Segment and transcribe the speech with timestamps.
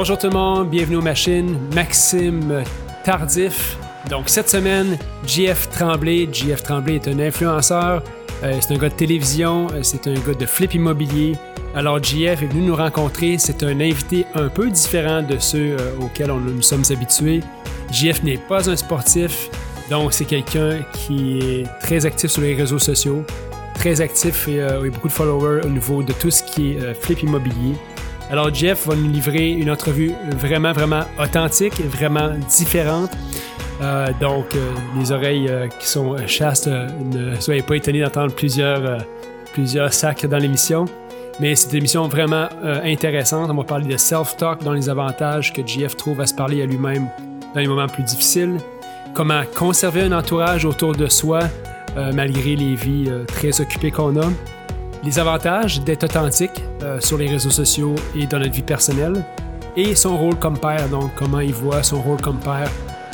[0.00, 1.58] Bonjour tout le monde, bienvenue aux machines.
[1.74, 2.64] Maxime
[3.04, 3.76] Tardif.
[4.08, 4.96] Donc cette semaine,
[5.26, 6.26] JF Tremblay.
[6.32, 8.02] JF Tremblay est un influenceur,
[8.42, 11.36] euh, c'est un gars de télévision, euh, c'est un gars de flip immobilier.
[11.74, 15.92] Alors JF est venu nous rencontrer, c'est un invité un peu différent de ceux euh,
[16.00, 17.42] auxquels on, nous sommes habitués.
[17.92, 19.50] JF n'est pas un sportif,
[19.90, 23.22] donc c'est quelqu'un qui est très actif sur les réseaux sociaux,
[23.74, 27.76] très actif et beaucoup de followers au niveau de tout ce qui est flip immobilier.
[28.30, 33.10] Alors Jeff va nous livrer une entrevue vraiment, vraiment authentique, vraiment différente.
[33.82, 38.98] Euh, donc, euh, les oreilles euh, qui sont chastes, ne soyez pas étonnés d'entendre plusieurs,
[39.52, 40.84] plusieurs sacs dans l'émission.
[41.40, 42.48] Mais c'est une émission vraiment
[42.84, 43.50] intéressante.
[43.50, 46.66] On va parler de self-talk dans les avantages que JF trouve à se parler à
[46.66, 47.08] lui-même
[47.54, 48.58] dans les moments plus difficiles.
[49.14, 51.40] Comment conserver un entourage autour de soi
[52.12, 54.26] malgré les vies très occupées qu'on a
[55.02, 59.24] les avantages d'être authentique euh, sur les réseaux sociaux et dans notre vie personnelle,
[59.76, 62.70] et son rôle comme père, donc comment il voit son rôle comme père,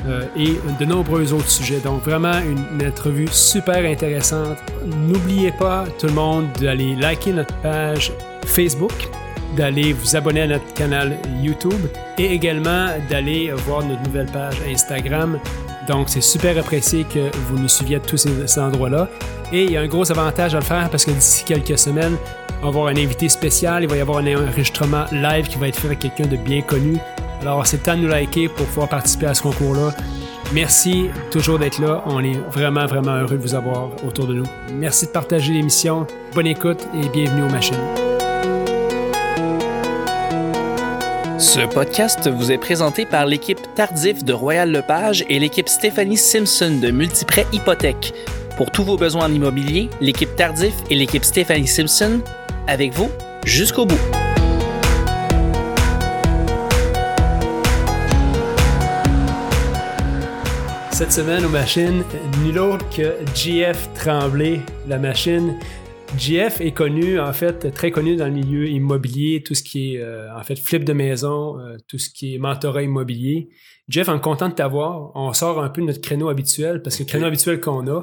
[0.06, 1.80] euh, et de nombreux autres sujets.
[1.80, 4.58] Donc vraiment une, une entrevue super intéressante.
[4.84, 8.12] N'oubliez pas tout le monde d'aller liker notre page
[8.44, 8.92] Facebook,
[9.56, 11.86] d'aller vous abonner à notre canal YouTube
[12.18, 15.38] et également d'aller voir notre nouvelle page Instagram
[15.86, 19.08] donc, c'est super apprécié que vous nous suiviez à tous ces, endroits-là.
[19.52, 22.16] Et il y a un gros avantage à le faire parce que d'ici quelques semaines,
[22.60, 23.84] on va avoir un invité spécial.
[23.84, 26.62] Il va y avoir un enregistrement live qui va être fait avec quelqu'un de bien
[26.62, 26.96] connu.
[27.42, 29.92] Alors, c'est temps de nous liker pour pouvoir participer à ce concours-là.
[30.52, 32.02] Merci toujours d'être là.
[32.06, 34.46] On est vraiment, vraiment heureux de vous avoir autour de nous.
[34.72, 36.06] Merci de partager l'émission.
[36.34, 38.15] Bonne écoute et bienvenue aux machines.
[41.38, 46.78] Ce podcast vous est présenté par l'équipe Tardif de Royal Lepage et l'équipe Stéphanie Simpson
[46.80, 48.14] de Multiprêt Hypothèque.
[48.56, 52.22] Pour tous vos besoins en immobilier, l'équipe Tardif et l'équipe Stéphanie Simpson,
[52.66, 53.10] avec vous
[53.44, 54.00] jusqu'au bout.
[60.90, 62.02] Cette semaine aux machines,
[62.42, 65.54] nul autre que GF Tremblay, la machine
[66.18, 70.00] GF est connu, en fait, très connu dans le milieu immobilier, tout ce qui est,
[70.00, 73.48] euh, en fait, flip de maison, euh, tout ce qui est mentorat immobilier.
[73.88, 75.12] Jeff, on est content de t'avoir.
[75.14, 78.02] On sort un peu de notre créneau habituel parce que le créneau habituel qu'on a,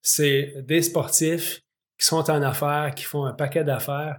[0.00, 1.62] c'est des sportifs
[1.98, 4.18] qui sont en affaires, qui font un paquet d'affaires.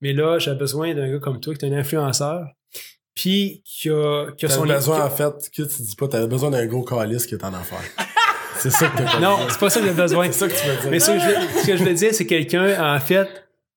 [0.00, 2.46] Mais là, j'ai besoin d'un gars comme toi qui est un influenceur.
[3.14, 6.50] Puis qui a, qui a son besoin, en fait, que tu dis pas, t'avais besoin
[6.50, 7.82] d'un gros calice qui est en affaires.
[8.62, 10.26] C'est ça que tu Non, c'est pas ça que j'ai besoin.
[10.26, 10.90] c'est ça que tu veux dire.
[10.90, 11.10] Mais ce
[11.66, 13.28] que je, veux dire, c'est quelqu'un, en fait,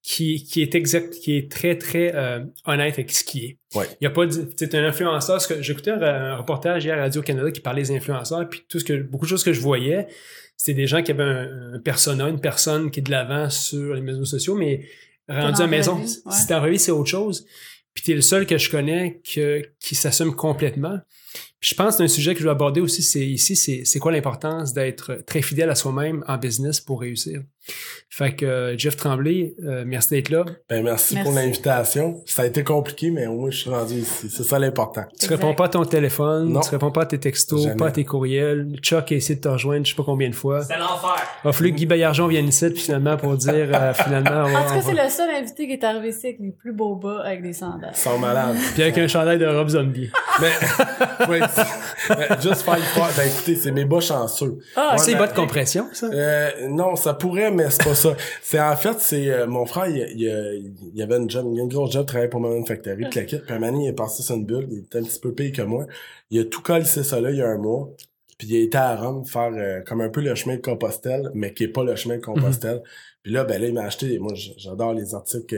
[0.03, 3.57] qui, qui est exact, qui est très, très euh, honnête avec ce qui est.
[3.73, 3.87] Ouais.
[3.99, 4.25] Il y a pas
[4.55, 5.41] c'est un influenceur.
[5.41, 8.85] Ce que, j'écoutais un, reportage hier à Radio-Canada qui parlait des influenceurs, puis tout ce
[8.85, 10.07] que, beaucoup de choses que je voyais,
[10.55, 14.01] c'était des gens qui avaient un, persona, une personne qui est de l'avant sur les
[14.01, 14.87] réseaux sociaux, mais
[15.27, 17.47] rendu à la maison, si t'es en c'est autre chose.
[17.95, 20.99] Puis t'es le seul que je connais que, qui s'assume complètement
[21.59, 24.11] je pense que c'est un sujet que je veux aborder aussi, c'est ici, c'est quoi
[24.11, 27.41] l'importance d'être très fidèle à soi-même en business pour réussir.
[28.09, 30.45] Fait que euh, Jeff Tremblay, euh, merci d'être là.
[30.69, 32.21] Ben merci, pour l'invitation.
[32.25, 34.29] Ça a été compliqué, mais au moins je suis rendu ici.
[34.29, 35.03] C'est ça l'important.
[35.19, 36.59] Tu réponds pas à ton téléphone, non.
[36.59, 38.75] tu réponds pas à tes textos, pas à tes courriels.
[38.81, 40.63] Chuck a essayé de te rejoindre je sais pas combien de fois.
[40.63, 41.15] C'est l'enfer.
[41.43, 44.43] Il a fallu que Guy Baillargeon vienne ici finalement pour dire euh, finalement.
[44.43, 46.95] en tout cas, c'est le seul invité qui est arrivé ici avec les plus beaux
[46.95, 47.95] bas avec des sandales.
[47.95, 48.55] Sans malade.
[48.73, 50.09] Puis avec un chandail de Rob Zombie.
[50.39, 50.51] mais,
[51.29, 51.39] ouais,
[52.41, 52.77] juste faire
[53.17, 54.59] Ben écoutez, c'est mes bas chanceux.
[54.75, 56.07] Ah, c'est les bas de compression, ça?
[56.69, 59.97] non, ça pourrait, mais c'est pas ça c'est en fait, c'est euh, mon frère, il,
[60.15, 63.19] il, il, avait une job, il a une grosse job, travaillait pour Modern Factory, puis
[63.19, 65.33] la Puis un moment, il est passé sur une bulle, il était un petit peu
[65.33, 65.87] pire que moi.
[66.29, 67.89] Il a tout collé ça là il y a un mois.
[68.37, 71.53] Puis il été à Rome faire euh, comme un peu le chemin de Compostelle, mais
[71.53, 72.83] qui est pas le chemin de Compostelle.
[73.23, 75.55] Puis là, ben là, il m'a acheté, moi j'adore les articles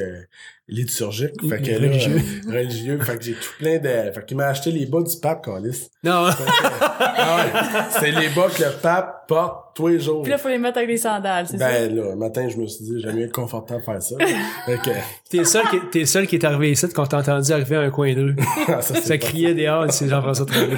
[0.70, 1.42] euh, liturgiques.
[1.50, 2.22] Fait que religieux.
[2.48, 3.00] Là, religieux.
[3.02, 4.12] Fait que j'ai tout plein de.
[4.12, 5.90] Fait qu'il m'a acheté les bas du pape, Carlis.
[6.04, 6.30] Non.
[6.30, 7.62] ah ouais.
[8.00, 10.24] C'est les bas que le pape porte tous les jours.
[10.24, 11.88] Puis là, faut les mettre avec des sandales, c'est ben, ça?
[11.88, 14.16] Ben là, matin, je me suis dit, j'aime mieux être confortable de faire ça.
[14.66, 14.90] fait que...
[15.30, 17.82] T'es le seul qui, t'es seul qui est arrivé ici quand t'as entendu arriver à
[17.82, 18.36] un coin d'eux.
[18.70, 20.76] Ah, ça, ça criait dehors, c'est Jean-François Tremblay.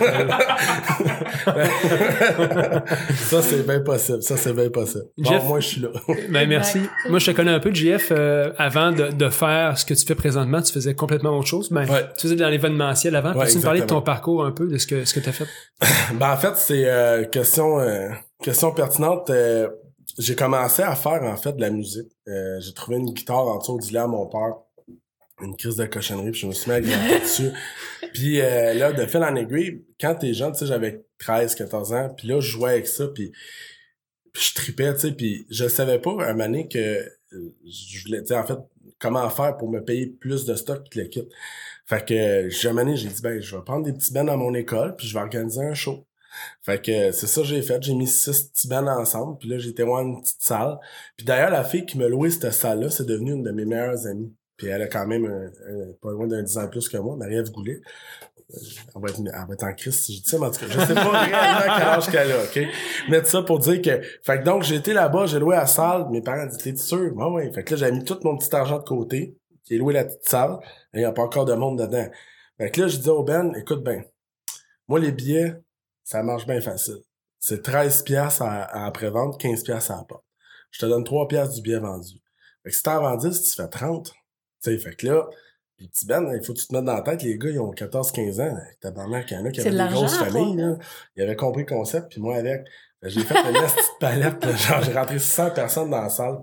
[3.16, 4.22] ça, c'est bien possible.
[4.22, 5.06] Ça, c'est bien possible.
[5.18, 5.90] Bon, moi, je suis là.
[6.30, 6.80] ben, merci.
[7.10, 10.06] Moi, je te connais un peu, JF, euh, avant de, de, faire ce que tu
[10.06, 11.70] fais présentement, tu faisais complètement autre chose.
[11.72, 13.34] Ben, tu faisais dans l'événementiel avant.
[13.34, 15.34] Peux-tu nous parler de ton parcours un peu, de ce que, ce que tu as
[15.34, 15.48] fait?
[16.14, 18.10] ben, en fait, c'est euh, question, euh,
[18.42, 19.30] question pertinente.
[19.30, 19.70] Euh,
[20.18, 22.12] j'ai commencé à faire, en fait, de la musique.
[22.26, 24.56] j'ai trouvé une guitare en dessous du lit à mon père.
[25.42, 27.52] Une crise de cochonnerie, puis je me suis mis à grimper dessus.
[28.14, 32.10] Puis là, de fil en aiguille, quand t'es jeune, tu sais, j'avais 13, 14 ans,
[32.18, 33.32] puis là, je jouais avec ça, puis,
[34.34, 38.36] je tripais, tu sais, puis je savais pas, un moment que je voulais, tu sais,
[38.36, 38.58] en fait,
[39.00, 41.28] comment faire pour me payer plus de stock pis le kit.
[41.86, 44.96] Fait que jamais j'ai dit ben je vais prendre des petits bands à mon école
[44.96, 46.06] puis je vais organiser un show.
[46.62, 47.82] Fait que c'est ça que j'ai fait.
[47.82, 49.38] J'ai mis six petits bands ensemble.
[49.40, 50.78] Puis là, j'étais dans une petite salle.
[51.18, 54.06] Puis d'ailleurs, la fille qui me louait cette salle-là, c'est devenue une de mes meilleures
[54.08, 54.34] amies.
[54.58, 57.16] Puis elle a quand même un- un- pas loin d'un 10 ans plus que moi,
[57.16, 57.80] Marie-Ève Goulet.
[58.52, 58.58] Euh,
[58.96, 60.60] Elle va, être, elle va être en crise si je dis ça, mais en tout
[60.60, 62.60] cas, je sais pas réellement quel âge qu'elle a, OK?
[63.10, 64.02] Mais tout ça pour dire que...
[64.24, 66.08] Fait que donc, j'ai été là-bas, j'ai loué la salle.
[66.10, 67.16] Mes parents dit, t'es sûr?
[67.16, 67.52] Ouais, ouais.
[67.54, 69.38] Fait que là, j'ai mis tout mon petit argent de côté.
[69.70, 70.58] J'ai loué la petite salle.
[70.94, 72.08] Et il n'y a pas encore de monde dedans.
[72.58, 74.04] Fait que là, je dis au Ben, écoute ben,
[74.88, 75.54] moi, les billets,
[76.10, 76.98] ça marche bien facile.
[77.40, 80.26] C'est 13 piastres à, à après-vente, 15 piastres à la porte.
[80.72, 82.16] Je te donne 3 piastres du billet vendu.
[82.64, 84.08] Fait que si t'en vends 10, tu fais 30.
[84.08, 84.14] Tu
[84.60, 85.28] sais, fait que là,
[85.78, 87.60] les petits Ben, il faut que tu te mettes dans la tête, les gars, ils
[87.60, 88.58] ont 14-15 ans.
[88.82, 90.78] Tabarnak, il y en a qui avaient de des grosses familles, là.
[91.16, 92.66] Ils avaient compris le concept, puis moi avec.
[93.04, 96.40] J'ai fait une petite palette, genre j'ai rentré 600 personnes dans la salle.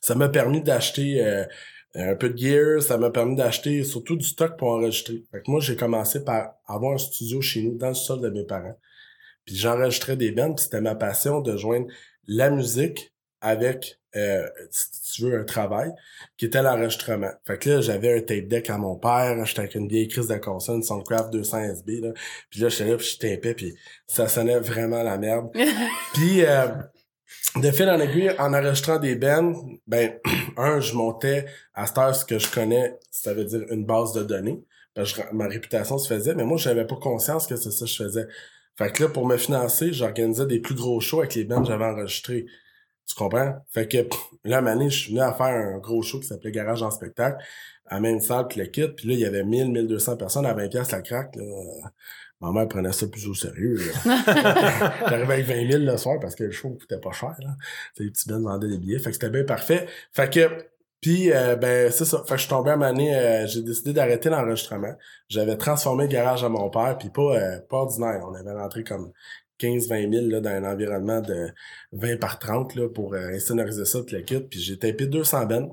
[0.00, 1.44] Ça m'a permis d'acheter euh,
[1.94, 5.24] un peu de gear, ça m'a permis d'acheter surtout du stock pour enregistrer.
[5.30, 8.30] Fait que moi, j'ai commencé par avoir un studio chez nous, dans le sol de
[8.30, 8.78] mes parents.
[9.44, 11.86] Puis j'enregistrais des bands, puis c'était ma passion de joindre
[12.26, 15.90] la musique avec, euh, si tu veux, un travail,
[16.38, 17.32] qui était l'enregistrement.
[17.44, 20.28] Fait que là, j'avais un tape deck à mon père, j'étais avec une vieille crise
[20.28, 22.12] de console, une Soundcraft 200 SB, là.
[22.48, 23.74] Puis là, j'étais là, puis je tapais, puis
[24.06, 25.50] ça sonnait vraiment la merde.
[26.14, 26.68] Puis, euh,
[27.56, 29.52] de fil en aiguille, en enregistrant des bands,
[29.86, 30.12] ben,
[30.56, 34.12] un, je montais à cette heure ce que je connais, ça veut dire une base
[34.12, 34.62] de données.
[34.94, 37.84] Parce que je- ma réputation se faisait, mais moi, j'avais pas conscience que c'est ça
[37.86, 38.26] que je faisais.
[38.76, 41.68] Fait que là, pour me financer, j'organisais des plus gros shows avec les bands que
[41.68, 42.46] j'avais enregistrés.
[43.06, 43.54] Tu comprends?
[43.70, 43.98] Fait que
[44.44, 46.52] là, à un moment donné, je suis venu à faire un gros show qui s'appelait
[46.52, 47.42] Garage en spectacle,
[47.86, 50.54] à même salle que le kit, puis là, il y avait 1000, 1200 personnes à
[50.54, 51.36] 20 pièces la craque.
[52.42, 53.78] Ma mère prenait ça plus au sérieux.
[54.04, 57.34] J'arrivais avec 20 000 le soir parce que le show coûtait pas cher.
[57.38, 57.54] Là.
[57.98, 58.98] Les petits Ben vendaient des billets.
[58.98, 59.86] Fait que c'était bien parfait.
[60.12, 60.66] Fait que,
[61.00, 62.18] puis, euh, ben, c'est ça.
[62.24, 64.94] Fait que je suis tombé à année, euh, j'ai décidé d'arrêter l'enregistrement.
[65.28, 68.20] J'avais transformé le garage à mon père, puis pas, euh, pas ordinaire.
[68.28, 69.12] On avait rentré comme
[69.58, 71.48] 15-20 000 là, dans un environnement de
[71.92, 74.40] 20 par 30 là, pour insonoriser ça, puis le kit.
[74.40, 75.70] Puis j'ai tapé 200 bennes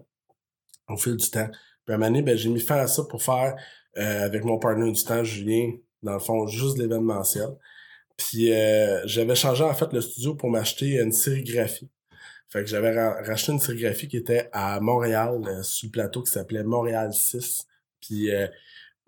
[0.88, 1.50] au fil du temps.
[1.86, 3.56] Puis à un moment donné, ben, j'ai mis fin à ça pour faire,
[3.98, 5.72] euh, avec mon partenaire du temps, Julien,
[6.04, 7.50] dans le fond, juste de l'événementiel.
[8.18, 11.90] Puis euh, j'avais changé en fait le studio pour m'acheter une sérigraphie.
[12.50, 16.24] Fait que j'avais ra- racheté une sérigraphie qui était à Montréal, euh, sur le plateau
[16.24, 17.66] qui s'appelait Montréal 6.
[18.02, 18.48] Puis euh,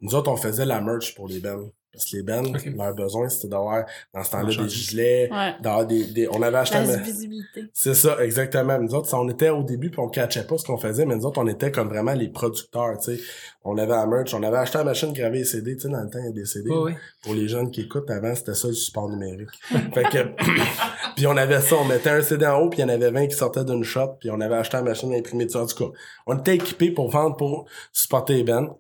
[0.02, 1.70] nous autres, on faisait la merch pour les bands.
[1.94, 2.72] Parce que les bands, Ok.
[2.78, 5.56] leur besoin, c'était d'avoir, dans ce temps-là, des gilets, Ouais.
[5.62, 6.28] d'avoir des, des...
[6.30, 6.78] On avait acheté...
[6.78, 7.66] La un- visibilité.
[7.74, 8.80] c'est ça, exactement.
[8.80, 11.16] Nous autres, ça, on était au début puis on catchait pas ce qu'on faisait, mais
[11.18, 13.22] nous autres, on était comme vraiment les producteurs, tu sais.
[13.64, 16.02] On avait la merch, on avait acheté la machine gravée les CD, tu sais, dans
[16.02, 16.70] le temps, il y a des CD.
[16.72, 16.96] Ouais.
[17.24, 19.50] Pour les jeunes qui écoutent, avant, c'était ça le support numérique.
[19.94, 20.30] fait que,
[21.16, 23.12] puis on avait ça, on mettait un CD en haut, puis il y en avait
[23.12, 25.58] 20 qui sortaient d'une shop, puis on avait acheté la machine imprimée dessus.
[25.58, 28.80] En tout cas, on était équipés pour vendre, pour supporter les bands.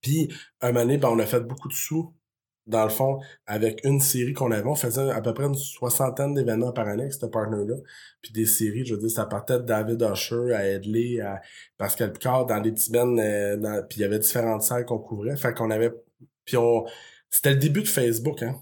[0.00, 2.14] Puis, un moment ben, on a fait beaucoup de sous,
[2.66, 4.66] dans le fond, avec une série qu'on avait.
[4.66, 7.76] On faisait à peu près une soixantaine d'événements par année avec ce partner-là.
[8.22, 11.40] Puis des séries, je veux dire, ça partait de David Usher à Edley, à
[11.78, 15.36] Pascal Picard, dans des petits euh, puis il y avait différentes salles qu'on couvrait.
[15.36, 15.92] Fait qu'on avait...
[16.44, 16.84] Puis on...
[17.30, 18.60] C'était le début de Facebook, hein.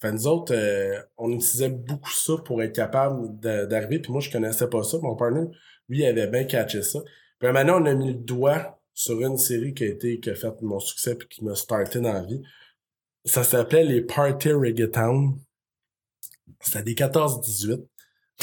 [0.00, 4.00] Fait nous autres, euh, on utilisait beaucoup ça pour être capable d'arriver.
[4.00, 4.98] Puis moi, je connaissais pas ça.
[5.00, 5.46] Mon partner,
[5.88, 6.98] lui, il avait bien catché ça.
[7.38, 10.34] Puis maintenant, on a mis le doigt sur une série qui a été, qui a
[10.34, 12.42] fait mon succès puis qui m'a starté dans la vie.
[13.24, 15.38] Ça s'appelait les Party Reggaeton.
[16.60, 17.86] C'était des 14-18.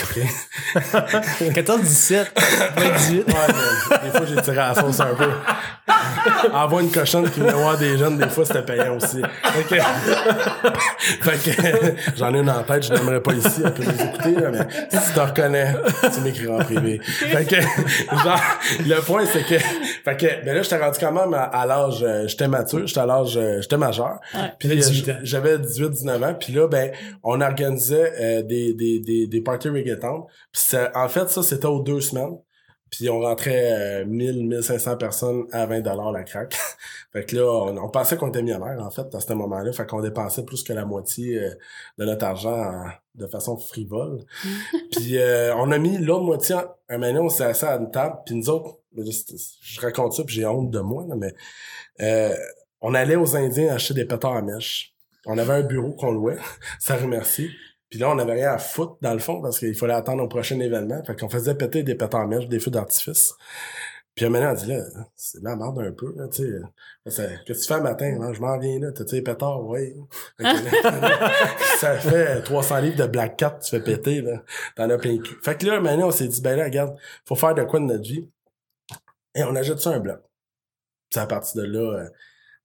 [0.03, 1.53] OK?
[1.53, 2.31] 14, 17,
[2.75, 3.17] 28.
[3.17, 5.29] Ouais, mais des fois, j'ai tiré à la sauce un peu.
[6.53, 9.21] Avoir une cochonne qui venait voir des jeunes, des fois, c'était payant aussi.
[9.43, 9.81] Fait que,
[11.39, 14.35] fait que j'en ai une en tête, je n'aimerais pas ici, elle peut nous écouter,
[14.35, 15.73] là, mais si tu te reconnais,
[16.13, 16.99] tu m'écriras en privé.
[17.03, 18.39] Fait que, genre,
[18.85, 22.03] le point, c'est que, fait que, ben là, j'étais rendu quand même à, à l'âge,
[22.03, 24.19] euh, j'étais mature, j'étais à l'âge, euh, j'étais majeur.
[24.35, 24.41] Ouais.
[24.59, 25.17] Puis T'avais euh, 18 ans.
[25.23, 26.35] j'avais 18-19 ans.
[26.39, 26.91] Puis là, ben,
[27.23, 29.69] on organisait euh, des, des, des, des parties
[30.51, 32.37] Puis en fait, ça, c'était aux deux semaines.
[32.91, 36.57] Puis on rentrait euh, 1000, 1500 personnes à 20 dollars la craque.
[37.13, 39.71] fait que là, on, on pensait qu'on était millionnaire, en fait, à ce moment-là.
[39.73, 41.51] Fait qu'on dépensait plus que la moitié euh,
[41.99, 44.25] de notre argent en- de façon frivole.
[44.91, 47.91] puis euh, on a mis l'autre moitié, en- un moment on s'est assis à une
[47.91, 48.15] table.
[48.25, 51.33] Puis nous autres, je, raconte ça, puis j'ai honte de moi, là, mais
[52.01, 52.35] euh,
[52.81, 54.95] on allait aux Indiens acheter des pétards à mèche.
[55.27, 56.37] On avait un bureau qu'on louait,
[56.79, 57.51] ça remercie.
[57.89, 60.27] Puis là, on n'avait rien à foutre, dans le fond, parce qu'il fallait attendre au
[60.27, 61.03] prochain événement.
[61.03, 63.33] Fait qu'on faisait péter des pétards à mèche, des feux d'artifice.
[64.15, 64.83] Puis un moment, on dit là,
[65.15, 67.39] c'est de la merde un peu, là, tu sais.
[67.45, 68.17] Qu'est-ce que tu fais le matin?
[68.19, 68.91] Non, je m'en viens là.
[68.91, 69.61] T'as-tu des pétards?
[70.39, 71.29] Là,
[71.79, 74.43] ça fait 300 livres de Black Cat, tu fais péter, là.
[74.75, 75.37] T'en as plein le cul.
[75.41, 77.79] Fait que là, un moment, on s'est dit, ben là, regarde, faut faire de quoi
[77.79, 78.29] de notre vie?
[79.35, 80.19] Et on ajoute ça un bloc.
[81.11, 82.09] C'est à partir de là, euh,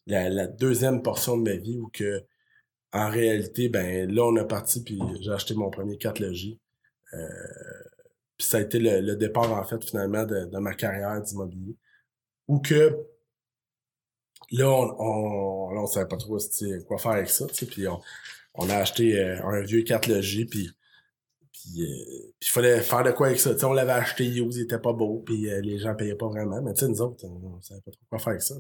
[0.07, 2.25] la, la deuxième portion de ma vie où que,
[2.95, 6.61] en réalité, ben là, on est parti, puis j'ai acheté mon premier 4 logis.
[7.13, 7.29] Euh,
[8.39, 11.77] puis ça a été le, départ, en fait, finalement, de, ma carrière d'immobilier.
[12.47, 12.97] Où que,
[14.53, 16.39] là, on, on, on savait pas trop
[16.87, 18.01] quoi faire avec ça, puis on,
[18.55, 20.71] on a acheté euh, un vieux 4 logis, euh, puis
[21.77, 23.55] il fallait faire de quoi avec ça.
[23.55, 26.63] Tu sais, on l'avait acheté il était pas beau, puis les gens payaient pas vraiment.
[26.63, 28.55] Mais nous autres, on, savait pas trop quoi faire avec ça.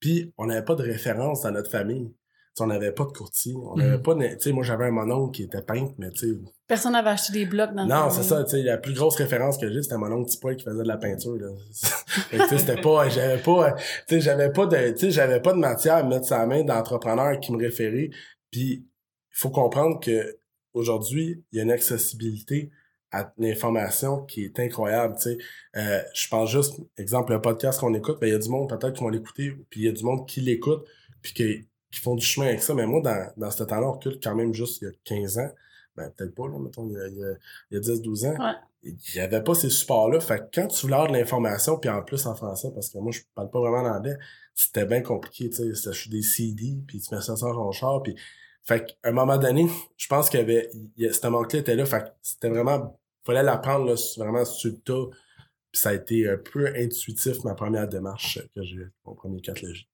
[0.00, 2.10] Puis on n'avait pas de référence dans notre famille.
[2.58, 3.54] On n'avait pas de courtier.
[3.54, 4.02] On n'avait Mhm.
[4.02, 6.38] pas de- Tu sais, moi j'avais un mononcle qui était peintre, mais tu sais.
[6.66, 9.16] Personne n'avait acheté des blocs dans le Non, c'est ça, tu sais, la plus grosse
[9.16, 11.48] référence que j'ai, c'était mon oncle Tipoil qui faisait de la peinture, là.
[12.30, 13.82] Tu sais, c'était pas, j'avais pas, tu
[14.14, 17.38] sais, j'avais pas de, tu sais, j'avais pas de matière à mettre sa main d'entrepreneur
[17.40, 18.10] qui me référait.
[18.50, 20.38] Puis, il faut comprendre que
[20.72, 22.70] aujourd'hui, il y a une accessibilité
[23.12, 25.38] à l'information qui est incroyable, tu sais.
[25.76, 28.68] Euh, je pense juste, exemple, le podcast qu'on écoute, ben, il y a du monde
[28.68, 30.84] peut-être qui vont l'écouter, puis il y a du monde qui l'écoute,
[31.22, 32.74] puis qui, qui font du chemin avec ça.
[32.74, 35.38] Mais moi, dans, dans ce temps-là, on recule quand même juste il y a 15
[35.38, 35.50] ans.
[35.96, 37.32] Ben, peut-être pas, là, mettons, il y a, il y a,
[37.70, 38.44] il y a 10-12 ans.
[38.44, 38.52] Ouais.
[38.82, 40.20] Il n'y avait pas ces supports-là.
[40.20, 42.98] Fait que quand tu voulais avoir de l'information, puis en plus en français, parce que
[42.98, 44.16] moi, je parle pas vraiment l'anglais,
[44.54, 45.74] c'était bien compliqué, tu sais.
[45.74, 48.14] C'était sur des CD, puis tu mets ça sur ton char, puis...
[48.62, 50.68] Fait qu'à un moment donné, je pense qu'il y avait...
[51.00, 52.98] a- ce manque-là était là, fait que c'était vraiment...
[53.24, 55.16] fallait l'apprendre, là, vraiment sur le tas.
[55.72, 59.40] Puis ça a été un peu intuitif, ma première démarche que j'ai eu, mon premier
[59.40, 59.88] 4 logis.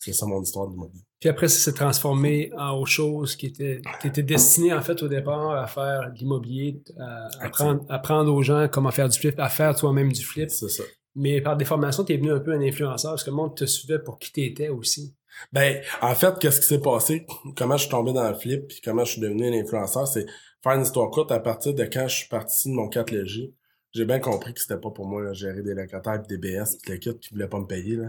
[0.00, 1.04] C'est ça mon histoire de l'immobilier.
[1.20, 5.02] Puis après, ça s'est transformé en autre chose qui était, qui était destiné, en fait,
[5.02, 9.38] au départ, à faire de l'immobilier, à apprendre, apprendre aux gens comment faire du flip,
[9.38, 10.48] à faire toi-même du flip.
[10.48, 10.82] C'est ça.
[11.14, 13.54] Mais par des formations, tu es venu un peu un influenceur parce que le monde
[13.54, 15.14] te suivait pour qui t'étais aussi.
[15.52, 17.26] Ben, en fait, qu'est-ce qui s'est passé?
[17.56, 20.24] Comment je suis tombé dans le flip, puis comment je suis devenu un influenceur, c'est
[20.62, 23.54] faire une histoire courte à partir de quand je suis parti de mon 4 logis.
[23.92, 26.78] J'ai bien compris que c'était pas pour moi, là, gérer des locataires pis des BS
[26.82, 28.08] pis le kit qui voulaient pas me payer, là.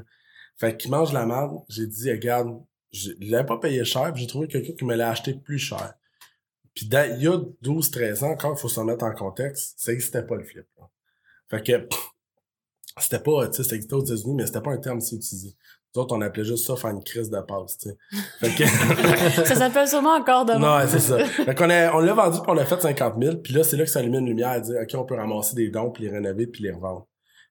[0.62, 1.58] Fait qu'ils mangent la merde.
[1.70, 2.56] J'ai dit, regarde,
[2.92, 5.96] je l'avais pas payé cher, j'ai trouvé quelqu'un qui me l'a acheté plus cher.
[6.76, 9.92] Puis dans- il y a 12-13 ans, encore, il faut se remettre en contexte, ça
[9.92, 10.68] existait pas le flip.
[10.78, 10.86] là.
[11.50, 11.88] Fait que
[13.00, 15.56] c'était pas, tu sais, ça existait aux États-Unis, mais c'était pas un terme si utilisé.
[15.96, 17.98] Nous autres, on appelait juste ça faire une crise de passe, tu sais.
[18.40, 19.46] Fait que...
[19.46, 21.18] Ça s'appelle sûrement encore de Non, c'est ça.
[21.26, 23.38] Fait qu'on a- on l'a vendu puis on l'a fait 50 000.
[23.38, 25.56] Puis là, c'est là que ça allume une lumière et dire, OK, on peut ramasser
[25.56, 27.08] des dons puis les rénover puis les revendre.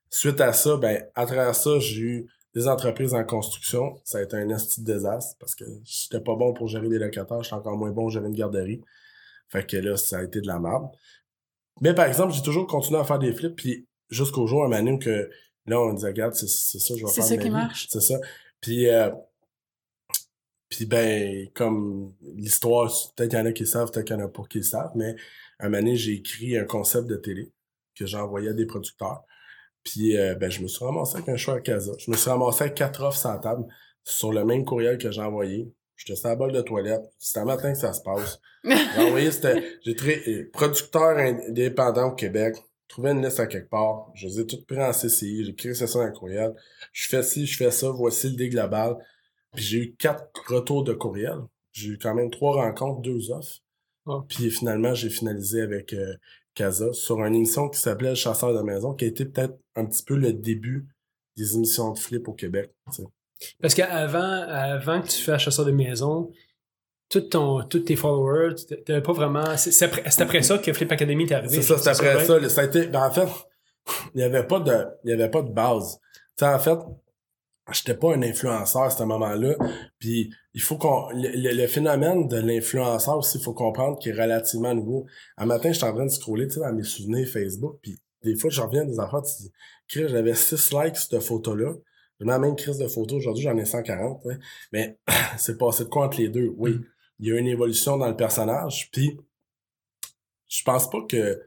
[0.08, 4.00] Suite à ça, ben, à travers ça, j'ai eu des entreprises en construction.
[4.04, 6.98] Ça a été un esti de désastre parce que j'étais pas bon pour gérer des
[6.98, 7.42] locataires.
[7.42, 8.80] J'étais encore moins bon pour gérer une garderie.
[9.48, 10.88] Fait que là, ça a été de la merde.
[11.80, 14.98] Mais par exemple, j'ai toujours continué à faire des flips puis jusqu'au jour, un moment
[14.98, 15.30] que
[15.66, 17.48] là, on disait, regarde, c'est c'est ça, je vais C'est faire ça de ma qui
[17.48, 17.54] vie.
[17.54, 17.86] marche.
[17.90, 18.18] C'est ça.
[18.60, 19.10] Puis, euh,
[20.68, 24.20] puis ben, comme l'histoire, peut-être qu'il y en a qui le savent, peut-être qu'il y
[24.20, 25.16] en a pas qui le savent, mais
[25.58, 27.52] un moment j'ai écrit un concept de télé
[27.94, 29.24] que j'ai envoyé à des producteurs.
[29.84, 31.92] Puis euh, ben, je me suis ramassé avec un choix à Casa.
[31.98, 33.64] Je me suis ramassé avec quatre offres sans table
[34.04, 35.72] sur le même courriel que j'ai envoyé.
[35.96, 37.02] J'étais sur la balle de toilette.
[37.18, 38.40] C'était un matin que ça se passe.
[38.64, 42.56] J'ai envoyé, c'était, j'ai très, euh, producteur indépendant au Québec.
[42.88, 44.10] Trouvé une liste à quelque part.
[44.14, 45.44] Je les ai toutes pris en CCI.
[45.44, 46.54] J'ai créé ça dans le courriel.
[46.92, 47.90] Je fais ci, je fais ça.
[47.90, 48.96] Voici le dé global.
[49.54, 51.38] Puis j'ai eu quatre retours de courriel.
[51.72, 53.60] J'ai eu quand même trois rencontres, deux offres.
[54.06, 54.22] Oh.
[54.28, 56.14] Puis finalement, j'ai finalisé avec euh,
[56.60, 59.86] Casa sur une émission qui s'appelait Le Chasseur de maison, qui a été peut-être un
[59.86, 60.86] petit peu le début
[61.36, 62.70] des émissions de flip au Québec.
[63.62, 66.30] Parce qu'avant avant que tu fasses chasseur de maison,
[67.08, 69.56] tout ton, tous tes followers, t'avais pas vraiment.
[69.56, 69.82] C'est
[70.20, 71.56] après, ça que Flip Academy est arrivé.
[71.56, 72.48] C'est ça, c'est après ça.
[72.50, 73.28] ça a été, ben en fait,
[74.14, 75.98] il n'y avait pas de, il y avait pas de base.
[76.42, 76.78] En fait,
[77.72, 79.54] j'étais pas un influenceur à ce moment-là.
[79.98, 84.12] Puis il faut qu'on, le, le- le phénomène de l'influenceur aussi, il faut comprendre qu'il
[84.16, 85.06] est relativement nouveau.
[85.36, 88.36] Un matin, j'étais en train de scroller, tu sais, dans mes souvenirs Facebook, puis des
[88.36, 89.52] fois, je reviens des affaires, tu dis,
[89.88, 91.72] Chris, j'avais 6 likes cette photo-là.
[92.20, 93.16] J'ai la même crise de photo.
[93.16, 94.26] Aujourd'hui, j'en ai 140.
[94.26, 94.38] hein.
[94.72, 94.98] Mais
[95.38, 96.52] c'est passé de quoi entre les deux?
[96.58, 96.72] Oui.
[96.72, 96.84] Mm.
[97.20, 98.90] Il y a une évolution dans le personnage.
[98.92, 99.18] Puis,
[100.48, 101.40] je pense pas que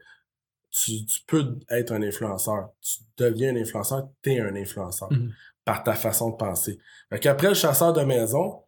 [0.70, 2.70] tu, tu peux être un influenceur.
[2.80, 5.32] Tu deviens un influenceur, t'es un influenceur Mhm.
[5.64, 6.78] Par ta façon de penser.
[7.10, 8.62] Fait qu'après le chasseur de maison,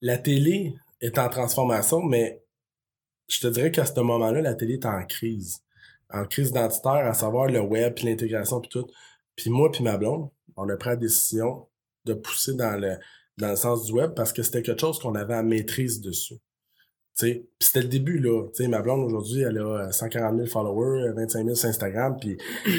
[0.00, 2.42] la télé est en transformation, mais
[3.28, 5.60] je te dirais qu'à ce moment-là, la télé est en crise.
[6.10, 8.86] En crise identitaire, à savoir le web, puis l'intégration, puis tout.
[9.36, 11.66] Puis moi, puis ma blonde, on a pris la décision
[12.04, 12.96] de pousser dans le,
[13.38, 16.38] dans le sens du web parce que c'était quelque chose qu'on avait à maîtrise dessus.
[17.18, 18.48] Puis c'était le début, là.
[18.48, 22.16] Tu sais, ma blonde, aujourd'hui, elle a euh, 140 000 followers, 25 000 sur Instagram,
[22.20, 22.36] puis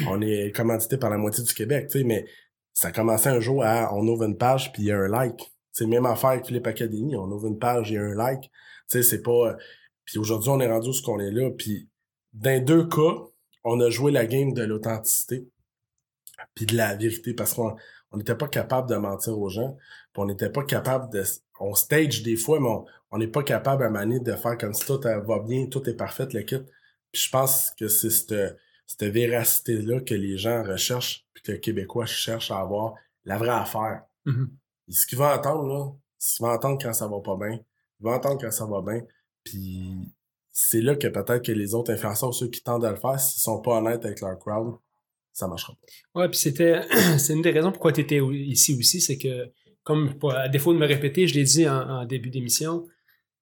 [0.09, 2.25] on est commandité par la moitié du Québec, tu sais, mais
[2.75, 5.07] ça a commencé un jour à on ouvre une page, puis il y a un
[5.07, 5.51] like.
[5.71, 8.43] C'est même affaire avec Philippe Academy, on ouvre une page, il y a un like.
[8.43, 8.49] Tu
[8.89, 9.55] sais, c'est pas...
[10.03, 11.89] Puis aujourd'hui, on est rendu où ce qu'on est là, puis
[12.33, 13.15] dans deux cas,
[13.63, 15.47] on a joué la game de l'authenticité.
[16.53, 17.75] puis de la vérité, parce qu'on
[18.11, 19.77] on n'était pas capable de mentir aux gens,
[20.13, 21.23] puis on n'était pas capable de...
[21.59, 22.69] On stage des fois, mais
[23.11, 25.89] on n'est pas capable à manier de faire comme si tout euh, va bien, tout
[25.89, 26.59] est parfait, le kit.
[27.13, 31.59] Puis je pense que c'est cette, cette véracité-là que les gens recherchent, puis que les
[31.59, 34.03] Québécois cherchent à avoir la vraie affaire.
[34.25, 34.51] Mhm.
[34.87, 37.59] Et ce qu'ils vont entendre, là, ce qu'ils vont entendre quand ça va pas bien,
[37.99, 39.01] ils vont entendre quand ça va bien,
[39.43, 40.13] puis
[40.51, 43.41] c'est là que peut-être que les autres influenceurs, ceux qui tentent de le faire, s'ils
[43.41, 44.75] sont pas honnêtes avec leur crowd,
[45.33, 46.21] ça marchera pas.
[46.21, 46.81] Ouais, puis c'était,
[47.17, 49.51] c'est une des raisons pourquoi tu étais ici aussi, c'est que,
[49.83, 52.87] comme à défaut de me répéter, je l'ai dit en, en début d'émission,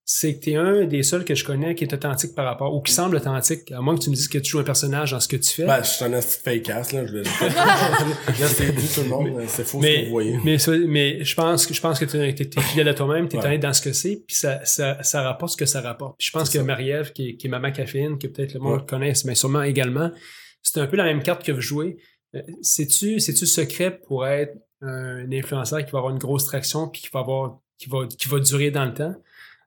[0.06, 2.76] c'est que tu es un des seuls que je connais qui est authentique par rapport,
[2.76, 5.12] ou qui semble authentique, à moins que tu me dises que tu joues un personnage
[5.12, 5.66] dans ce que tu fais.
[5.66, 7.24] Ben, je suis un fake ass, là, je l'ai
[8.40, 10.38] Là, c'est dit tout le monde, c'est faux ce que mais, vous voyez.
[10.44, 10.58] mais,
[10.88, 13.46] mais je pense que je pense que tu es, fidèle à toi-même, tu es Ouais.
[13.46, 16.18] honnête dans ce que c'est, puis ça, ça, ça rapporte ce que ça rapporte.
[16.18, 16.60] Puis je pense que.
[16.60, 18.86] Marie-Ève, qui, est- qui est Maman Caféine, que peut-être le monde Ouais.
[18.88, 20.12] connaisse, mais sûrement également,
[20.62, 21.98] c'est un peu la même carte que vous jouez.
[22.36, 27.02] Euh, C'est-tu c'est-tu secret pour être un influenceur qui va avoir une grosse traction puis
[27.02, 29.16] qui va avoir qui va, qui va durer dans le temps?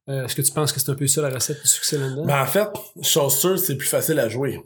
[0.09, 2.25] Euh, Est-ce que tu penses que c'est un peu ça la recette du succès là-dedans?
[2.25, 2.69] Ben, en fait,
[3.03, 4.61] chose sûre, c'est plus facile à jouer.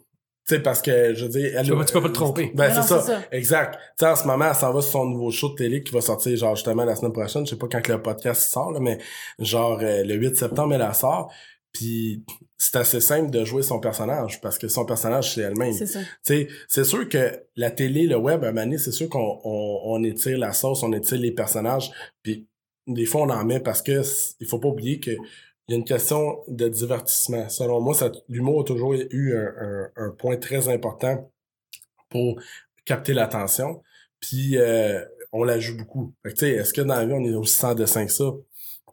[0.48, 1.52] Tu sais, parce que, je veux dire...
[1.56, 2.50] elle- Tu peux tu peux pas te tromper.
[2.54, 3.00] Ben, c'est ça.
[3.00, 3.22] c'est ça.
[3.32, 3.74] Exact.
[3.74, 5.92] Tu sais, en ce moment, elle s'en va sur son nouveau show de télé qui
[5.92, 7.46] va sortir, genre, justement, la semaine prochaine.
[7.46, 8.98] Je sais pas quand que le podcast sort, là, mais
[9.38, 11.32] genre, euh, le 8 septembre, elle la sort.
[11.72, 12.24] Puis,
[12.58, 15.72] c'est assez simple de jouer son personnage, parce que son personnage, c'est elle-même.
[15.72, 16.00] C'est ça.
[16.00, 19.08] Tu sais, c'est sûr que la télé, le web, à un moment donné, c'est sûr
[19.08, 21.92] qu'on on, on étire la sauce, on étire les personnages,
[22.22, 22.48] puis
[22.94, 24.02] des fois, on en met parce que
[24.40, 27.48] il faut pas oublier que il y a une question de divertissement.
[27.48, 27.94] Selon moi,
[28.28, 29.34] l'humour a toujours eu
[29.96, 31.30] un, point très important
[32.08, 32.40] pour
[32.84, 33.80] capter l'attention.
[34.18, 36.12] Puis euh, on la joue beaucoup.
[36.24, 38.32] Est-ce que dans la vie, on est aussi sans dessin que ça?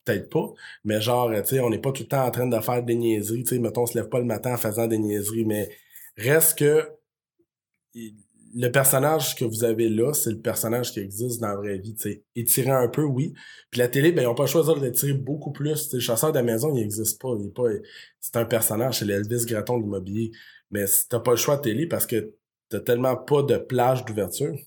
[0.05, 0.53] Peut-être pas.
[0.83, 1.31] Mais genre,
[1.63, 3.43] on n'est pas tout le temps en train de faire des niaiseries.
[3.59, 5.45] Mettons, on se lève pas le matin en faisant des niaiseries.
[5.45, 5.69] Mais
[6.15, 6.87] reste que
[8.57, 11.93] le personnage que vous avez là, c'est le personnage qui existe dans la vraie vie.
[11.93, 13.33] Tu sais, étirer un peu, oui.
[13.69, 15.83] Puis la télé, ben, ils n'ont pas choix de l'étirer beaucoup plus.
[15.83, 17.29] Tu sais, le chasseur de la maison, il n'existe pas.
[17.39, 17.67] Il est pas.
[18.19, 20.31] C'est un personnage, c'est l'Elvis Gratton de l'immobilier.
[20.71, 22.33] Mais t'as pas le choix de télé parce que
[22.69, 24.57] t'as tellement pas de plage d'ouverture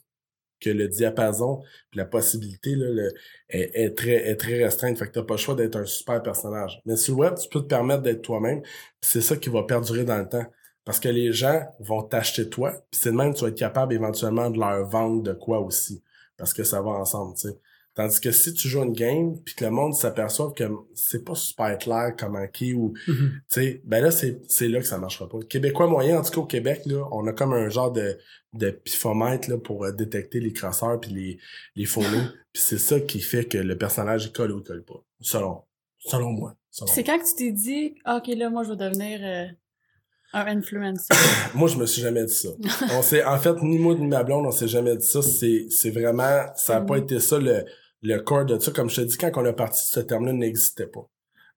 [0.61, 1.63] que le diapason
[1.95, 3.13] la possibilité là, le-
[3.49, 4.99] est, très est très restreinte.
[4.99, 6.81] Fait que t'as pas le choix d'être un super personnage.
[6.87, 8.63] Mais sur le web, tu peux te permettre d'être toi-même.
[9.01, 10.47] C'est ça qui va perdurer dans le temps.
[10.85, 13.59] Parce que les gens vont t'acheter toi, puis c'est de même que tu vas être
[13.59, 16.03] capable éventuellement de leur vendre de quoi aussi.
[16.37, 17.59] Parce que ça va ensemble, tu sais.
[17.95, 20.65] Tandis que si tu joues une game, puis que le monde s'aperçoit que
[20.95, 23.33] c'est pas super clair comment qui ou Mhm.
[23.33, 25.39] tu sais, ben là, c'est, c'est là que ça marchera pas.
[25.39, 28.17] Le Québécois moyen, en tout cas au Québec, là, on a comme un genre de,
[28.55, 31.39] de pifomètre là, pour euh, détecter les crosseurs puis les,
[31.75, 32.23] les nez.
[32.53, 35.03] puis c'est ça qui fait que le personnage colle ou colle pas.
[35.21, 35.63] Selon,
[35.99, 36.55] selon moi.
[36.71, 39.47] C'est quand que tu t'es dit, Ah, OK, là, moi, je vais devenir euh,
[40.33, 41.09] un influencer.
[41.55, 42.49] Moi, je me suis jamais dit ça.
[42.93, 45.23] on s'est, en fait, ni moi ni ma blonde, on s'est jamais dit ça.
[45.23, 47.03] C'est, c'est vraiment, ça a pas Mhm.
[47.05, 47.65] été ça le,
[48.03, 48.71] le corps de ça.
[48.71, 51.07] Comme je te dis, quand on a parti, ce terme-là n'existait pas.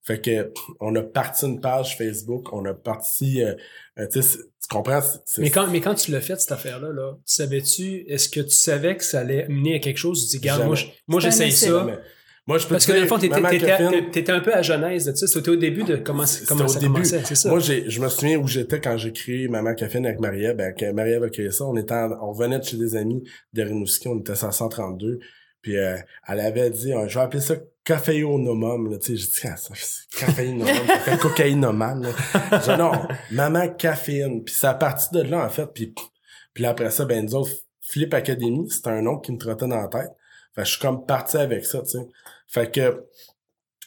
[0.06, 3.54] Fait que, on a parti une page Facebook, on a parti, euh,
[4.00, 5.00] euh, tu sais, c'est- tu comprends?
[5.02, 8.28] c'est- c'est- Mais quand, mais quand tu l'as fait, cette affaire-là, là, tu savais-tu, est-ce
[8.28, 10.26] que tu savais que ça allait mener à quelque chose?
[10.30, 11.84] Tu dis, regarde, moi, je- moi j'essaye ça.
[11.86, 11.98] Mais
[12.46, 15.06] moi, je peux Parce te que dans le fond, t'étais- t'étais un peu à genèse
[15.06, 15.28] de ça.
[15.28, 16.92] C'était au début de comment, comment au ça début.
[16.94, 17.50] commençait, c'est ça?
[17.50, 20.56] Moi, j'ai, je me souviens où j'étais quand j'ai créé Maman Caféine avec Marie-Ève.
[20.58, 23.62] Ben, Marie-Ève a créé ça, on était en- on venait de chez des amis de
[23.64, 25.20] Rimouski, on était à 132.
[25.62, 25.96] Puis euh,
[26.28, 28.92] elle avait dit, euh, je vais appeler ça caféonomum.
[28.92, 31.18] Là, tu sais, j'ai dit, ah, ça, c'est caféinomum, ça fait
[32.02, 32.60] là.
[32.60, 32.92] Dit, non,
[33.32, 34.44] Maman Caféine.
[34.44, 35.68] Puis c'est à partir de là, en fait.
[35.74, 35.94] Puis,
[36.54, 37.52] puis après ça, ben, nous autres,
[37.82, 40.12] Philippe Academy, c'était un nom qui me trottait dans la tête.
[40.56, 41.98] Fait je suis comme parti avec ça, tu sais.
[42.54, 43.04] Fait que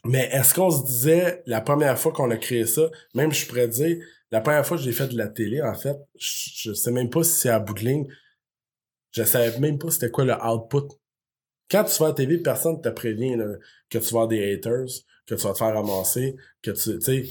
[0.07, 3.69] mais est-ce qu'on se disait, la première fois qu'on a créé ça, même je pourrais
[3.69, 3.99] dire,
[4.31, 7.25] la première fois que j'ai fait de la télé, en fait, je, sais même pas
[7.25, 8.07] si c'est à bout de ligne,
[9.13, 10.89] je savais même pas c'était quoi le output.
[11.71, 13.47] Quand tu vas à la TV, personne te prévient là,
[13.91, 14.87] que tu vas avoir des haters,
[15.27, 17.25] que tu vas te faire ramasser, que tu, tu sais,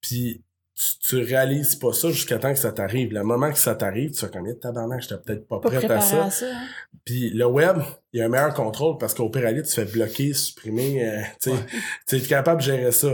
[0.00, 0.43] puis
[0.74, 3.12] tu, tu réalises pas ça jusqu'à temps que ça t'arrive.
[3.12, 5.90] Le moment que ça t'arrive, tu vas comme, Eh, tabarnak, j'étais peut-être pas, Pas prête
[5.90, 6.24] à ça.
[6.24, 6.46] à ça.
[6.46, 6.66] hein.
[7.04, 7.78] Puis le web,
[8.12, 11.22] il y a un meilleur contrôle parce qu'au aller, tu fais bloquer, supprimer, euh,
[12.08, 13.10] tu es capable de gérer ça.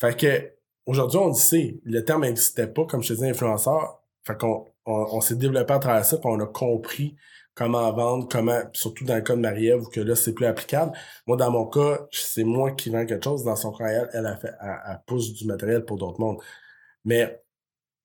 [0.00, 0.52] Fait que
[0.86, 4.00] aujourd'hui, on dit c'est, le terme n'existait pas, comme je te disais, influenceur.
[4.24, 7.16] Fait qu'on on, on s'est développé à travers ça, puis on a compris
[7.54, 10.92] comment vendre, comment, surtout dans le cas de Marie-Ève, où que là, c'est plus applicable.
[11.26, 13.44] Moi, dans mon cas, c'est moi qui vends quelque chose.
[13.44, 16.38] Dans son cas, elle, elle a fait, elle, elle pousse du matériel pour d'autres mondes.
[17.04, 17.42] Mais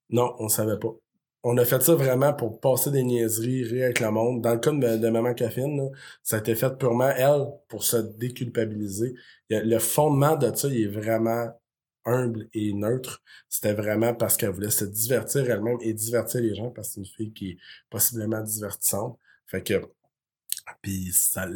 [0.10, 0.96] non, on savait pas.
[1.44, 4.42] On a fait ça vraiment pour passer des niaiseries, rire avec le monde.
[4.42, 5.90] Dans le cas de, Maman Caffine,
[6.24, 9.16] ça a été fait purement, elle, pour se déculpabiliser.
[9.50, 11.48] Le fondement de ça, il est vraiment
[12.06, 13.22] humble et neutre.
[13.50, 17.00] C'était vraiment parce qu'elle voulait se divertir elle-même et divertir les gens parce que c'est
[17.02, 17.58] une fille qui est
[17.90, 19.18] possiblement divertissante.
[19.46, 19.82] Fait que
[20.82, 21.48] Puis ça,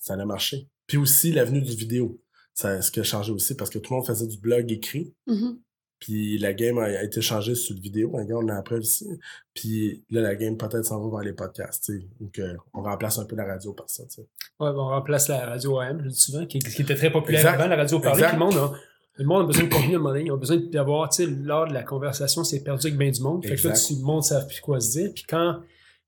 [0.00, 0.68] ça a marché.
[0.86, 2.20] Puis aussi, l'avenue du vidéo.
[2.54, 5.14] Ça, ce qui a changé aussi, parce que tout le monde faisait du blog écrit.
[5.26, 5.58] Mhm.
[6.04, 8.10] Puis la game a, a été changée sur le vidéo.
[8.10, 9.06] Regarde, on a après aussi.
[9.54, 12.06] Puis là, la game peut-être s'en va vers les podcasts, tu sais.
[12.20, 14.02] Ou qu'on remplace un peu la radio par ça.
[14.18, 14.24] Ouais,
[14.58, 17.40] ben, on remplace la radio AM, je le dis souvent, qui, qui était très populaire
[17.40, 17.54] Exact.
[17.60, 18.24] avant, la radio parlée.
[18.24, 18.72] Tout le monde a,
[19.14, 20.24] le monde a besoin de contenu à un moment donné.
[20.24, 23.20] Ils ont besoin d'avoir, tu sais, lors de la conversation, c'est perdu avec bien du
[23.22, 23.46] monde.
[23.46, 25.12] Fait que là, tu, le monde ne savent plus quoi se dire.
[25.14, 25.60] Puis quand,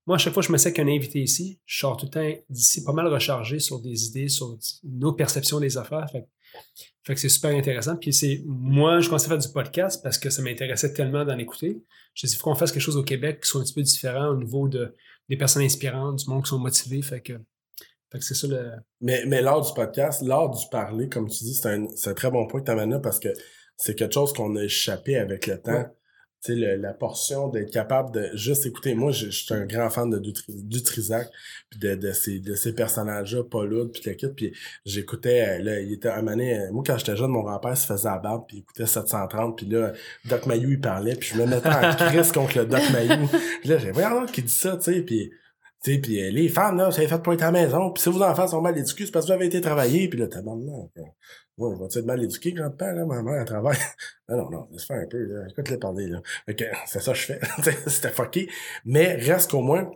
[0.05, 2.11] moi, à chaque fois que je me sais qu'un invité ici, je sors tout le
[2.11, 6.09] temps d'ici pas mal rechargé sur des idées, sur nos perceptions des affaires.
[6.11, 6.27] Fait, que-
[7.03, 7.95] fait que c'est super intéressant.
[7.95, 11.37] Puis c'est, moi, je commençais à faire du podcast parce que ça m'intéressait tellement d'en
[11.37, 11.83] écouter.
[12.15, 13.73] Je me dit, il faut qu'on fasse quelque chose au Québec qui soit un petit
[13.73, 14.95] peu différent au niveau de,
[15.29, 17.01] des personnes inspirantes, du monde qui sont motivés.
[17.03, 17.33] Fait que,
[18.11, 21.43] fait que c'est ça le, Mais, mais lors du podcast, lors du parler, comme tu
[21.43, 23.29] dis, c'est un, c'est un très bon point que tu amènes là parce que
[23.77, 25.73] c'est quelque chose qu'on a échappé avec le temps.
[25.73, 25.85] Ouais.
[26.45, 28.93] Tu sais, le- la portion d'être capable de juste écouter.
[28.93, 31.27] Moi, je, je suis un grand fan de Dutri- Dutrisac,
[31.69, 34.27] puis de, de ces, de ces personnages-là, Paul puis le kit.
[34.27, 34.53] Puis
[34.85, 37.87] j'écoutais, euh, là, il était un donné, euh, moi, quand j'étais jeune, mon grand-père se
[37.87, 39.93] faisait la barbe, puis il écoutait 730, puis là,
[40.25, 43.27] Doc Mayou, il parlait, puis je me mettais en crise contre le Doc Mayou.
[43.65, 45.31] Là, j'ai donc qui dit ça, tu sais, puis...
[45.85, 47.91] Tu sais, puis euh, les femmes, là, ça est fait pour être à la maison.
[47.91, 50.07] Puis si vos enfants sont mal éduqués, c'est parce que vous avez été travailler.
[50.07, 50.89] Puis là, t'as bon, non.
[51.59, 53.77] Ouais, va-tu être mal éduqué, grand-père, là, maman, elle travaille?
[54.29, 55.45] non, non, non, laisse faire un peu, là.
[55.47, 56.23] Écoute-les parler, là.
[56.47, 57.39] Que, c'est ça que je fais.
[57.87, 58.49] C'était fucké.
[58.83, 59.91] Mais reste qu'au moins,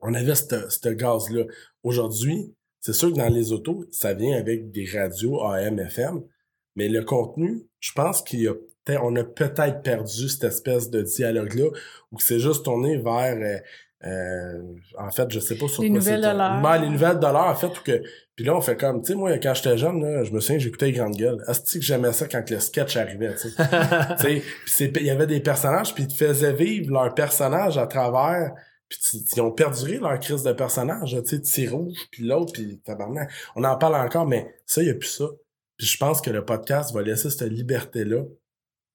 [0.00, 1.44] on avait ce gaz-là.
[1.82, 6.22] Aujourd'hui, c'est sûr que dans les autos, ça vient avec des radios AM, FM.
[6.76, 8.54] Mais le contenu, je pense qu'il y a
[9.02, 11.70] on a peut-être perdu cette espèce de dialogue-là,
[12.10, 13.58] ou que c'est juste tourné vers, euh,
[14.06, 14.62] euh,
[14.98, 16.60] en fait, je sais pas sur Les quoi nouvelles c'est- de l'heure.
[16.62, 18.02] Ben, les nouvelles de l'heure, en fait, ou que,
[18.34, 20.58] puis là, on fait comme, tu sais, moi, quand j'étais jeune, là, je me souviens,
[20.58, 21.42] j'écoutais les grandes gueules.
[21.46, 24.42] Asti que j'aimais ça quand le sketch arrivait, tu sais.
[25.00, 28.52] Il y avait des personnages, puis ils te faisaient vivre leur personnage à travers,
[28.88, 32.78] puis tu- ils ont perduré leur crise de personnage, tu sais, Tiro, puis l'autre, puis
[32.80, 33.30] tabarnak.
[33.54, 35.26] On en parle encore, mais ça, il n'y a plus ça.
[35.76, 38.22] Puis je pense que le podcast va laisser cette liberté-là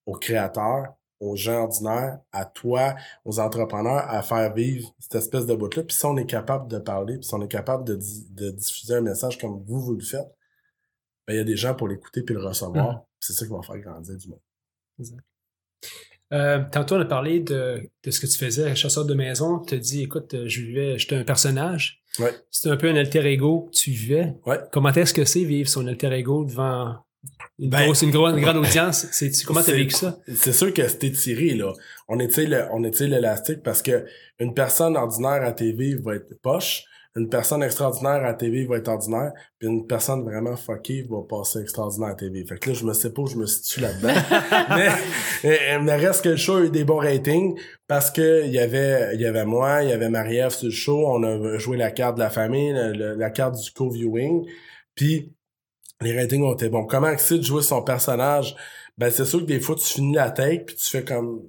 [0.07, 5.55] aux créateurs, aux gens ordinaires, à toi, aux entrepreneurs, à faire vivre cette espèce de
[5.55, 5.83] bout-là.
[5.83, 8.49] Puis si on est capable de parler, puis si on est capable de, di- de
[8.51, 10.27] diffuser un message comme vous, vous le faites,
[11.27, 13.03] ben, il y a des gens pour l'écouter puis le recevoir.
[13.19, 14.39] Puis C'est ça qui va faire grandir du monde.
[16.33, 19.59] Euh, tantôt, on a parlé de, de ce que tu faisais, chasseur de maison.
[19.59, 22.01] Tu as dit, écoute, je vivais, j'étais un personnage.
[22.19, 22.33] Ouais.
[22.49, 24.35] C'était un peu un alter ego que tu vivais.
[24.45, 24.59] Ouais.
[24.71, 26.95] Comment est-ce que c'est vivre son alter ego devant
[27.59, 29.07] une, Ben, grosse, une, grosse, une grande audience?
[29.11, 30.17] C'est, comment tu as c'est- vécu ça?
[30.35, 31.71] C'est sûr que c'était tiré, là.
[32.07, 34.05] On étire le- on étire l'élastique parce que
[34.39, 36.83] une personne ordinaire à TV va être poche,
[37.17, 41.59] une personne extraordinaire à TV va être ordinaire, puis une personne vraiment fuckée va passer
[41.61, 42.43] extraordinaire à TV.
[42.45, 44.13] Fait que là, je me sais pas où je me situe là-dedans.
[44.75, 44.89] mais,
[45.45, 47.57] euh, mais reste que le show a eu des bons ratings
[47.87, 51.07] parce que y avait, il y avait moi, il y avait Marie-Ève sur le show,
[51.07, 54.45] on a joué la carte de la famille, le- le- la carte du co-viewing,
[54.93, 55.31] puis
[56.01, 56.85] les ratings ont été bons.
[56.85, 58.55] Comment c'est de jouer son personnage?
[58.97, 61.41] Ben, c'est sûr que des fois, tu finis la tête puis tu fais comme,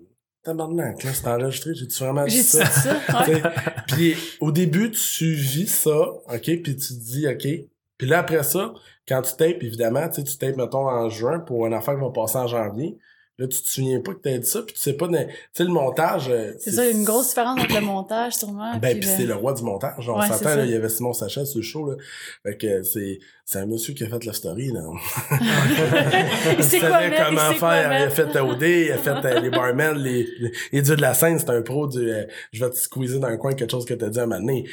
[0.46, 2.64] tabarnak, là, c'est enregistré, j'ai-tu vraiment dit ça?
[2.66, 3.00] ça?
[3.88, 7.68] Puis au début, tu vis ça, OK, puis tu te dis, OK.
[7.98, 8.72] Puis là, après ça,
[9.08, 12.00] quand tu tapes, évidemment, tu sais, tu tapes, mettons, en juin pour une affaire qui
[12.00, 12.96] va passer en janvier.
[13.38, 15.14] Là, tu te souviens pas que t'as dit ça, puis tu sais pas, tu
[15.52, 16.28] sais, le montage...
[16.30, 18.72] euh, C'est ça, il y a une grosse différence entre le montage, sûrement.
[18.78, 20.08] Ben, puis puis le- c'est le roi du montage.
[20.08, 21.96] On Ouais, s'entend, là, il y avait Simon Sachet sur le show, là.
[22.42, 24.80] Fait que c'est, c'est un monsieur qui a fait la story, là.
[26.58, 28.00] Il savait il comment quoi faire.
[28.00, 31.02] Il a fait OD, il a fait euh, les barmen, les, les, les dieux de
[31.02, 33.70] la scène, c'est un pro du, euh, je vais te squeezer dans un coin quelque
[33.70, 34.64] chose que t'as dit à un moment donné.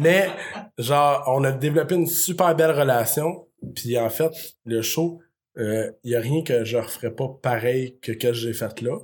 [0.00, 0.28] Mais,
[0.78, 3.46] genre, on a développé une super belle relation.
[3.74, 4.32] Puis en fait,
[4.64, 5.20] le show,
[5.56, 8.98] il y a rien que je referais pas pareil que que j'ai fait là.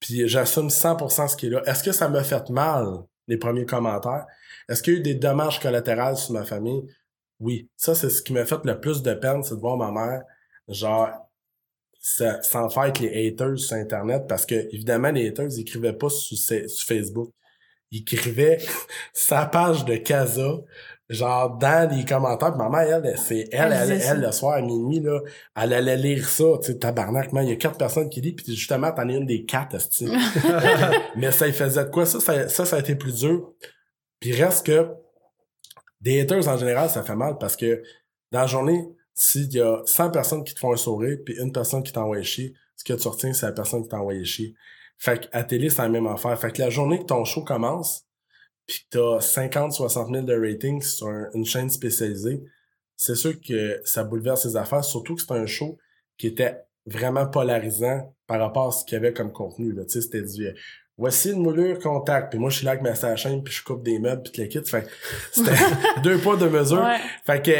[0.00, 1.62] Puis j'assume 100% ce qui est là.
[1.66, 2.86] Est-ce que ça m'a fait mal,
[3.26, 4.26] les premiers commentaires?
[4.68, 6.82] Est-ce qu'il y a eu des dommages collatéraux sur ma famille?
[7.40, 7.68] Oui.
[7.76, 10.22] Ça, c'est ce qui m'a fait le plus de peine, c'est de voir ma mère,
[10.68, 11.08] genre,
[12.00, 16.36] sans faire les haters sur Internet, parce que, évidemment, les haters, ils écrivaient pas sur,
[16.36, 17.32] sur Facebook.
[17.90, 18.58] Ils écrivaient
[19.12, 20.58] sa page de Casa,
[21.14, 22.56] genre, dans les commentaires.
[22.56, 25.20] Ma mère, elle, c'est, elle, Elle elle, le soir à minuit, là,
[25.56, 28.34] elle allait lire ça, tu sais, tabarnak, man, il y a quatre personnes qui lisent,
[28.34, 29.76] puis justement, t'en es une des quatre.
[31.16, 32.06] Mais ça, il faisait de quoi?
[32.06, 33.52] Ça, ça, ça, ça a été plus dur.
[34.20, 34.88] Puis reste que
[36.00, 37.82] des haters, en général, ça fait mal parce que
[38.30, 41.52] dans la journée, s'il y a 100 personnes qui te font un sourire puis une
[41.52, 44.54] personne qui t'envoie chier, ce que tu retiens, c'est la personne qui t'envoie chier.
[44.98, 46.38] Fait qu'à télé, c'est la même affaire.
[46.38, 48.04] Fait que la journée que ton show commence,
[48.66, 52.42] puis que t'as 50, 60 000 de ratings sur un- une chaîne spécialisée,
[52.96, 55.78] c'est sûr que ça bouleverse les affaires, surtout que c'est un show
[56.16, 59.72] qui était vraiment polarisant par rapport à ce qu'il y avait comme contenu.
[59.72, 59.84] Là.
[59.84, 60.48] Tu sais, C'était du,
[60.96, 62.30] voici une moulure contact.
[62.30, 64.48] Puis moi, je suis là avec ma chaîne, puis je coupe des meubles, puis le
[64.48, 64.60] kit.
[64.64, 64.86] Fait
[65.32, 65.52] c'était
[66.02, 66.82] deux poids, deux mesures.
[66.82, 66.98] Ouais.
[67.26, 67.50] Fait que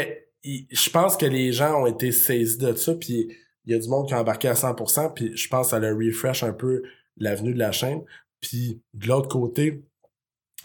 [0.71, 3.27] je pense que les gens ont été saisis de ça, puis
[3.65, 5.77] il y a du monde qui a embarqué à 100%, puis je pense que ça
[5.77, 6.83] a refresh un peu
[7.17, 8.03] l'avenue de la chaîne.
[8.39, 9.83] Puis de l'autre côté,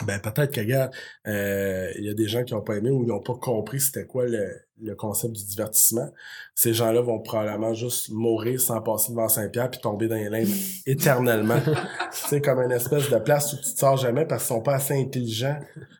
[0.06, 0.92] ben peut-être que regarde,
[1.26, 3.80] euh, il y a des gens qui ont pas aimé ou ils ont pas compris
[3.80, 4.46] c'était quoi le,
[4.80, 6.08] le concept du divertissement.
[6.54, 10.48] Ces gens-là vont probablement juste mourir sans passer devant Saint-Pierre puis tomber dans les limbes
[10.86, 11.60] éternellement.
[12.12, 14.74] c'est comme une espèce de place où tu te sors jamais parce qu'ils sont pas
[14.74, 15.58] assez intelligents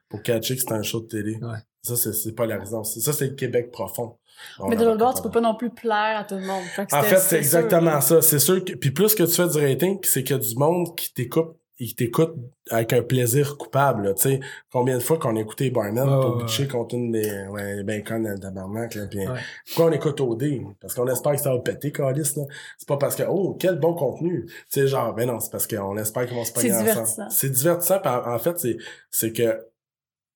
[0.09, 1.37] pour catcher que c'est un show de télé.
[1.43, 1.59] Ouais.
[1.83, 2.85] Ça, c'est, c'est pas la raison.
[2.85, 4.17] C'est- Ça, c'est le Québec profond.
[4.59, 6.63] On Mais de l'autre bord, tu peux pas non plus plaire à tout le monde.
[6.65, 8.21] Fait en fait, c'est exactement ça.
[8.23, 10.55] C'est sûr que, puis plus que tu fais du rating, c'est qu'il y a du
[10.57, 11.57] monde qui t'écoute,
[11.89, 12.35] qui t'écoute
[12.71, 14.15] avec un plaisir coupable, là.
[14.15, 14.41] Tu sais,
[14.71, 17.83] combien de fois qu'on a écouté Barnett Ouais, pour ouais, bitcher contre une des, ouais,
[17.83, 19.07] ben con dans le tabarnak, là.
[19.07, 19.39] Puis, Ouais.
[19.67, 20.45] pourquoi on écoute OD?
[20.81, 22.43] Parce qu'on espère que ça va péter, Calis, là.
[22.79, 24.47] C'est pas parce que, oh, quel bon contenu.
[24.47, 26.89] Tu sais, genre, ben non, c'est parce qu'on espère qu'ils vont se pogner ensemble.
[26.91, 27.31] divertissant.
[27.31, 28.77] C'est divertissant, puis en, en fait, c'est,
[29.11, 29.67] c'est que,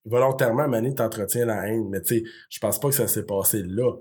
[0.05, 3.63] volontairement, Mané t'entretient la haine, mais tu sais, je pense pas que ça s'est passé
[3.65, 3.93] là.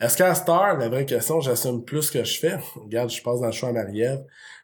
[0.00, 2.56] Est-ce qu'à Star, la vraie question, j'assume plus que je fais?
[2.76, 4.22] Regarde, je passe dans le show à Marie-Ève,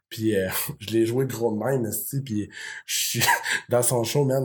[0.09, 0.49] puis euh,
[0.81, 2.49] je l'ai joué gros de même, esti, puis
[2.87, 3.23] je suis
[3.69, 4.45] dans son show, man,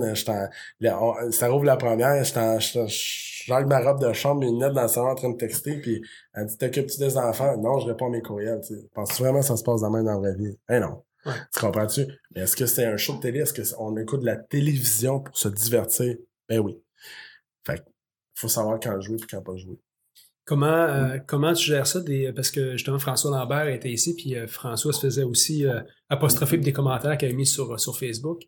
[0.80, 4.84] là, on- ça rouvre la première, j'étais- j'enlève ma robe de chambre, mes lunettes dans
[4.84, 6.02] le salon en train de texter, puis
[6.34, 7.58] elle dit, t'occupes-tu des enfants?
[7.58, 8.89] Non, je réponds à mes courriels, tu sais.
[8.93, 10.58] Penses-tu vraiment que ça se passe de même dans la vraie vie?
[10.69, 11.04] Eh non.
[11.26, 11.34] Ouais.
[11.54, 12.06] Tu comprends-tu?
[12.36, 13.39] Mais est-ce que c'est un show de télé?
[13.39, 16.15] Est-ce qu'on écoute de la télévision pour se divertir?
[16.49, 16.82] Ben oui.
[17.65, 17.84] Fait que,
[18.36, 19.78] faut savoir quand jouer et quand pas jouer.
[20.45, 22.01] Comment, euh, comment tu gères ça?
[22.01, 25.79] Des, parce que justement, François Lambert était ici, puis euh, François se faisait aussi euh,
[26.10, 28.41] apostropher des commentaires qu'il avait mis sur, sur Facebook.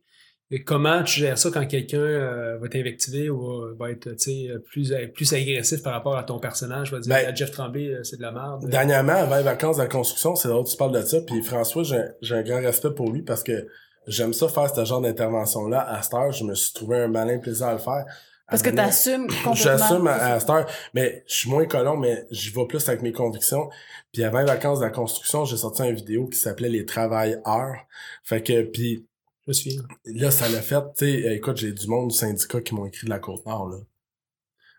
[0.52, 4.50] Et comment tu gères ça quand quelqu'un euh, va t'invectiver ou va, être tu sais,
[4.70, 6.92] plus, plus agressif par rapport à ton personnage?
[6.92, 8.70] Va dire Ben, Jeff Tremblay, euh, c'est de la merde.
[8.70, 11.42] Dernièrement, avant les vacances de la construction, c'est drôle que tu parles de ça, puis
[11.42, 13.68] François, j'ai j'ai un grand respect pour lui parce que
[14.06, 15.82] j'aime ça faire ce genre d'intervention-là.
[15.82, 18.06] À cette heure, je me suis trouvé un malin plaisir à le faire.
[18.48, 19.54] Parce que donner- t'assumes complètement.
[19.56, 23.02] J'assume à, à cette heure, mais je suis moins colon, mais j'y vais plus avec
[23.02, 23.70] mes convictions.
[24.14, 27.76] Puis avant les vacances de la construction, j'ai sorti une vidéo qui s'appelait Les travailleurs.
[28.24, 29.06] Fait que, puis
[29.46, 29.82] Je me souviens.
[30.06, 33.06] là, ça l'a fait, tu sais, écoute, j'ai du monde du syndicat qui m'ont écrit
[33.06, 33.78] de la Côte-Nord, là.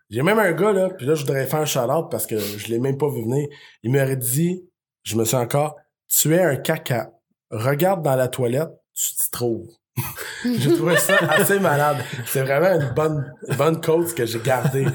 [0.09, 2.67] J'ai même un gars, là, puis là, je voudrais faire un shout-out parce que je
[2.69, 3.47] l'ai même pas vu venir.
[3.83, 4.63] Il m'aurait dit,
[5.03, 5.75] je me suis encore,
[6.07, 7.11] tu es un caca.
[7.51, 9.67] Regarde dans la toilette, tu t'y trouves.
[10.45, 11.97] j'ai trouvé ça assez malade.
[12.25, 14.85] C'est vraiment une bonne, bonne cause que j'ai gardée.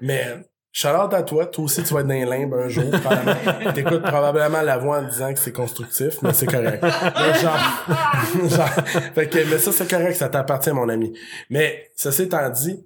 [0.00, 0.36] Mais,
[0.72, 1.46] shout-out à toi.
[1.46, 2.90] Toi aussi, tu vas être dans les limbes un jour.
[3.74, 6.82] T'écoutes probablement la voix en disant que c'est constructif, mais c'est correct.
[6.82, 11.16] Mais genre, genre, fait que, mais ça, c'est correct, ça t'appartient, mon ami.
[11.48, 12.84] Mais, ceci étant dit,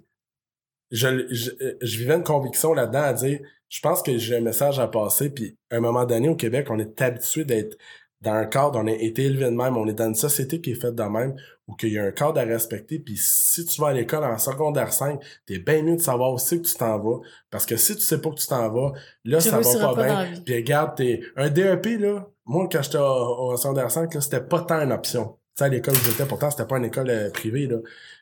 [0.91, 1.49] je, je,
[1.81, 5.29] je vivais une conviction là-dedans à dire, je pense que j'ai un message à passer,
[5.29, 7.77] puis à un moment donné, au Québec, on est habitué d'être
[8.25, 10.71] dans un cadre, on a été élevé de même, on est dans une société qui
[10.71, 11.35] est faite de même,
[11.67, 14.37] où qu'il y a un cadre à respecter, puis si tu vas à l'école en
[14.37, 17.95] secondaire 5, t'es bien mieux de savoir aussi que tu t'en vas, parce que si
[17.95, 20.95] tu sais pas que tu t'en vas, là, Tu ça va pas bien, puis regarde,
[20.97, 24.81] t'es, un DEP, là, moi, quand j'étais au, au secondaire 5, là, c'était pas tant
[24.81, 25.37] une option.
[25.55, 27.77] Tu sais, à l'école où j'étais, pourtant, c'était pas une école euh, privée, là.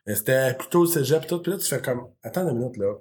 [0.08, 1.42] C'était plutôt le cégep, tout.
[1.42, 2.94] Puis là, tu fais comme, attends une minute, là.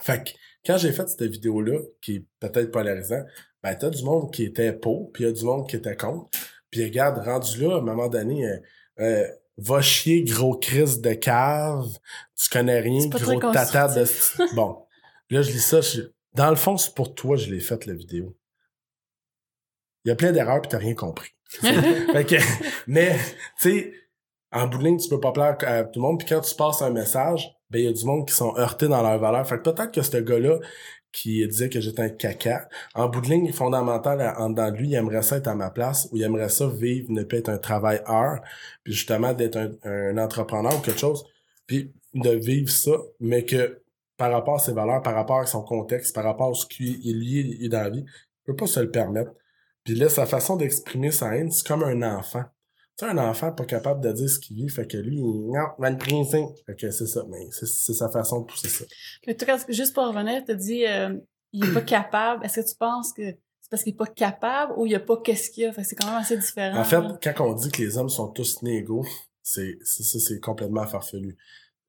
[0.00, 0.30] Fait que,
[0.64, 3.22] quand j'ai fait cette vidéo-là, qui est peut-être polarisant,
[3.62, 5.96] ben, t'as du monde qui était pour, puis il y a du monde qui était
[5.96, 6.28] contre.
[6.70, 8.56] Puis regarde, rendu là, à un moment donné, euh,
[9.00, 11.86] euh, va chier, gros crise de cave,
[12.36, 14.54] tu connais rien, gros tata de...
[14.54, 14.84] Bon,
[15.30, 16.02] là, je lis ça, je-
[16.34, 18.36] dans le fond, c'est pour toi, je l'ai faite, la vidéo.
[20.04, 21.30] Il y a plein d'erreurs, puis t'as rien compris.
[21.60, 22.34] fait que,
[22.86, 23.16] mais,
[23.60, 23.92] tu sais,
[24.50, 26.54] en bout de ligne, tu peux pas plaire à tout le monde, puis quand tu
[26.54, 29.46] passes un message, ben, il y a du monde qui sont heurtés dans leurs valeurs.
[29.46, 30.60] Fait que peut-être que ce gars-là,
[31.10, 34.88] qui disait que j'étais un caca, en bout de ligne, fondamental, en dedans de lui,
[34.88, 37.48] il aimerait ça être à ma place, ou il aimerait ça vivre, ne pas être
[37.48, 38.40] un travailleur,
[38.82, 41.24] puis justement d'être un, entrepreneur ou quelque chose,
[41.66, 43.80] puis de vivre ça, mais que
[44.16, 47.64] par rapport à ses valeurs, par rapport à son contexte, par rapport à ce qu'il
[47.64, 49.32] est dans la vie, il peut pas se le permettre.
[49.84, 52.44] Puis là, sa façon d'exprimer sa haine, c'est comme un enfant.
[52.96, 55.22] Tu sais, un enfant pas capable de dire ce qu'il vit, fait que lui, il,
[55.52, 56.44] non, va le briser.
[56.66, 58.84] Fait que c'est ça, mais c'est sa façon de pousser ça.
[59.26, 61.16] Mais toi, quand- juste pour revenir, t'as dit euh,
[61.52, 62.44] il est pas capable.
[62.44, 65.00] Est-ce que tu penses que c'est parce qu'il est pas capable ou il y a
[65.00, 65.72] pas qu'est-ce qu'il y a?
[65.72, 66.78] Fait que c'est quand même assez différent.
[66.78, 67.18] En fait, là.
[67.22, 69.04] quand on dit que les hommes sont tous nés égaux,
[69.42, 71.36] c'est c'est- ça, c'est complètement farfelu.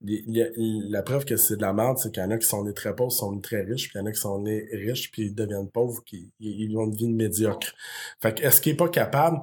[0.01, 0.51] Les- les-
[0.89, 2.73] la preuve que c'est de la merde, c'est qu'il y en a qui sont nés
[2.73, 5.09] très pauvres, sont nés très riches, puis il y en a qui sont nés riches,
[5.11, 7.73] puis ils deviennent pauvres, qui ils ils ont une vie médiocre.
[8.21, 9.37] Fait que est-ce qu'il est pas capable?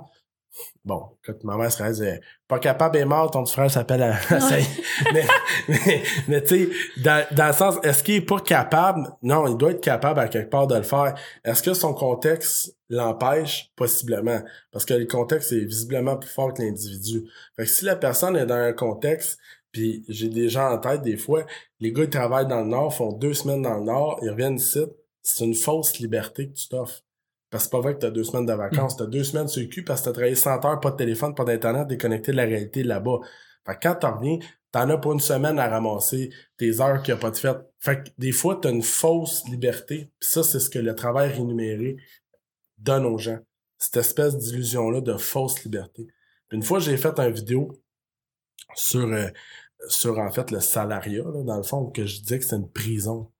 [0.85, 4.19] Bon, quand ma mère serait disait, pas capable est mort, ton petit frère s'appelle à,
[5.13, 5.27] mais,
[5.69, 6.71] mais, mais tu sais,
[7.03, 9.09] dans, dans le sens, est-ce qu'il est pas capable?
[9.23, 11.15] Non, il doit être capable à quelque part de le faire.
[11.45, 13.71] Est-ce que son contexte l'empêche?
[13.77, 14.43] Possiblement.
[14.71, 17.25] Parce que le contexte est visiblement plus fort que l'individu.
[17.57, 19.39] Fait que si la personne est dans un contexte,
[19.73, 21.47] puis j'ai des gens en tête des fois,
[21.81, 24.57] les gars ils travaillent dans le Nord, font deux semaines dans le Nord, ils reviennent
[24.57, 24.81] ici,
[25.23, 27.03] c'est une fausse liberté que tu t'offres.
[27.53, 28.97] Parce que c'est pas vrai que t'as deux semaines de vacances.
[28.97, 31.35] T'as deux semaines sur le cul parce que t'as travaillé 100 heures, pas de téléphone,
[31.35, 33.19] pas d'internet, déconnecté de la réalité là-bas.
[33.67, 34.39] Fait que quand t'en reviens,
[34.73, 37.59] t'en as pour une semaine à ramasser tes heures qu'il n'y a pas de fête.
[37.79, 40.11] Fait que des fois, t'as une fausse liberté.
[40.19, 41.99] Puis ça, c'est ce que le travail rémunéré
[42.79, 43.39] donne aux gens.
[43.77, 46.07] Cette espèce d'illusion-là de fausse liberté.
[46.49, 47.79] Puis une fois, j'ai fait une vidéo
[48.75, 49.29] sur, euh,
[49.89, 52.71] sur en fait le salariat, là, dans le fond, que je disais que c'est une
[52.71, 53.31] prison.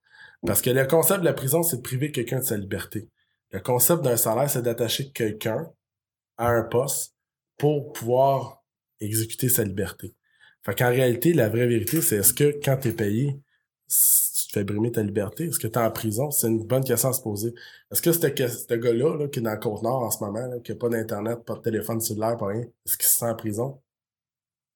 [0.45, 3.09] Parce que le concept de la prison, c'est de priver quelqu'un de sa liberté.
[3.53, 5.71] Le concept d'un salaire, c'est d'attacher quelqu'un
[6.37, 7.15] à un poste
[7.57, 8.63] pour pouvoir
[8.99, 10.15] exécuter sa liberté.
[10.63, 13.39] Fait qu'en réalité, la vraie vérité, c'est est-ce que quand tu es payé,
[13.87, 15.45] tu te fais brimer ta liberté?
[15.45, 16.31] Est-ce que tu es en prison?
[16.31, 17.53] C'est une bonne question à se poser.
[17.91, 20.71] Est-ce que ce gars-là, là, qui est dans le Côte-Nord en ce moment, là, qui
[20.71, 23.81] n'a pas d'Internet, pas de téléphone cellulaire, pas rien, est-ce qu'il se sent en prison?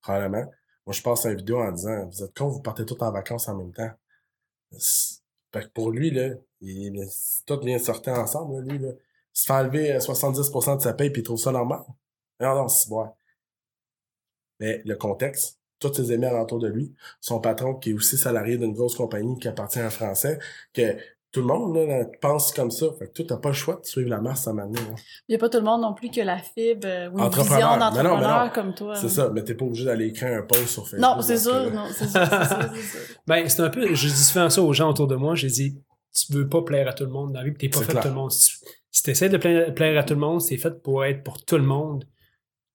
[0.01, 0.51] Probablement.
[0.85, 3.47] Moi, je passe une vidéo en disant, vous êtes con, vous partez tous en vacances
[3.47, 3.91] en même temps.
[4.71, 7.07] Fait que pour lui, là, il,
[7.45, 8.89] tout vient sortir ensemble, là, lui, là.
[8.91, 11.81] Il se fait enlever 70% euh, de sa paye puis il trouve ça normal.
[12.39, 13.07] Non, non, c'est bon.
[14.59, 18.57] Mais le contexte, tous ses amis alentour de lui, son patron qui est aussi salarié
[18.57, 20.39] d'une grosse compagnie qui appartient à un Français,
[20.73, 20.97] que
[21.31, 22.87] tout le monde là, pense comme ça.
[22.97, 24.81] Fait que tu n'as pas le choix de suivre la masse à manière.
[25.27, 27.19] Il n'y a pas tout le monde non plus qui a la fibre euh, ou
[27.19, 28.95] une vision d'entrepreneur comme toi.
[28.95, 31.01] C'est ça, mais t'es pas obligé d'aller écrire un post sur Facebook.
[31.01, 32.71] Non, c'est ça, non, c'est ça,
[33.27, 35.77] Ben, c'est un peu, je dis souvent ça aux gens autour de moi, j'ai dit,
[36.25, 38.01] tu veux pas plaire à tout le monde dans la vie, t'es pas fait pour
[38.01, 38.31] tout le monde.
[38.31, 41.57] Si tu essaies de plaire, à tout le monde, c'est fait pour être pour tout
[41.57, 42.05] le monde.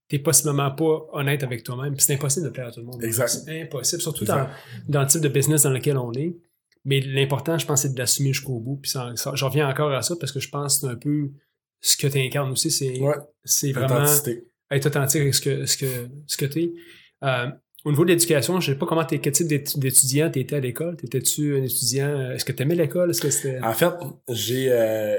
[0.09, 1.99] T'es possiblement pas honnête avec toi-même.
[1.99, 3.03] C'est impossible de plaire à tout le monde.
[3.03, 4.47] C'est impossible, surtout Dans,
[4.89, 6.37] dans le type de business dans lequel on est.
[6.85, 8.77] Mais l'important, je pense, c'est de l'assumer jusqu'au bout.
[8.77, 11.31] Puis ça, je reviens encore à ça parce que je pense que c'est un peu
[11.81, 12.71] ce que tu incarnes aussi.
[12.71, 13.01] C'est
[13.45, 14.05] c'est vraiment
[14.71, 16.73] être authentique avec ce que, ce que, ce que tu es.
[17.25, 17.51] Euh,
[17.85, 20.61] au niveau de l'éducation, je sais pas comment t'es, quel type d'étudiant tu étais à
[20.61, 20.97] l'école.
[20.97, 22.09] T'étais-tu un étudiant?
[22.09, 23.11] Euh, est-ce que tu aimais l'école?
[23.11, 23.61] Est-ce que c'était.
[23.61, 23.93] En fait,
[24.29, 25.19] j'ai euh,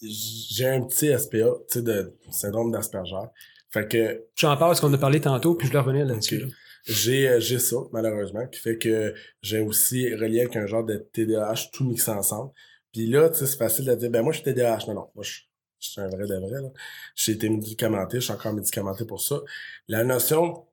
[0.00, 1.38] j'ai un petit SPA,
[1.70, 3.28] tu sais, de syndrome d'Asperger.
[3.70, 4.24] Fait que.
[4.36, 6.44] J'en parle parce qu'on a parlé tantôt, puis je le revenais là-dessus.
[6.86, 10.96] J'ai, euh, j'ai ça, malheureusement, qui fait que j'ai aussi relié avec un genre de
[10.96, 12.52] TDAH tout mixé ensemble.
[12.92, 14.86] Puis là, tu sais, c'est facile de dire, ben moi, je suis TDAH.
[14.88, 15.40] Non, non, moi, je,
[15.80, 16.68] suis un vrai de vrai, là.
[17.16, 19.40] J'ai été médicamenté, je suis encore médicamenté pour ça.
[19.88, 20.66] La notion,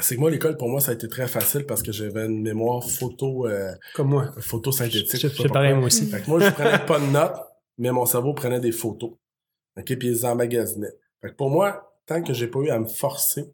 [0.00, 2.42] c'est que moi, l'école, pour moi, ça a été très facile parce que j'avais une
[2.42, 3.46] mémoire photo...
[3.46, 4.32] Euh, Comme moi.
[4.38, 5.30] Photo synthétique.
[5.30, 6.06] C'est pareil, moi aussi.
[6.06, 7.36] Fait que moi, je prenais pas de notes,
[7.78, 9.12] mais mon cerveau prenait des photos.
[9.76, 9.96] OK?
[9.96, 10.94] Puis ils emmagasinaient.
[11.20, 13.52] Fait que pour moi, tant que j'ai pas eu à me forcer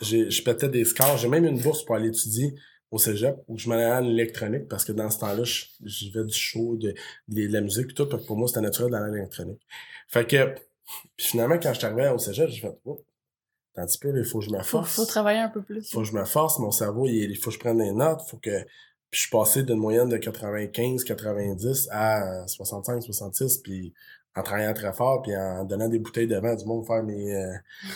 [0.00, 1.16] je pétais des scores.
[1.18, 2.54] J'ai même une bourse pour aller étudier
[2.90, 6.34] au cégep où je m'allais à l'électronique parce que dans ce temps-là, j'y vais du
[6.34, 6.94] show, de,
[7.28, 8.06] de, la musique et tout.
[8.06, 9.60] Pour moi, c'était naturel dans l'électronique.
[10.08, 10.54] Fait que,
[11.16, 13.04] puis finalement, quand je suis arrivé au cégep, j'ai fait, oh,
[13.76, 14.94] un petit peu, il faut que je me force.
[14.94, 15.90] Faut, faut travailler un peu plus.
[15.90, 16.58] Faut que je me force.
[16.58, 18.22] Mon cerveau, il, faut que je prenne des notes.
[18.28, 18.62] Faut que,
[19.10, 23.58] puis je suis passé d'une moyenne de 95, 90 à 65, 66.
[23.58, 23.92] Puis
[24.36, 27.34] en travaillant très fort puis en donnant des bouteilles de vin du monde faire mes
[27.34, 27.52] euh,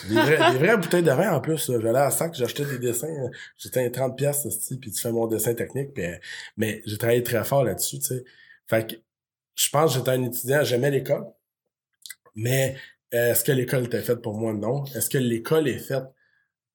[0.08, 3.08] des, vrais, des vraies bouteilles de vin en plus j'allais à sac j'achetais des dessins
[3.08, 4.46] euh, j'étais 30 pièces
[4.80, 6.16] puis tu fais mon dessin technique puis, euh,
[6.56, 8.24] mais j'ai travaillé très fort là-dessus tu sais
[8.68, 8.96] fait que
[9.56, 11.26] je pense que j'étais un étudiant j'aimais l'école
[12.36, 12.76] mais
[13.12, 14.52] est-ce que l'école était faite pour moi?
[14.52, 14.84] Non.
[14.94, 16.04] Est-ce que l'école est faite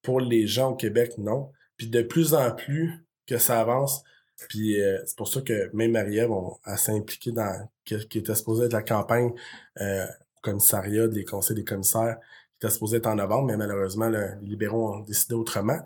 [0.01, 1.13] pour les gens au Québec?
[1.17, 1.51] Non.
[1.77, 4.03] Puis de plus en plus que ça avance
[4.49, 6.31] puis euh, c'est pour ça que même Marie-Ève
[6.77, 9.31] s'est impliquée dans qui, qui, était supposée être la campagne
[9.79, 10.05] euh,
[10.41, 12.17] commissariat des conseils des commissaires
[12.59, 15.79] qui était supposée être en novembre, mais malheureusement les libéraux ont décidé autrement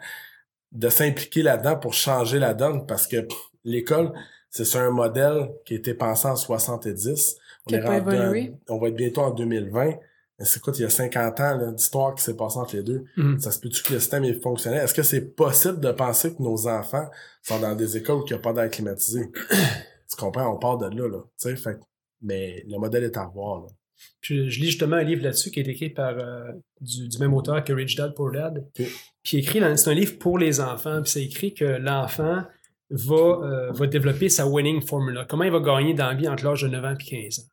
[0.72, 3.28] de s'impliquer là-dedans pour changer la donne parce que
[3.64, 4.14] l'école
[4.50, 7.36] c'est un modèle qui a été pensé en 70.
[7.70, 9.94] On, est on va être bientôt en 2020
[10.40, 13.06] c'est quoi, il y a 50 ans d'histoire qui s'est passée entre les deux.
[13.18, 13.40] Mm-hmm.
[13.40, 14.84] Ça se peut-tu que le système est fonctionnel?
[14.84, 17.10] Est-ce que c'est possible de penser que nos enfants
[17.42, 19.32] sont dans des écoles où il n'y a pas d'air climatisé?
[20.10, 20.54] tu comprends?
[20.54, 21.56] On part de là, là.
[21.56, 21.80] fait,
[22.22, 23.62] mais le modèle est à revoir.
[23.62, 23.68] Là.
[24.22, 26.52] Puis je lis justement un livre là-dessus qui est écrit par euh,
[26.82, 28.68] du, même auteur que Rich Dad Poor Dad.
[29.24, 31.02] Puis écrit, c'est un livre pour les enfants.
[31.02, 32.44] Puis c'est écrit que l'enfant
[32.90, 35.26] va, euh, va développer sa winning formula.
[35.26, 37.44] Comment il va gagner dans la vie entre l'âge de 9 ans et 15 ans?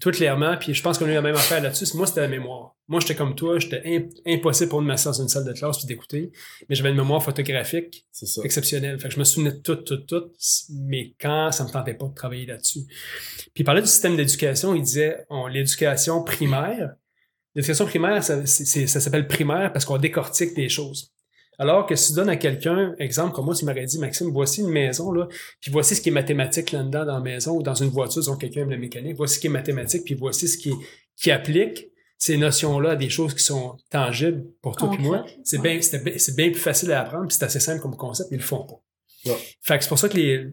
[0.00, 1.86] Tout clairement, puis je pense qu'on a eu la même affaire là-dessus.
[1.94, 2.74] Moi, c'était la mémoire.
[2.86, 5.86] Moi, j'étais comme toi, j'étais impossible pour de m'asseoir dans une salle de classe puis
[5.86, 6.32] d'écouter,
[6.68, 8.06] mais j'avais une mémoire photographique
[8.42, 8.98] exceptionnelle.
[8.98, 10.30] Fait que je me souvenais de tout, tout, tout,
[10.70, 12.84] mais quand ça me tentait pas de travailler là-dessus.
[12.86, 16.94] Puis il parlait du système d'éducation, il disait l'éducation primaire,
[17.54, 21.12] L'éducation primaire, ça, ça s'appelle primaire parce qu'on décortique des choses.
[21.58, 24.60] Alors que si tu donnes à quelqu'un, exemple, comme moi, tu m'aurais dit, Maxime, voici
[24.60, 25.26] une maison, là,
[25.60, 28.36] puis voici ce qui est mathématique là-dedans dans la maison ou dans une voiture, disons
[28.36, 30.72] quelqu'un aime la mécanique, voici ce qui est mathématique, puis voici ce qui,
[31.16, 35.26] qui applique ces notions-là à des choses qui sont tangibles pour toi et moi.
[35.44, 35.78] C'est ouais.
[35.78, 35.82] bien,
[36.16, 38.46] c'est bien, plus facile à apprendre, puis c'est assez simple comme concept, mais ils le
[38.46, 39.30] font pas.
[39.30, 39.36] Ouais.
[39.60, 40.52] Fait que c'est pour ça que les,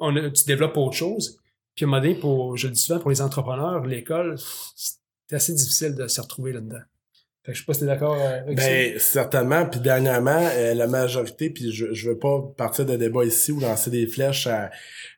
[0.00, 1.38] on a- tu développes autre chose.
[1.74, 4.36] Puis à un moment donné, pour, je le dis souvent, pour les entrepreneurs, l'école,
[4.76, 6.80] c'est assez difficile de se retrouver là-dedans.
[7.44, 9.66] Fait que je sais pas si t'es d'accord euh, avec Ben, certainement.
[9.66, 13.58] Puis dernièrement, euh, la majorité, puis je, je veux pas partir de débat ici ou
[13.58, 14.70] lancer des flèches à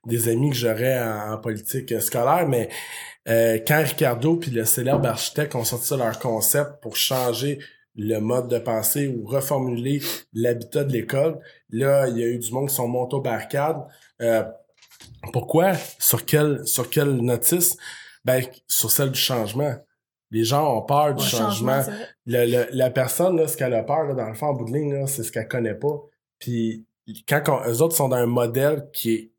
[0.06, 2.70] des amis que j'aurais en, en politique scolaire, mais
[3.28, 7.58] euh, quand Ricardo puis le célèbre architecte ont sorti leur concept pour changer
[7.96, 10.00] le mode de pensée ou reformuler
[10.32, 11.38] l'habitat de l'école,
[11.70, 13.82] là, il y a eu du monde qui sont montés aux barricades.
[14.20, 14.44] Euh,
[15.32, 15.74] pourquoi?
[15.98, 17.76] Sur quelle, sur quelle notice?
[18.24, 19.74] Ben, sur celle du changement.
[20.30, 21.82] Les gens ont peur du Ouais, changement
[22.26, 24.64] le, le- la personne, là, ce qu'elle a peur, là, dans le fond, en bout
[24.64, 26.00] de ligne, là, c'est ce qu'elle connaît pas.
[26.38, 26.86] Puis
[27.28, 29.30] quand on- eux autres sont dans un modèle qui est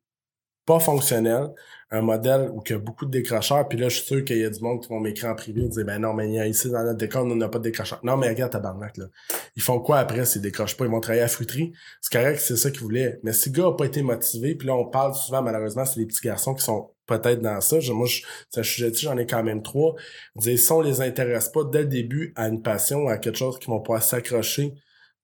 [0.65, 1.49] pas fonctionnel,
[1.91, 4.37] un modèle où il y a beaucoup de décrocheurs, puis là, je suis sûr qu'il
[4.39, 6.33] y a du monde qui vont m'écrire en privé et dire Ben non, mais il
[6.33, 7.99] y a ici dans notre école, on n'a pas de décrocheurs.
[8.03, 9.05] Non, mais regarde tabarnak, là.
[9.55, 10.85] Ils font quoi après s'ils décrochent pas?
[10.85, 11.73] Ils vont travailler à fruiterie?
[12.01, 13.19] C'est correct, c'est ça qu'ils voulaient.
[13.23, 15.99] Mais si le gars a pas été motivé, puis là, on parle souvent, malheureusement, c'est
[15.99, 17.79] les petits garçons qui sont peut-être dans ça.
[17.79, 19.95] Je- moi, je, c'est un sujet j'en ai quand même trois.
[20.35, 23.59] Dire, si on les intéresse pas dès le début à une passion, à quelque chose
[23.59, 24.73] qui vont pouvoir s'accrocher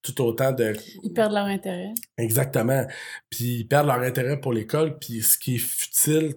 [0.02, 0.74] tout autant de
[1.04, 1.92] Ils perdent leur intérêt.
[2.18, 2.84] exactement
[3.30, 6.34] puis ils perdent leur intérêt pour l'école puis ce qui est futile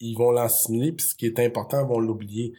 [0.00, 2.54] ils, vont l'assimiler puis ce qui est important ils vont l'oublier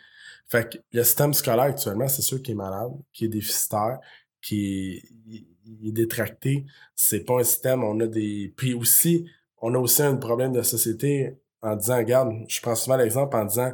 [0.48, 3.98] fait que le système scolaire actuellement c'est sûr qu'il est malade qui est déficitaire
[4.40, 6.66] qui est, il est détracté
[6.96, 9.28] c'est pas un système on a des puis aussi
[9.62, 13.46] on a aussi un problème de société en disant regarde je prends souvent l'exemple en
[13.46, 13.74] disant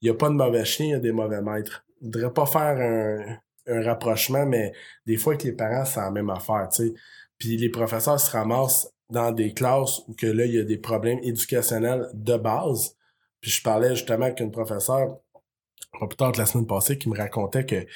[0.00, 2.32] il y a pas de mauvais chiens il y a des mauvais maîtres il faudrait
[2.32, 3.38] pas faire un
[3.68, 4.72] un rapprochement, mais
[5.06, 6.94] des fois avec les parents, c'est la même affaire, tu sais.
[7.38, 10.78] Puis les professeurs se ramassent dans des classes où que là, il y a des
[10.78, 12.96] problèmes éducationnels de base.
[13.40, 15.18] Puis je parlais justement avec une professeure,
[16.00, 17.86] pas plus tard que la semaine passée, qui me racontait que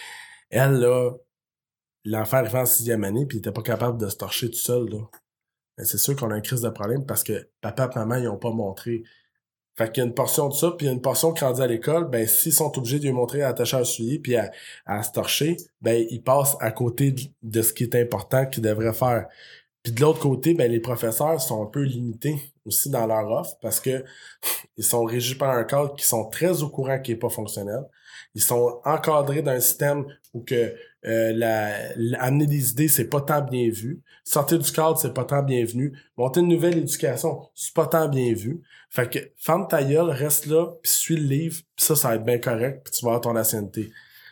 [0.50, 1.12] elle, là,
[2.04, 4.88] l'enfant arrivait en sixième année, puis il était pas capable de se torcher tout seul,
[4.88, 4.98] là.
[5.78, 8.38] C'est sûr qu'on a une crise de problème parce que papa et maman, ils ont
[8.38, 9.02] pas montré.
[9.76, 11.44] Fait qu'il y a une portion de ça, puis il y a une portion qui
[11.44, 14.36] rendue à l'école, ben s'ils sont obligés de lui montrer à attacher à soulier puis
[14.36, 14.50] à,
[14.84, 18.62] à se torcher, ben ils passent à côté de, de ce qui est important qu'ils
[18.62, 19.28] devraient faire.
[19.82, 23.56] Puis de l'autre côté, ben les professeurs sont un peu limités aussi dans leur offre
[23.62, 24.04] parce que
[24.76, 27.84] ils sont régis par un cadre qui sont très au courant qui est pas fonctionnel.
[28.34, 30.04] Ils sont encadrés d'un système
[30.34, 34.02] où que euh, la, la- amener des idées, c'est pas tant bien vu.
[34.24, 35.98] Sortir du cadre, c'est pas tant bienvenu.
[36.16, 38.62] Monter une nouvelle éducation, c'est pas tant bien vu.
[38.90, 42.14] Fait que ferme ta gueule, reste là, puis suis le livre, puis ça, ça va
[42.16, 43.90] être bien correct, puis tu vas avoir ton ancienneté.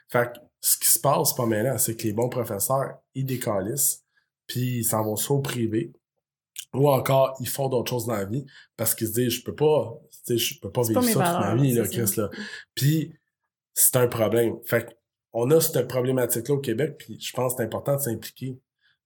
[0.09, 4.05] Fait que ce qui se passe pas maintenant, c'est que les bons professeurs, ils décalissent,
[4.47, 5.93] puis ils s'en vont soit au privé,
[6.75, 8.45] ou encore, ils font d'autres choses dans la vie,
[8.77, 11.13] parce qu'ils se disent, je peux pas, tu sais, je peux pas vivre pas ça
[11.13, 12.31] toute ma vie, là, Chris, là.
[12.75, 13.15] Puis,
[13.73, 14.57] c'est un problème.
[14.65, 14.91] Fait que,
[15.33, 18.59] on a cette problématique-là au Québec, puis je pense que c'est important de s'impliquer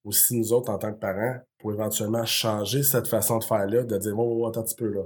[0.04, 3.96] aussi nous autres en tant que parents pour éventuellement changer cette façon de faire-là, de
[3.96, 5.02] dire, oh, oh, attends un petit peu là.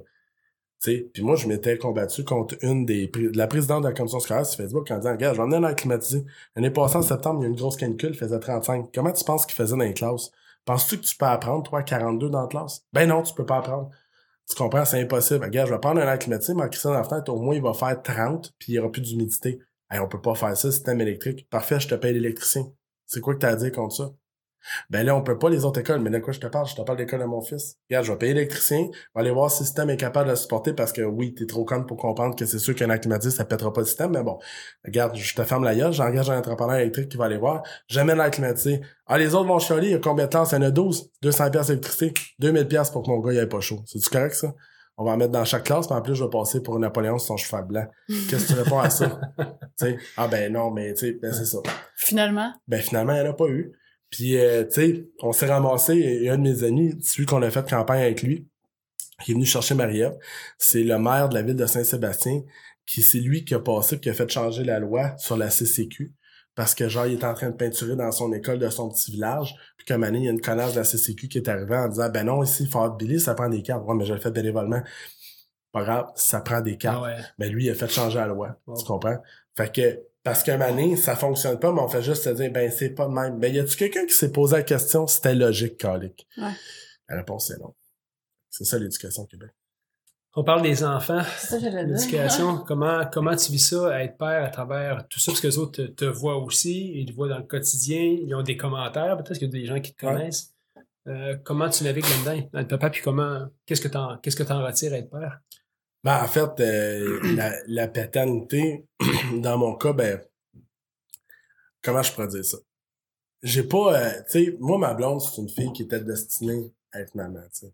[0.80, 4.58] Puis moi, je m'étais combattu contre une des la présidente de la commission scolaire sur
[4.58, 6.24] Facebook en disant, regarde, je vais emmener un air climatisé.
[6.54, 8.90] L'année passée, en septembre, il y a une grosse canicule, il faisait 35.
[8.94, 10.30] Comment tu penses qu'il faisait dans les classes?
[10.64, 12.84] Penses-tu que tu peux apprendre, toi, à 42 dans la classe?
[12.92, 13.90] Ben non, tu peux pas apprendre.
[14.48, 15.44] Tu comprends, c'est impossible.
[15.44, 17.74] Regarde, je vais prendre un air climatisé, mais en dans la au moins, il va
[17.74, 19.60] faire 30, puis il y aura plus d'humidité.
[19.90, 21.48] Hey, on peut pas faire ça, système électrique.
[21.48, 22.66] Parfait, je te paye l'électricien.
[23.06, 24.12] C'est quoi que t'as à dire contre ça?
[24.90, 26.66] Ben là, on peut pas les autres écoles, mais de quoi je te parle?
[26.66, 27.76] Je te parle de l'école de mon fils.
[27.88, 30.32] Regarde, je vais payer l'électricien, je vais aller voir si le système est capable de
[30.32, 33.00] le supporter parce que oui, t'es trop con pour comprendre que c'est sûr qu'un air
[33.00, 34.38] climatisé, ça pètera pas le système, mais bon.
[34.84, 38.18] Regarde, je te ferme la gueule, j'engage un entrepreneur électrique qui va aller voir, j'amène
[38.18, 38.80] l'air climatisé.
[39.06, 40.44] Ah, les autres vont chialer, il y a combien de temps?
[40.44, 43.46] Y en a 12, 200 pièces d'électricité, 2000 pièces pour que mon gars, il ait
[43.46, 43.82] pas chaud.
[43.86, 44.54] C'est-tu correct, ça?
[44.98, 47.18] On va en mettre dans chaque classe, puis en plus, je vais passer pour Napoléon
[47.18, 47.86] sur son cheval blanc.
[48.28, 49.20] Qu'est-ce que tu réponds à ça?
[49.38, 49.44] tu
[49.76, 51.58] sais, ah ben non, mais tu sais, ben c'est ça.
[51.96, 53.72] Finalement, Ben finalement, il n'y en a pas eu.
[54.10, 57.50] Puis, euh, tu sais, on s'est ramassé, et un de mes amis, celui qu'on a
[57.50, 58.48] fait campagne avec lui,
[59.22, 60.16] qui est venu chercher Marie-Ève,
[60.58, 62.42] c'est le maire de la ville de Saint-Sébastien,
[62.86, 66.12] qui c'est lui qui a passé, qui a fait changer la loi sur la CCQ,
[66.58, 69.12] parce que genre, il était en train de peinturer dans son école de son petit
[69.12, 71.76] village, puis moment donné, il y a une connasse de la CCQ qui est arrivée
[71.76, 73.86] en disant, ben non, ici, il faut avoir Billy, ça prend des cartes.
[73.86, 74.82] Ouais, mais je le fais bénévolement.
[75.70, 77.04] Pas grave, ça prend des cartes.
[77.06, 77.24] Ah ouais.
[77.38, 78.58] Ben lui, il a fait changer la loi.
[78.76, 79.18] Tu comprends?
[79.56, 82.68] Fait que, parce qu'un donné, ça fonctionne pas, mais on fait juste se dire, ben
[82.72, 83.38] c'est pas de même.
[83.38, 86.26] Ben y a-tu quelqu'un qui s'est posé la question c'était logique, calique?
[86.38, 86.50] Ouais.
[87.08, 87.72] La réponse est non.
[88.50, 89.50] C'est ça l'éducation au Québec.
[90.38, 91.20] On parle des enfants,
[91.50, 92.58] l'éducation.
[92.66, 95.32] comment, comment tu vis ça, à être père à travers tout ça?
[95.32, 98.32] Parce que les autres te, te voient aussi, ils te voient dans le quotidien, ils
[98.36, 100.12] ont des commentaires, peut-être qu'il y a des gens qui te Ouais.
[100.12, 100.54] connaissent.
[101.08, 104.44] Euh, comment tu navigues là-dedans, dans le papa, puis comment, qu'est-ce que t'en, qu'est-ce que
[104.44, 105.40] t'en retires à être père?
[106.04, 108.86] Ben, en fait, euh, la, la paternité,
[109.38, 110.20] dans mon cas, ben,
[111.82, 112.58] comment je pourrais dire ça?
[113.42, 117.00] J'ai pas, euh, tu sais, moi, ma blonde, c'est une fille qui était destinée à
[117.00, 117.72] être maman, tu sais.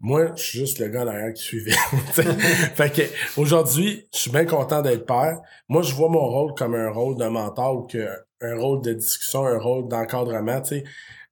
[0.00, 1.70] Moi, je suis juste le gars derrière qui suivait.
[2.12, 5.40] fait que, aujourd'hui, je suis bien content d'être père.
[5.68, 8.06] Moi, je vois mon rôle comme un rôle de mentor ou que
[8.42, 10.84] un rôle de discussion, un rôle d'encadrement, tu sais.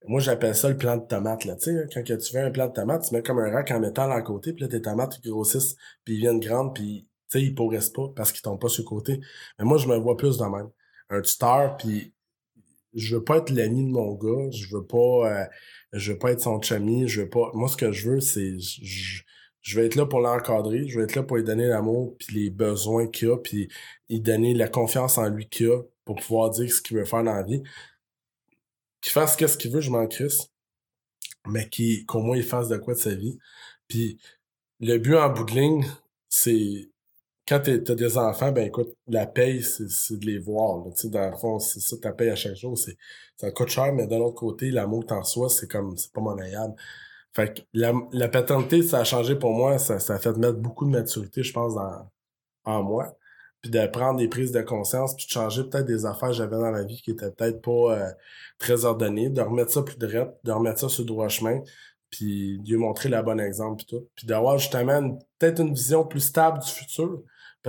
[0.07, 1.57] Moi, j'appelle ça le plan de tomate, là.
[1.57, 3.81] Tu sais, quand tu fais un plan de tomate, tu mets comme un rack en
[3.81, 7.45] métal à côté, puis là, tes tomates, grossissent, puis ils viennent grandes, puis, tu sais,
[7.45, 9.21] ils pourrissent pas parce qu'ils tombent pas sur le côté.
[9.59, 10.69] Mais moi, je me vois plus de même.
[11.11, 12.15] Un tuteur, puis
[12.95, 15.45] je veux pas être l'ami de mon gars, je veux pas, euh,
[15.95, 18.59] je veux pas être son chummy, je veux pas, moi, ce que je veux, c'est,
[18.59, 19.23] je,
[19.63, 22.35] je vais être là pour l'encadrer, je vais être là pour lui donner l'amour, puis
[22.35, 23.69] les besoins qu'il a, puis
[24.11, 27.25] lui donner la confiance en lui qu'il a pour pouvoir dire ce qu'il veut faire
[27.25, 27.63] dans la vie.
[29.01, 30.51] Qu'il fasse ce qu'il veut, je m'en crisse,
[31.47, 31.69] mais
[32.07, 33.39] qu'au moins il fasse de quoi de sa vie.
[33.89, 34.19] Puis
[34.81, 35.87] le but en bout de ligne,
[36.29, 36.91] c'est
[37.47, 40.79] quand t'es- t'as des enfants, ben écoute, la paye, c'est de les voir.
[40.85, 40.93] là.
[40.97, 42.79] Tu dans le fond, c'est ça, ta paye à chaque jour.
[43.37, 46.21] Ça coûte cher, mais de l'autre côté, l'amour que t'en sois, c'est comme c'est pas
[46.23, 46.75] monnayable.
[47.35, 47.63] Fait que
[48.13, 49.79] la, paternité, ça a changé pour moi.
[49.79, 52.09] Ça, a fait mettre beaucoup de maturité, je pense, dans,
[52.65, 53.17] en moi.
[53.61, 56.57] Puis de prendre des prises de conscience, puis de changer peut-être des affaires que j'avais
[56.57, 58.11] dans la vie qui étaient peut-être pas euh,
[58.59, 61.61] très ordonnées, de remettre ça plus droit, de remettre ça sur le droit chemin,
[62.11, 64.09] puis de lui montrer la bonne exemple, puis tout.
[64.15, 67.23] Puis d'avoir justement peut-être une vision plus stable du futur.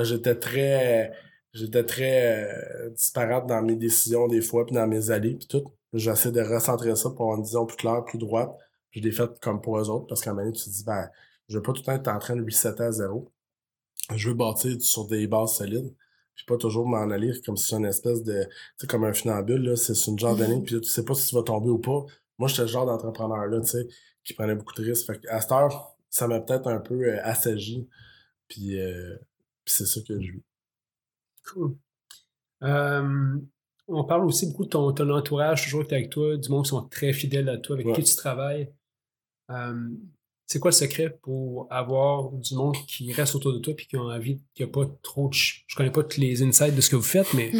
[0.03, 1.11] J'étais très
[1.55, 5.63] j'étais très euh, disparate dans mes décisions des fois, puis dans mes allées, puis tout.
[5.93, 8.51] J'essaie de recentrer ça pour avoir une vision plus claire, plus droite.
[8.91, 10.69] Puis je l'ai fait comme pour eux autres, parce qu'à un moment donné, tu te
[10.69, 11.09] dis, ben,
[11.47, 13.31] je veux pas tout le temps être en train de resetter à zéro.
[14.13, 15.93] Je veux bâtir sur des bases solides,
[16.35, 19.13] puis pas toujours m'en aller comme si c'est une espèce de, tu sais, comme un
[19.13, 21.69] funambule, là, c'est une genre d'année, puis là, tu sais pas si tu vas tomber
[21.69, 22.03] ou pas.
[22.37, 23.87] Moi, j'étais le genre d'entrepreneur-là, tu sais,
[24.23, 25.07] qui prenait beaucoup de risques.
[25.07, 27.87] Fait qu'à cette heure, ça m'a peut-être un peu euh, assagi,
[28.47, 29.15] puis, euh,
[29.65, 30.43] puis c'est ça que je vis.
[31.51, 31.75] Cool.
[32.63, 33.35] Euh,
[33.87, 36.63] on parle aussi beaucoup de ton, ton entourage, toujours qui est avec toi, du monde
[36.63, 37.93] qui sont très fidèles à toi, avec Ouais.
[37.93, 38.71] qui tu travailles.
[39.51, 39.89] Euh,
[40.47, 43.97] c'est quoi le secret pour avoir du monde qui reste autour de toi et qui
[43.97, 45.33] ont envie, qui a pas trop de.
[45.35, 47.51] Je connais pas tous les insights de ce que vous faites, mais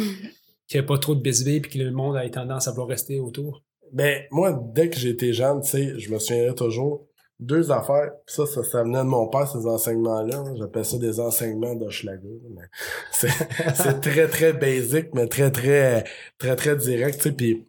[0.68, 3.20] qui a pas trop de bisbee puis que le monde a tendance à vouloir rester
[3.20, 3.62] autour?
[3.92, 7.06] Ben, moi, dès que j'étais jeune, tu sais, je me souviendrai toujours
[7.38, 8.12] deux affaires.
[8.26, 10.44] Ça, ça, ça venait de mon père, ces enseignements-là.
[10.56, 12.28] J'appelle ça des enseignements d'Hochelaga.
[13.12, 13.30] C'est,
[13.74, 16.04] c'est très, très basic, mais très, très,
[16.38, 17.32] très, très direct, tu sais.
[17.32, 17.66] Puis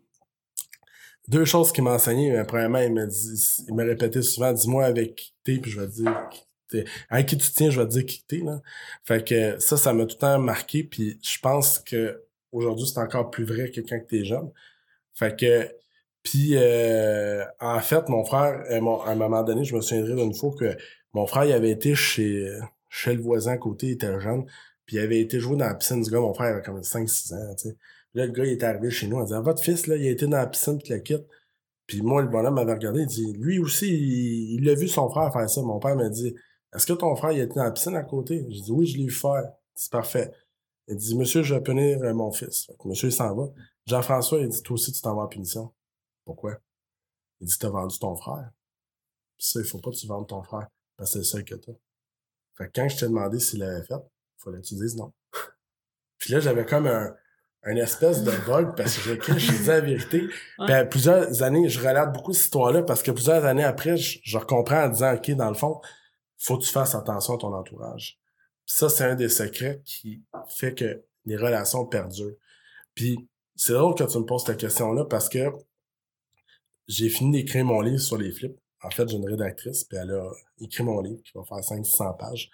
[1.27, 2.31] deux choses qu'il m'a enseigné.
[2.31, 5.79] Mais Premièrement, il m'a dit, il m'a répété souvent, dis-moi avec qui t'es, puis je
[5.79, 6.43] vais te dire qui
[7.25, 8.61] qui tu tiens, je vais te dire qui t'es, là.
[9.05, 12.99] Fait que ça, ça m'a tout le temps marqué, puis je pense que aujourd'hui, c'est
[12.99, 14.51] encore plus vrai que quand t'es jeune.
[15.13, 15.69] Fait que
[16.27, 20.33] puis, euh, en fait, mon frère, euh, à un moment donné, je me souviendrai d'une
[20.33, 20.75] fois que
[21.13, 22.51] mon frère, il avait été chez,
[22.89, 24.43] chez le voisin à côté, il était jeune,
[24.85, 26.19] puis il avait été jouer dans la piscine du gars.
[26.19, 27.77] Mon frère avait comme 5-6 ans, tu sais.
[28.13, 30.09] Là, le gars, il est arrivé chez nous en disant, votre fils, là, il a
[30.11, 31.25] été dans la piscine, puis le quitte.
[31.85, 35.31] Puis moi, le bonhomme m'avait regardé, il dit, lui aussi, il l'a vu son frère
[35.31, 35.61] faire ça.
[35.61, 36.35] Mon père m'a dit,
[36.75, 38.45] est-ce que ton frère, il a été dans la piscine à côté?
[38.49, 39.45] J'ai dit, oui, je l'ai vu faire.
[39.75, 40.33] C'est parfait.
[40.89, 42.67] Il dit, monsieur, je vais punir euh, mon fils.
[42.83, 43.45] Monsieur, il s'en va.
[43.85, 45.71] Jean-François, il dit, toi aussi, tu t'en vas en punition.
[46.27, 46.57] Pourquoi?
[47.39, 48.51] Il dit, t'as vendu ton frère.
[49.37, 50.67] Puis ça, il faut pas que tu vendes ton frère.
[50.97, 51.71] Parce que c'est le seul que t'as.
[52.57, 55.13] Fait que quand je t'ai demandé s'il l'avait fait, il fallait que tu dises non.
[56.19, 57.15] Puis là, j'avais comme un,
[57.63, 60.27] un espèce de bug parce que je disais la vérité.
[60.65, 64.19] Puis à plusieurs années, je relate beaucoup cette histoire-là parce que plusieurs années après, je,
[64.21, 65.79] je comprends en disant, OK, dans le fond,
[66.37, 68.19] faut que tu fasses attention à ton entourage.
[68.65, 70.25] Puis ça, c'est un des secrets qui
[70.57, 72.35] fait que les relations perdurent.
[72.95, 75.49] Puis c'est drôle que tu me poses cette question-là parce que
[76.87, 78.57] j'ai fini d'écrire mon livre sur les flips.
[78.83, 82.13] En fait, j'ai une rédactrice, puis elle a écrit mon livre qui va faire 500
[82.13, 82.49] pages.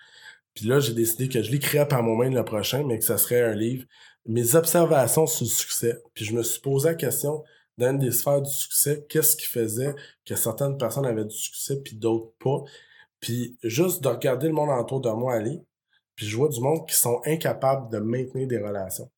[0.53, 3.41] Puis là, j'ai décidé que je l'écrirais par moi-même le prochain, mais que ça serait
[3.41, 3.85] un livre.
[4.25, 6.01] Mes observations sur le succès.
[6.13, 7.43] Puis je me suis posé la question,
[7.77, 11.81] dans une des sphères du succès, qu'est-ce qui faisait que certaines personnes avaient du succès
[11.81, 12.63] puis d'autres pas.
[13.19, 15.61] Puis juste de regarder le monde autour de moi aller,
[16.15, 19.09] puis je vois du monde qui sont incapables de maintenir des relations.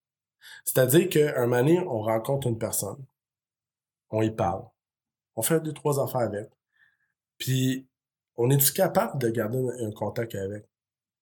[0.64, 3.04] C'est-à-dire qu'un moment on rencontre une personne,
[4.10, 4.64] on y parle,
[5.36, 6.50] on fait deux, trois affaires avec,
[7.38, 7.88] puis
[8.38, 10.66] on est-tu capable de garder un, contact avec?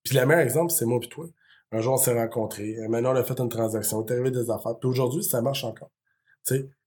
[0.03, 1.25] Puis le meilleur exemple, c'est moi puis toi.
[1.71, 4.51] Un jour, on s'est rencontrés, maintenant, on a fait une transaction, il est arrivé des
[4.51, 5.89] affaires, puis aujourd'hui, ça marche encore.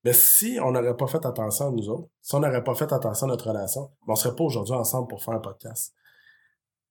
[0.03, 2.91] Mais si on n'aurait pas fait attention à nous autres, si on n'aurait pas fait
[2.93, 5.93] attention à notre relation, on serait pas aujourd'hui ensemble pour faire un podcast.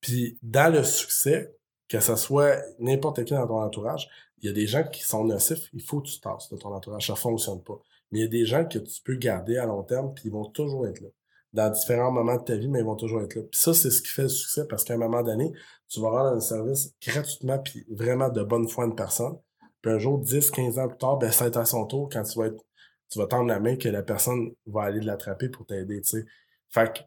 [0.01, 1.57] Puis dans le succès,
[1.89, 4.09] que ce soit n'importe qui dans ton entourage,
[4.39, 6.75] il y a des gens qui sont nocifs, il faut que tu tasses de ton
[6.75, 7.81] entourage, ça fonctionne pas.
[8.11, 10.33] Mais il y a des gens que tu peux garder à long terme, puis ils
[10.33, 11.09] vont toujours être là.
[11.53, 13.43] Dans différents moments de ta vie, mais ils vont toujours être là.
[13.43, 15.53] Puis ça, c'est ce qui fait le succès, parce qu'à un moment donné,
[15.89, 19.39] tu vas rendre un service gratuitement, puis vraiment de bonne foi à une personne.
[19.83, 22.09] Puis un jour, 10, 15 ans plus tard, ben, ça va être à son tour
[22.13, 22.63] quand tu vas être,
[23.11, 26.25] tu vas tendre la main que la personne va aller l'attraper pour t'aider, tu sais.
[26.71, 27.01] Fait que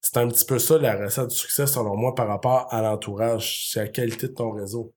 [0.00, 3.70] c'est un petit peu ça la recette du succès, selon moi, par rapport à l'entourage.
[3.70, 4.92] C'est la qualité de ton réseau.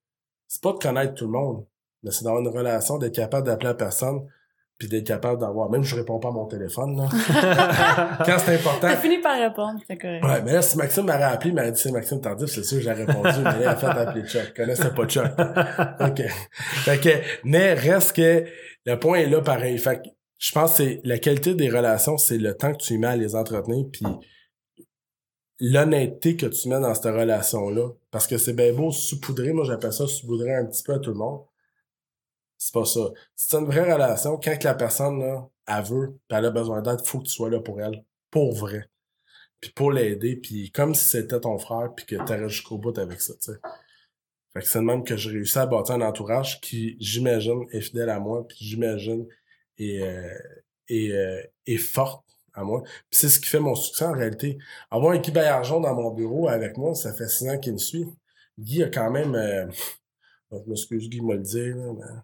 [0.47, 1.65] C'est pas de connaître tout le monde,
[2.01, 4.25] mais c'est d'avoir une relation, d'être capable d'appeler la personne,
[4.77, 5.69] puis d'être capable d'avoir.
[5.69, 7.07] Même je réponds pas à mon téléphone, là.
[8.25, 8.87] Quand c'est important.
[8.87, 10.23] T'as fini par répondre, c'est correct.
[10.23, 12.81] Ouais, mais là, si Maxime m'aurait appelé, il m'aurait dit c'est Maxime Tardif, c'est sûr,
[12.81, 14.43] j'ai répondu, mais là, a fait appeler Chuck.
[14.47, 15.25] Je connaissais pas Chuck.
[16.01, 16.21] OK.
[16.83, 17.09] Fait que,
[17.43, 18.45] mais reste que
[18.85, 19.77] le point est là pareil.
[19.77, 22.93] Fait que je pense que c'est la qualité des relations, c'est le temps que tu
[22.93, 24.05] y mets à les entretenir, puis
[25.59, 27.89] l'honnêteté que tu mets dans cette relation-là.
[28.11, 31.11] Parce que c'est bien beau saupoudrer, moi j'appelle ça saupoudrer un petit peu à tout
[31.11, 31.41] le monde.
[32.57, 33.11] C'est pas ça.
[33.35, 34.37] C'est une vraie relation.
[34.37, 37.49] Quand la personne, là, elle veut, pis elle a besoin d'aide, faut que tu sois
[37.49, 38.03] là pour elle.
[38.31, 38.89] Pour vrai.
[39.61, 43.21] Puis pour l'aider, puis comme si c'était ton frère, puis que t'aurais jusqu'au bout avec
[43.21, 43.59] ça, tu sais.
[44.53, 47.81] Fait que c'est le même que j'ai réussi à bâtir un entourage qui, j'imagine, est
[47.81, 49.27] fidèle à moi, puis j'imagine,
[49.77, 50.33] est, euh,
[50.87, 52.83] est, euh, est forte à moi.
[52.83, 54.57] Puis c'est ce qui fait mon succès en réalité.
[54.91, 57.77] Avoir un Guy Baillargeon dans mon bureau avec moi, ça fait six ans qu'il me
[57.77, 58.05] suit.
[58.57, 59.67] Guy a quand même, euh,
[60.51, 62.23] je m'excuse Guy m'a le dire, là,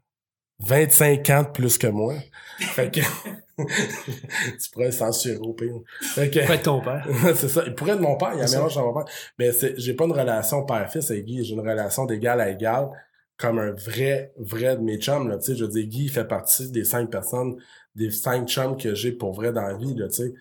[0.62, 2.16] 25 ans de plus que moi.
[2.60, 3.00] Fait que
[3.58, 5.76] tu pourrais le censurer au pire.
[6.02, 7.08] Fait que, Ça peut être ton père.
[7.36, 7.64] c'est ça.
[7.66, 9.14] Il pourrait être mon père, il y a un mélange dans mon père.
[9.40, 12.90] Mais c'est, j'ai pas une relation père-fils avec Guy, j'ai une relation d'égal à égal,
[13.38, 15.56] comme un vrai, vrai de mes chums, là, tu sais.
[15.56, 17.56] Je veux dire, Guy, il fait partie des cinq personnes,
[17.96, 20.34] des cinq chums que j'ai pour vrai dans la vie, là, tu sais.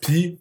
[0.00, 0.40] Puis,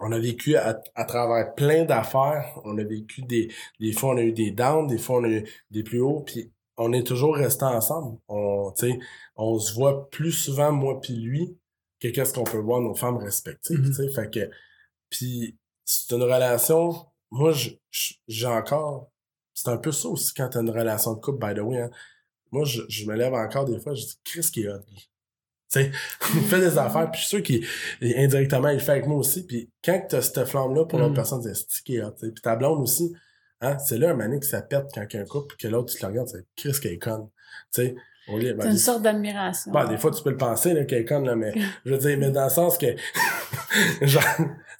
[0.00, 2.60] on a vécu à, à travers plein d'affaires.
[2.64, 3.50] On a vécu des,
[3.80, 6.20] des fois, on a eu des downs, des fois, on a eu des plus hauts,
[6.20, 8.18] puis on est toujours restés ensemble.
[8.28, 8.98] On, tu sais,
[9.36, 11.56] on se voit plus souvent, moi puis lui,
[12.00, 14.08] que qu'est-ce qu'on peut voir nos femmes respectives, tu sais.
[14.10, 14.50] Fait que,
[15.10, 17.52] puis c'est une relation, moi,
[18.28, 19.10] j'ai encore,
[19.54, 21.90] c'est un peu ça aussi quand t'as une relation de couple, by the way, hein.
[22.50, 25.10] Moi, je, je me lève encore des fois, je dis, Chris qui est hot, lui.
[25.70, 25.90] Tu sais,
[26.34, 27.66] il fait des affaires, puis je suis sûr qu'il,
[28.16, 31.16] indirectement, il le fait avec moi aussi, puis quand t'as cette flamme-là pour l'autre Mhm.
[31.16, 32.12] personne, c'est qui est hot.
[32.20, 33.12] Puis ta blonde aussi,
[33.60, 35.66] hein, c'est là un mané que ça pète quand il y a un couple, puis
[35.68, 36.98] que l'autre, tu le regardes, c'est Chris qui est.
[36.98, 37.08] Tu
[37.70, 37.94] sais,
[38.28, 39.72] ben, C'est une sorte d'admiration.
[39.72, 41.52] Bon, des fois, tu peux le penser, là, qu'elle est conne, là, mais
[41.84, 42.86] je veux dire, mais dans le sens que,
[44.02, 44.22] genre,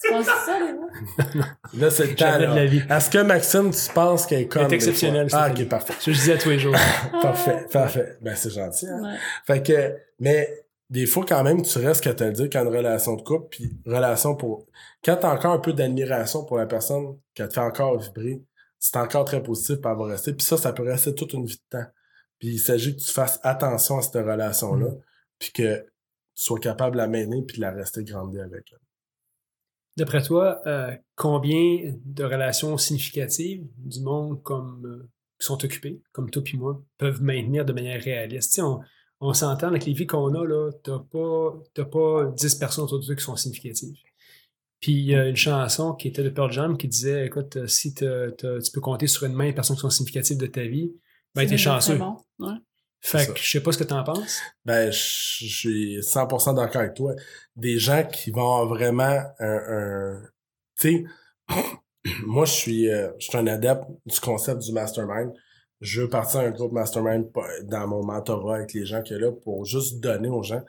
[0.03, 1.45] Tu penses ça, les mots?
[1.79, 2.55] là, c'est le temps, là.
[2.55, 2.83] la vie.
[2.89, 4.63] Est-ce que Maxime, tu penses qu'elle est conne?
[4.63, 4.89] Elle est des fois?
[4.91, 5.95] exceptionnelle, Ah, ok, parfait.
[6.05, 6.75] Je le disais à tous les jours.
[7.23, 8.19] Parfait, parfait.
[8.21, 9.01] Ben, c'est gentil, hein.
[9.03, 9.17] Ouais.
[9.47, 12.75] Fait que, mais, des fois, quand même, tu restes qu'à te le dire quand une
[12.75, 14.67] relation de couple, puis relation pour,
[15.05, 18.43] quand t'as encore un peu d'admiration pour la personne, qu'elle te fait encore vibrer,
[18.79, 20.33] c'est encore très positif, puis elle va rester.
[20.33, 21.87] Puis ça, ça peut rester toute une vie de temps.
[22.39, 24.91] Puis il s'agit que tu fasses attention à cette relation-là,
[25.39, 25.85] puis que tu
[26.35, 28.79] sois capable de la mener, puis de la rester grandie avec elle.
[29.97, 35.11] D'après toi, euh, combien de relations significatives du monde comme euh,
[35.41, 38.51] qui sont occupés, comme toi puis moi, peuvent maintenir de manière réaliste?
[38.53, 38.81] Tu sais, on,
[39.21, 43.07] on s'entend avec les vies qu'on a, là, t'as pas, pas 10 personnes autour de
[43.07, 43.97] toi qui sont significatives.
[44.81, 47.67] Puis il y a une chanson qui était de Pearl Jam qui disait Écoute, euh,
[47.67, 50.47] si t'as- t'as- tu peux compter sur une main les personnes qui sont significatives de
[50.47, 50.93] ta vie,
[51.35, 51.97] ben C'est t'es chanceux.
[51.97, 52.17] bon.
[52.39, 52.55] Ouais.
[53.01, 54.41] Fait que je sais pas ce que t'en penses.
[54.65, 54.99] Ben, je
[55.47, 57.15] suis 100% d'accord avec toi.
[57.55, 59.59] Des gens qui vont avoir vraiment un...
[59.69, 60.23] un
[60.81, 61.05] tu
[61.49, 61.55] sais,
[62.27, 65.33] moi, je suis, euh, je suis un adepte du concept du mastermind.
[65.81, 67.27] Je veux partir un groupe mastermind
[67.65, 70.63] dans mon mentorat avec les gens qu'il y a là pour juste donner aux gens.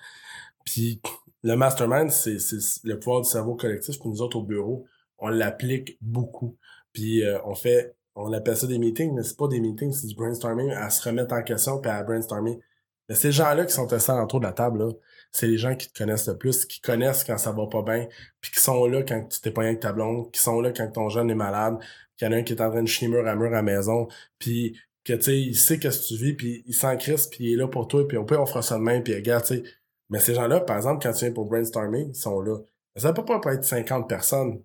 [0.66, 1.02] Puis
[1.44, 2.38] le mastermind, c'est
[2.84, 4.00] le pouvoir du cerveau collectif.
[4.00, 4.86] Puis nous autres, au bureau,
[5.18, 6.58] on l'applique beaucoup.
[6.94, 10.08] Puis euh, on fait, on appelle ça des meetings, mais c'est pas des meetings, c'est
[10.08, 12.60] du brainstorming à se remettre en question puis à brainstormer.
[13.08, 14.92] Mais ces gens-là qui sont assis autour de la table, là,
[15.32, 18.08] c'est les gens qui te connaissent le plus, qui connaissent quand ça va pas bien,
[18.42, 20.88] puis qui sont là quand tu t'es pas avec ta blonde, qui sont là quand
[20.92, 21.78] ton jeune est malade,
[22.18, 23.52] qu'il y en a un qui est en train de chier mur à mur à
[23.52, 26.96] la maison, puis que tu sais, il sait qu'est-ce que tu vis, puis il s'en
[26.98, 29.16] crisse, puis il est là pour toi, puis au pire, on fera ça demain, puis
[29.16, 29.64] regarde, tu sais.
[30.10, 32.58] Mais ces gens-là, par exemple, quand tu viens pour brainstorming, ils sont là.
[32.96, 34.62] Ça peut pas être 50 personnes.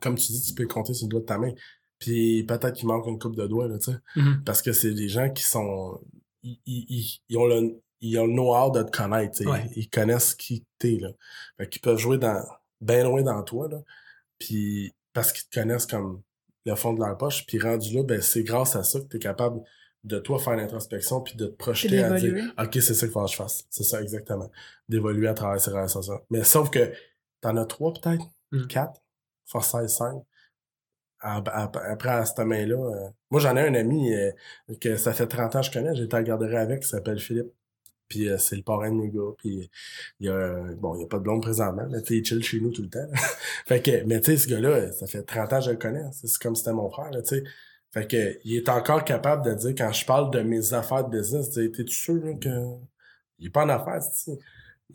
[0.00, 1.52] Comme tu dis, tu peux compter sur le doigt de ta main.
[1.98, 3.98] Puis peut-être qu'il manque une coupe de doigts, là, tu sais.
[4.16, 4.42] Mhm.
[4.44, 6.00] Parce que c'est des gens qui sont...
[6.42, 9.44] Ils, ils, ils- ils ont le ils ont le know-how de te connaître.
[9.46, 9.70] Ouais.
[9.76, 11.10] Ils connaissent qui t'es, là.
[11.56, 12.44] Fait qu'ils peuvent jouer dans
[12.80, 13.80] bien loin dans toi, là.
[14.40, 16.20] Puis parce qu'ils te connaissent comme
[16.66, 17.46] le fond de leur poche.
[17.46, 19.60] Puis rendu là, ben c'est grâce à ça que tu es capable
[20.04, 22.50] de toi faire l'introspection puis de te projeter à dire d'évoluer.
[22.58, 23.64] OK, c'est ça qu'il faut que je fasse.
[23.70, 24.50] C'est ça, exactement.
[24.88, 26.20] D'évoluer à travers ces relations-là.
[26.30, 26.92] Mais sauf que
[27.40, 28.66] t'en as trois, peut-être, Mm.
[28.66, 29.00] quatre,
[29.46, 30.22] fois 16, 5.
[31.20, 34.30] ap- ap- après à cette main-là, euh, moi j'en ai un ami euh,
[34.80, 36.88] que ça fait 30 ans que je connais, j'ai été à la garderie avec, qui
[36.88, 37.52] s'appelle Philippe.
[38.08, 39.30] Puis euh, c'est le parrain de mes gars.
[39.38, 39.70] Puis
[40.20, 42.24] il y a bon, il y a pas de blonde présentement, mais tu sais, il
[42.26, 43.06] chill chez nous tout le temps.
[43.66, 46.04] fait que, mais tu sais, ce gars-là, ça fait 30 ans que je le connais.
[46.12, 47.44] C'est c'est comme si c'était mon frère, là, tu sais.
[47.92, 51.18] Fait que il est encore capable de dire quand je parle de mes affaires de
[51.18, 52.48] business, t'es-tu sûr là, que
[53.38, 54.38] il est pas en affaires, tu sais?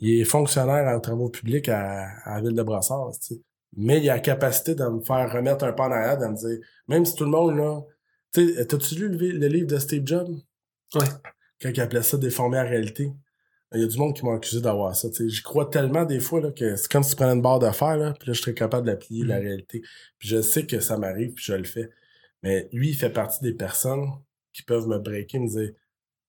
[0.00, 3.10] Il est fonctionnaire en travaux publics à, à la ville de Brassard.
[3.76, 6.34] Mais il a la capacité de me faire remettre un pas en arrière, de me
[6.36, 7.80] dire, même si tout le monde, là,
[8.32, 10.28] tu sais, t'as-tu lu le, livre de Steve Jobs?
[10.94, 11.06] Ouais.
[11.60, 13.12] Quand il appelait ça déformé à réalité.
[13.74, 15.08] Il y a du monde qui m'a accusé d'avoir ça.
[15.26, 17.96] J'y crois tellement des fois, là, que c'est comme si tu prenais une barre fer,
[17.98, 19.46] là, puis là, je serais capable d'appliquer la Mhm.
[19.46, 19.82] réalité.
[20.18, 21.90] Puis je sais que ça m'arrive, puis je le fais.
[22.42, 24.06] Mais lui, il fait partie des personnes
[24.52, 25.72] qui peuvent me breaker, me dire,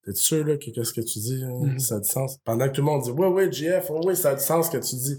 [0.02, 1.78] T'es sûr là que qu'est-ce que tu dis, hein, Mhm.
[1.78, 2.38] ça a du sens?
[2.44, 4.66] Pendant que tout le monde dit Ouais, ouais, GF, ouais, ouais, ça a du sens
[4.66, 5.18] ce que tu dis.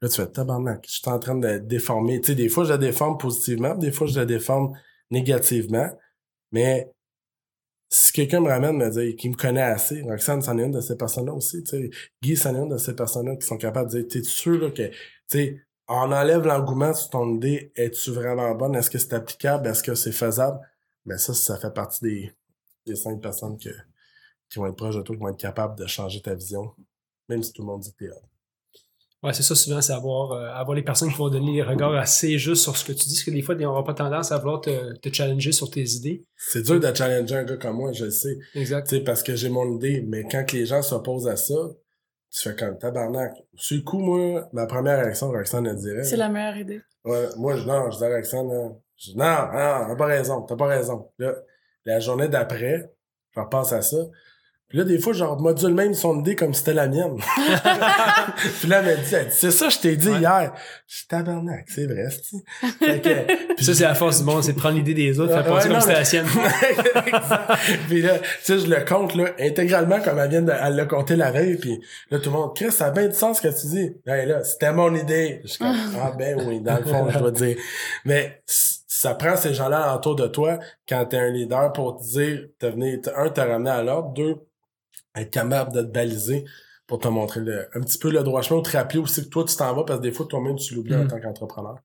[0.00, 2.20] Là, tu fais tabarnak, je suis en train de déformer.
[2.22, 4.72] Tu sais, des fois, je la déforme positivement, des fois, je la déforme
[5.10, 5.90] négativement.
[6.52, 6.90] Mais
[7.90, 10.80] si quelqu'un me ramène me dire qu'il me connaît assez, Roxane, c'en est une de
[10.80, 11.90] ces personnes-là aussi, tu sais.
[12.22, 14.70] Guy, c'en est une de ces personnes-là qui sont capables de dire T'es sûr là,
[14.70, 14.94] que, tu
[15.28, 18.74] sais, on enlève l'engouement sur ton idée, es-tu vraiment bonne?
[18.74, 19.68] Est-ce que c'est applicable?
[19.68, 20.58] Est-ce que c'est faisable?
[21.04, 22.32] Mais ça, ça fait partie des,
[22.86, 23.70] des cinq personnes que,
[24.48, 26.72] qui vont être proches de toi, qui vont être capables de changer ta vision,
[27.28, 28.10] même si tout le monde dit que t'es.
[29.22, 31.94] Ouais, c'est ça, souvent, c'est avoir, euh, avoir les personnes qui vont donner des regards
[31.94, 34.30] assez justes sur ce que tu dis, parce que des fois, on n'aura pas tendance
[34.32, 36.26] à vouloir te, te challenger sur tes idées.
[36.36, 38.38] C'est dur de challenger un gars comme moi, je le sais.
[38.54, 38.86] Exact.
[38.86, 41.54] Tu sais, parce que j'ai mon idée, mais quand les gens s'opposent à ça,
[42.34, 43.32] tu fais comme tabarnak.
[43.54, 46.02] Sur le coup, moi, ma première réaction, Roxane elle dirait.
[46.02, 46.82] C'est la meilleure idée.
[47.04, 50.06] Ouais, moi, je, non, je dis à Roxane, là, je dis, non, non, t'as pas
[50.06, 51.10] raison, t'as pas raison.
[51.18, 51.34] Là,
[51.84, 52.90] la journée d'après,
[53.30, 53.98] je repense à ça.
[54.74, 57.14] Puis là, des fois, genre, module même son idée comme si c'était la mienne.
[58.58, 60.18] puis là, elle m'a dit, elle dit, c'est ça, je t'ai dit Ouais.
[60.18, 60.52] hier.
[60.88, 64.42] Je suis tabarnak, c'est vrai, c'est Fait que, Puis ça, c'est la force du monde,
[64.42, 66.26] c'est de prendre l'idée des autres, faire penser comme c'était la sienne.
[67.88, 70.86] Puis là, tu sais, je le compte, là, intégralement, comme elle vient de, elle l'a
[70.86, 73.42] compté la veille, puis là, tout le monde, Chris, ça a bien du sens ce
[73.42, 73.92] que tu dis.
[74.04, 75.40] Ben là, c'était mon idée.
[75.44, 77.56] Je suis comme, ah ben oui, dans le fond, je dois dire.
[78.04, 80.58] Mais ça prend ces gens-là autour de toi
[80.88, 84.34] quand t'es un leader pour te dire, te venir, un, te ramener à l'ordre, deux,
[85.16, 86.44] être capable de te baliser
[86.86, 89.28] pour te montrer le, un petit peu le droit chemin ou te rappeler aussi que
[89.28, 91.08] toi, tu t'en vas parce que des fois, toi-même, tu l'oublies en Mm.
[91.08, 91.76] tant qu'entrepreneur.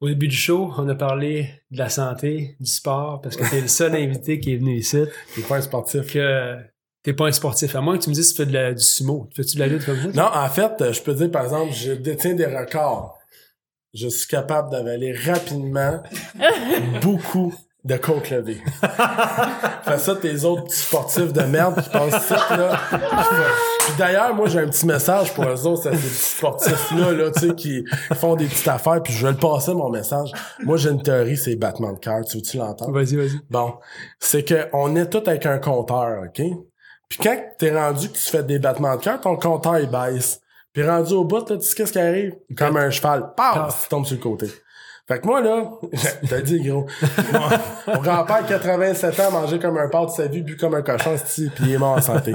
[0.00, 3.60] Au début du show, on a parlé de la santé, du sport, parce que t'es
[3.60, 4.98] le seul invité qui est venu ici,
[5.34, 6.12] T'es pas un sportif.
[6.12, 6.56] que
[7.02, 7.74] t'es pas un sportif.
[7.74, 9.28] À moins que tu me dises que tu fais de la- du sumo.
[9.34, 10.08] Fais-tu de la lutte comme ça?
[10.08, 13.16] Non, en fait, je peux dire, par exemple, je détiens des records.
[13.94, 16.02] Je suis capable d'avaler rapidement
[17.02, 17.54] beaucoup
[17.84, 18.60] de côtes levées.
[19.82, 22.78] Fais ça tes autres petits sportifs de merde qui passent ça, là.
[22.90, 27.48] Puis d'ailleurs, moi, j'ai un petit message pour eux autres, ces petits sportifs-là, là, tu
[27.48, 30.30] sais, qui font des petites affaires, puis je vais le passer, mon message.
[30.64, 32.24] Moi, j'ai une théorie, c'est battement de cœur.
[32.24, 32.92] Tu veux-tu l'entendre?
[32.92, 33.40] Vas-y, vas-y.
[33.48, 33.74] Bon,
[34.18, 36.42] c'est que on est tous avec un compteur, OK?
[37.08, 40.40] Puis quand t'es rendu que tu fais des battements de cœur, ton compteur, il baisse.
[40.72, 42.34] Puis rendu au bout, là, tu sais qu'est-ce qui arrive?
[42.56, 43.84] Comme un cheval, Paf.
[43.84, 44.48] tu tombes sur le côté.
[45.08, 45.70] Fait que moi, là,
[46.28, 46.86] t'as dit, gros,
[47.32, 50.82] mon, mon grand-père, 87 ans, mangeait comme un porc de sa vie, bu comme un
[50.82, 52.34] cochon, puis il est mort en santé.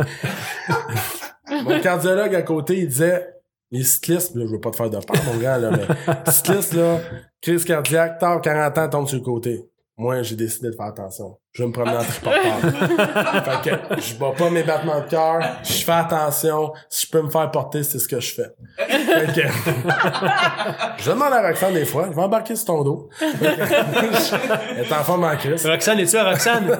[1.63, 3.29] mon cardiologue à côté, il disait,
[3.69, 6.73] les cyclistes, là, je veux pas te faire de peur, mon gars, là, mais cyclistes,
[6.73, 6.97] là,
[7.41, 9.69] crise cardiaque, tard, 40 ans, tombe sur le côté.
[10.03, 11.37] Moi, j'ai décidé de faire attention.
[11.53, 13.61] Je vais me promener en triporteur.
[13.61, 16.73] fait que je bats pas mes battements de cœur, je fais attention.
[16.89, 18.49] Si je peux me faire porter, c'est ce que je fais.
[18.77, 19.47] Fait que,
[20.97, 23.07] je demande à Roxane des fois, je vais embarquer sur ton dos.
[23.21, 25.65] Elle est en forme en crise.
[25.65, 26.77] Roxane, es-tu là, Roxane?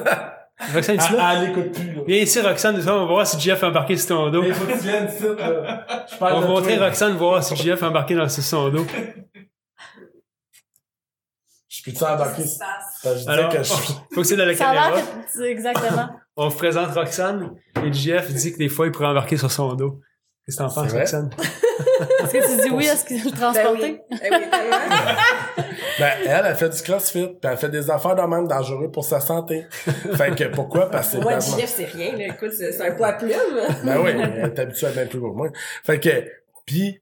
[0.73, 1.33] Roxane, es-tu Elle, là?
[1.37, 2.01] elle écoute plus, là.
[2.05, 4.43] Viens ici, Roxane, on va voir si Jeff a embarqué sur ton dos.
[4.45, 5.85] Il faut que tu viennes ici, là.
[6.09, 6.87] Je On va montrer toi.
[6.87, 8.85] Roxane, voir si Jeff a embarqué dans son dos.
[11.85, 12.43] Je peux-tu embarquer?
[13.27, 13.73] Alors, que je...
[14.13, 15.01] faut que c'est dans la Ça caméra.
[15.33, 16.09] que exactement.
[16.35, 19.73] On vous présente Roxane et Jeff dit que des fois il pourrait embarquer sur son
[19.75, 19.99] dos.
[20.45, 20.91] Qu'est-ce que t'en penses?
[20.91, 21.29] Roxane?
[21.39, 24.01] Est-ce que tu dis oui à ce je Ben transporter?
[24.09, 24.17] oui.
[24.19, 24.77] Ben oui, tellement.
[25.99, 29.05] Ben, elle, elle fait du crossfit, puis elle fait des affaires de même dangereuses pour
[29.05, 29.67] sa santé.
[29.69, 30.89] fait que pourquoi?
[30.89, 32.33] Parce que moi, JF, c'est rien, là.
[32.33, 33.31] Écoute, c'est c'est un poids plume.
[33.83, 35.49] Ben oui, elle est habituée à bien plus gros que moi.
[35.83, 36.09] Fait que,
[36.65, 36.99] puis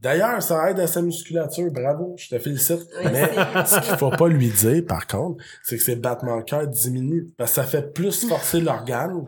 [0.00, 2.80] d'ailleurs, ça aide à sa musculature, bravo, je te félicite.
[3.04, 3.30] Oui, Mais
[3.66, 7.26] ce qu'il faut pas lui dire, par contre, c'est que ses battements de cœur diminuent,
[7.36, 9.24] parce que ça fait plus forcer l'organe.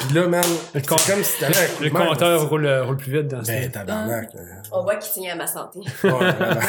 [0.00, 0.42] Puis là, man,
[0.74, 1.44] Le c'est com- comme si
[1.82, 4.30] Le compteur roule, euh, roule plus vite dans ce Ben, tabarnak.
[4.72, 5.80] On voit qu'il tient à ma santé.
[6.04, 6.10] Ouais,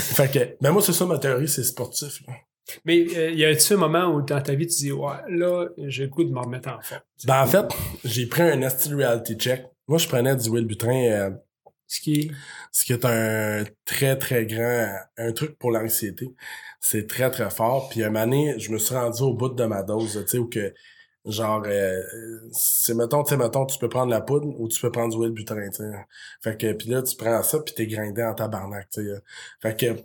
[0.00, 2.22] fait que, ben moi, c'est ça ma théorie, c'est sportif.
[2.26, 2.34] là.
[2.84, 6.04] Mais euh, y a-tu un moment où dans ta vie tu dis ouais là j'ai
[6.04, 7.00] le goût de m'en remettre en forme.
[7.24, 7.66] Ben, en fait,
[8.04, 9.66] j'ai pris un esti reality check.
[9.88, 11.30] Moi, je prenais du Will Butrin euh,
[12.06, 12.30] est...
[12.72, 16.34] Ce qui est un très, très grand, un truc pour l'anxiété.
[16.80, 17.88] C'est très, très fort.
[17.90, 20.48] Puis, une année, je me suis rendu au bout de ma dose, tu sais, où
[20.48, 20.72] que,
[21.26, 22.00] genre, euh,
[22.52, 25.20] c'est, mettons, tu sais, mettons, tu peux prendre la poudre ou tu peux prendre du
[25.20, 25.92] Wellbutrin, tu sais.
[26.42, 29.20] Fait que, puis là, tu prends ça, puis t'es grindé en tabarnak, tu sais.
[29.60, 30.02] Fait que,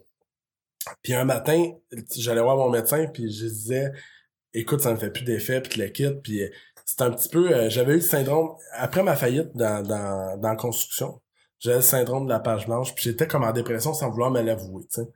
[1.02, 1.72] puis un matin,
[2.16, 3.92] j'allais voir mon médecin, puis je disais,
[4.54, 6.42] écoute, ça me fait plus d'effet, puis le quitte, puis
[6.86, 10.50] c'est un petit peu, euh, j'avais eu le syndrome, après ma faillite dans, dans, dans
[10.50, 11.22] la construction,
[11.60, 14.42] j'avais le syndrome de la page blanche, puis j'étais comme en dépression sans vouloir me
[14.42, 15.10] l'avouer, tu sais.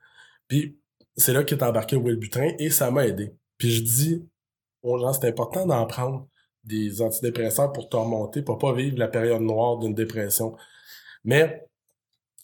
[0.48, 0.78] Puis
[1.16, 3.36] c'est là qu'est embarqué Will Butrin, et ça m'a aidé.
[3.58, 4.26] Puis je dis
[4.82, 6.28] aux gens, c'est important d'en prendre
[6.64, 10.56] des antidépresseurs pour te remonter, pour pas vivre la période noire d'une dépression.
[11.24, 11.68] Mais,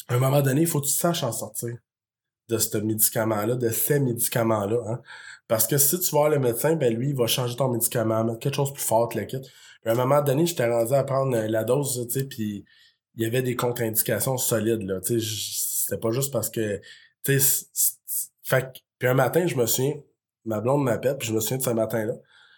[0.07, 1.75] à un moment donné, il faut que tu saches en sortir
[2.49, 4.81] de ce médicament-là, de ces médicaments-là.
[4.87, 5.01] Hein?
[5.47, 8.23] Parce que si tu vas voir le médecin, ben lui, il va changer ton médicament,
[8.23, 9.39] mettre quelque chose de plus fort, le kit.
[9.39, 12.65] Puis à un moment donné, j'étais rendu à prendre la dose, tu sais, puis
[13.17, 15.01] il y avait des contre-indications solides, là.
[15.01, 16.79] Tu sais, c'était pas juste parce que,
[17.23, 17.65] tu sais,
[18.43, 19.95] fait que- puis un matin, je me souviens,
[20.45, 22.13] ma blonde m'appelle, puis je me souviens de ce matin-là.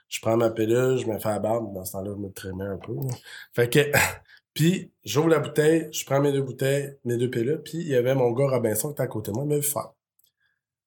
[0.10, 1.74] Je prends ma pilule, je me fais la barbe.
[1.74, 2.94] Dans ce temps-là, je me trémais un peu.
[2.96, 3.14] là.
[3.54, 3.80] Fait que,
[4.54, 7.96] puis j'ouvre la bouteille, je prends mes deux bouteilles, mes deux pilules, puis il y
[7.96, 9.92] avait mon gars Robinson qui était à côté de moi, il m'a vu faire.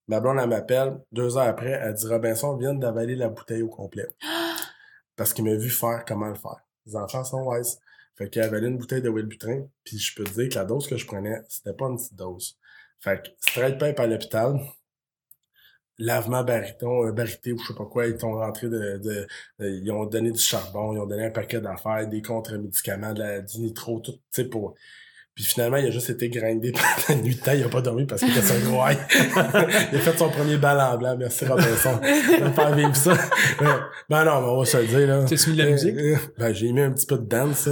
[0.08, 3.68] Ma blonde, elle m'appelle, deux heures après, elle dit Robinson vient d'avaler la bouteille au
[3.68, 4.06] complet.
[5.16, 6.56] Parce qu'il m'a vu faire comment le faire.
[6.86, 7.78] Les enfants sont wise.
[8.16, 10.64] Fait qu'il a avalé une bouteille de Wellbutrin, puis je peux te dire que la
[10.64, 12.58] dose que je prenais, c'était pas une petite dose.
[13.00, 14.60] Fait que straight pipe à l'hôpital,
[15.98, 19.26] lavement bariton, euh, barité ou je sais pas quoi, ils t'ont rentré de, de,
[19.58, 23.20] de- ils ont donné du charbon, ils ont donné un paquet d'affaires, des contre-médicaments, de
[23.20, 24.74] la, du nitro, tout, tu sais, pour...
[25.34, 26.72] Puis finalement, il a juste été grindé
[27.06, 28.82] pendant la nuit de temps, il a pas dormi parce qu'il était sur le gros
[29.92, 31.98] il a fait son premier bal en blanc, merci Robinson.
[32.38, 33.12] On va faire vivre ça.
[33.12, 33.64] Euh,
[34.10, 35.24] ben non, mais on va se le dire, là.
[35.26, 35.96] T'as-tu mis de la musique?
[35.96, 37.70] Euh, euh, Ben, j'ai mis un petit peu de dance, ça.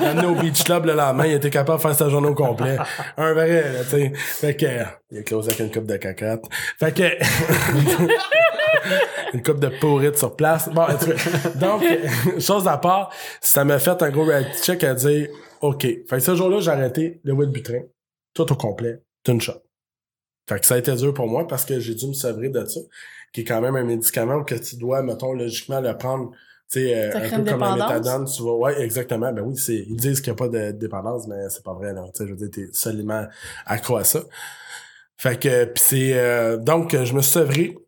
[0.00, 2.34] J'ai amené au beach club le lendemain, il était capable de faire sa journée au
[2.34, 2.76] complet.
[3.16, 4.12] Un vrai, là, tu sais.
[4.14, 6.42] Fait que, euh, il a closé avec une coupe de cacatte.
[6.80, 7.04] Fait que,
[9.34, 10.68] une coupe de pourrite sur place.
[10.70, 10.86] Bon,
[11.56, 14.26] donc, euh, chose à part, ça m'a fait un gros
[14.62, 15.28] check à dire,
[15.60, 15.82] OK.
[15.82, 17.82] Fait que ce jour-là, j'ai arrêté le Wellbutrin,
[18.34, 19.62] tout au complet, d'une shot.
[20.48, 22.64] Fait que ça a été dur pour moi parce que j'ai dû me sevrer de
[22.64, 22.80] ça,
[23.32, 26.30] qui est quand même un médicament que tu dois, mettons, logiquement le prendre,
[26.70, 28.56] tu sais, euh, un peu comme la méthadone, tu vois.
[28.56, 29.32] Ouais, exactement.
[29.32, 31.92] Ben oui, c'est, ils disent qu'il n'y a pas de dépendance, mais c'est pas vrai,
[31.92, 32.04] là.
[32.14, 33.26] Tu sais, je veux dire, t'es solidement
[33.66, 34.22] accro à ça.
[35.16, 37.78] Fait que, pis c'est, euh, donc, je me suis sevré.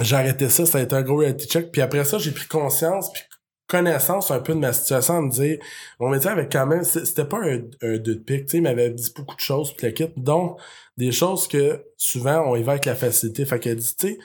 [0.00, 1.70] J'ai arrêté ça, ça a été un gros reality check.
[1.70, 3.22] Puis après ça, j'ai pris conscience, puis
[3.66, 5.58] connaissance un peu de ma situation, à me dire,
[5.98, 8.62] mon métier avait quand même, c'était pas un, un deux de pique, tu sais, il
[8.62, 10.56] m'avait dit beaucoup de choses, puis kit, dont
[10.96, 13.44] des choses que souvent on y va avec la facilité.
[13.44, 14.18] Fait qu'elle dit, tu sais,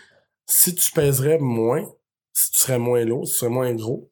[0.46, 1.86] si tu pèserais moins,
[2.34, 4.10] si tu serais moins lourd, si tu serais moins gros,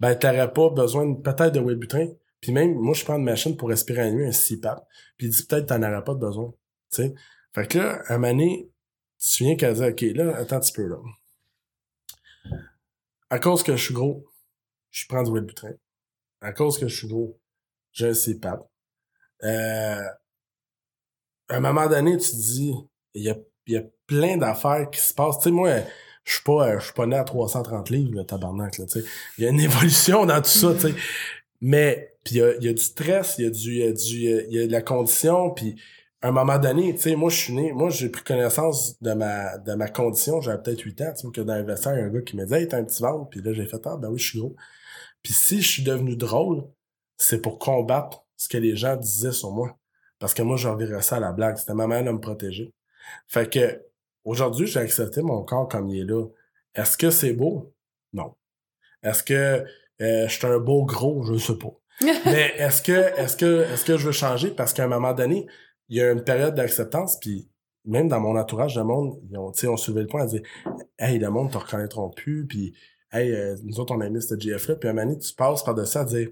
[0.00, 2.08] ben t'aurais pas besoin peut-être de Wellbutrin.
[2.40, 4.86] Puis même, moi, je prends une machine pour respirer à nuit, un CPAP.
[5.16, 6.52] Puis il dit peut-être t'en aurais pas besoin.
[6.92, 7.14] Tu sais.
[7.54, 8.70] Fait que là, à un moment donné,
[9.18, 10.96] tu te souviens qu'elle dit OK, là, attends un petit peu là.
[13.30, 14.24] À cause que je suis gros,
[15.02, 15.72] je prends du Wellbutrin.
[16.40, 17.38] À cause que je suis gros,
[17.92, 18.60] j'ai un CPAP.
[19.42, 22.74] À un moment donné, tu te dis,
[23.14, 23.36] il y a,
[23.66, 25.38] y a plein d'affaires qui se passent.
[25.38, 25.70] Tu sais, moi,
[26.24, 28.78] je suis pas, je suis pas né à 330 livres, le tabarnak.
[29.38, 30.74] Il y a une évolution dans tout ça.
[31.60, 34.66] Mais, il y a, y a du stress, il y a y a y a
[34.66, 35.76] de la condition, puis
[36.20, 39.12] à un moment donné, tu sais, moi, je suis né, moi, j'ai pris connaissance de
[39.12, 42.02] ma, de ma condition, j'avais peut-être 8 ans, tu sais, que dans l'investisseur, il y
[42.02, 43.80] a un gars qui me disait, hey, t'as un petit ventre, puis là, j'ai fait,
[43.86, 44.56] ah, ben oui, je suis gros.
[45.22, 46.64] Puis si je suis devenu drôle,
[47.16, 49.76] c'est pour combattre ce que les gens disaient sur moi.
[50.18, 51.56] Parce que moi, j'en virais ça à la blague.
[51.56, 52.72] C'était ma manière de me protéger.
[53.26, 53.82] Fait que,
[54.24, 56.26] aujourd'hui, j'ai accepté mon corps comme il est là.
[56.74, 57.72] Est-ce que c'est beau?
[58.12, 58.34] Non.
[59.02, 59.64] Est-ce que
[60.00, 61.24] euh, je suis un beau gros?
[61.24, 61.72] Je ne sais pas.
[62.24, 64.50] Mais est-ce que, est-ce que, est-ce que je veux changer?
[64.50, 65.46] Parce qu'à un moment donné,
[65.88, 67.48] il y a une période d'acceptance, puis
[67.84, 70.26] même dans mon entourage, le monde, ils ont, tu sais, on soulevé le point à
[70.26, 70.42] dire,
[70.98, 72.74] hey, le monde te reconnaîtront plus, puis
[73.12, 75.62] hey, euh, nous autres, on a mis ce GF-là, puis à un moment tu passes
[75.64, 76.30] par-dessus à dire,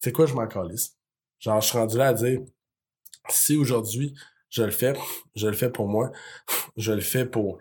[0.00, 0.96] sais quoi, je m'en calisse.
[1.40, 2.40] Genre, je suis rendu là à dire,
[3.28, 4.14] si aujourd'hui,
[4.50, 4.94] je le fais,
[5.36, 6.10] je le fais pour moi,
[6.76, 7.58] je le fais pour,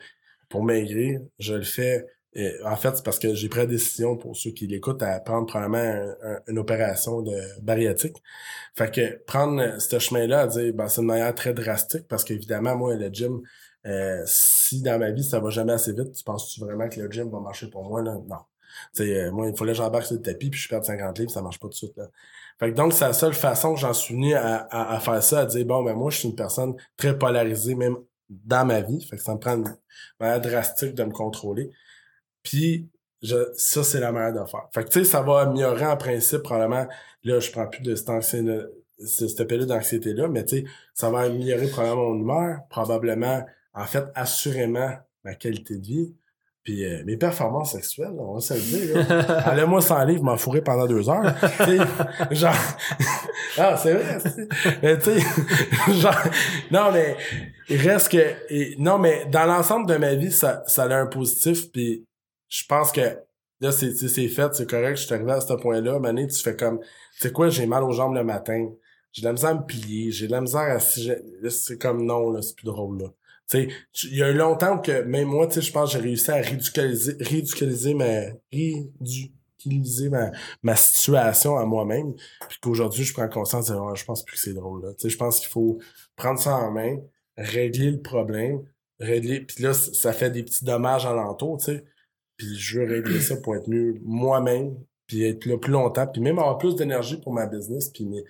[0.50, 2.06] pour maigrir, je le fais,
[2.38, 5.20] euh, en fait, c'est parce que j'ai pris la décision, pour ceux qui l'écoutent, à
[5.20, 8.18] prendre probablement un- un- une opération de bariatrique.
[8.76, 12.76] Fait que prendre ce chemin-là à dire, ben, c'est une manière très drastique, parce qu'évidemment,
[12.76, 13.42] moi, le gym,
[13.86, 17.10] euh, si dans ma vie, ça va jamais assez vite, tu penses-tu vraiment que le
[17.12, 18.16] gym va marcher pour moi, là?
[18.28, 18.38] Non.
[19.00, 21.42] Euh, moi, il fallait que j'embarque sur le tapis, puis je perds 50 livres, ça
[21.42, 22.08] marche pas tout de suite, là.
[22.60, 25.24] Fait que donc, c'est la seule façon que j'en suis venu à, à, à faire
[25.24, 27.96] ça, à dire, bon, ben, moi, je suis une personne très polarisée, même
[28.30, 29.02] dans ma vie.
[29.06, 29.76] Fait que ça me prend une
[30.20, 31.72] manière drastique de me contrôler.
[32.44, 32.90] Puis,
[33.22, 34.68] je, ça, c'est la manière de faire.
[34.74, 36.88] Fait que, tu sais, ça va améliorer en principe, probablement,
[37.24, 38.66] là, je prends plus de cet anxi-
[39.00, 43.44] ce- cette période d'anxiété-là, mais tu sais, ça va améliorer probablement mon humeur, probablement,
[43.80, 44.92] en fait, assurément,
[45.24, 46.14] ma qualité de vie,
[46.64, 49.12] puis euh, mes performances sexuelles, on va se le dire.
[49.48, 51.24] Allez-moi sans livre, m'en fourrer pendant deux heures.
[52.32, 52.54] genre,
[53.58, 54.18] ah, c'est vrai,
[54.84, 56.14] mais tu sais, genre,
[56.72, 57.16] non, mais
[57.70, 61.08] il reste que, et- non, mais dans l'ensemble de ma vie, ça, ça a un
[61.08, 62.06] positif, puis
[62.50, 63.18] je pense que
[63.62, 66.56] là, c'est, c'est fait, c'est correct, je suis arrivé à ce point-là, Mané, tu fais
[66.58, 66.88] comme, tu
[67.20, 68.70] sais quoi, j'ai mal aux jambes le matin,
[69.14, 71.10] j'ai de la misère à me plier, j'ai de la misère à si
[71.50, 73.08] c'est comme non, là, c'est plus drôle, là.
[73.50, 73.70] Tu sais,
[74.04, 76.30] il y a eu longtemps que même moi, tu sais, je pense que j'ai réussi
[76.32, 80.32] à ridiculiser, ridiculiser ma, ridiculiser ma,
[80.62, 82.14] ma situation à moi-même,
[82.48, 84.94] puis qu'aujourd'hui, je prends conscience de, Ah, je pense plus que c'est drôle, là.
[84.94, 85.80] Tu sais, je pense qu'il faut
[86.16, 86.98] prendre ça en main,
[87.38, 88.62] régler le problème,
[89.00, 91.86] régler, puis là, ça fait des petits dommages alentour, tu sais.
[92.38, 94.78] Puis je veux régler ça pour être mieux moi-même,
[95.08, 98.24] puis être là plus longtemps, puis même avoir plus d'énergie pour ma business, puis mes,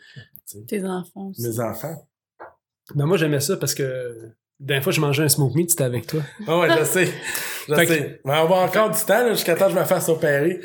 [0.65, 1.43] Tes enfants aussi.
[1.43, 2.07] mes enfants.
[2.95, 6.07] Ben, moi, j'aimais ça parce que dernière fois, je mangeais un smoke meat, c'était avec
[6.07, 6.21] toi.
[6.47, 7.07] Ah ouais, je sais.
[7.67, 8.21] Je Fait que- sais.
[8.25, 10.59] Mais on va encore du temps, là, jusqu'à temps que je me fasse opérer.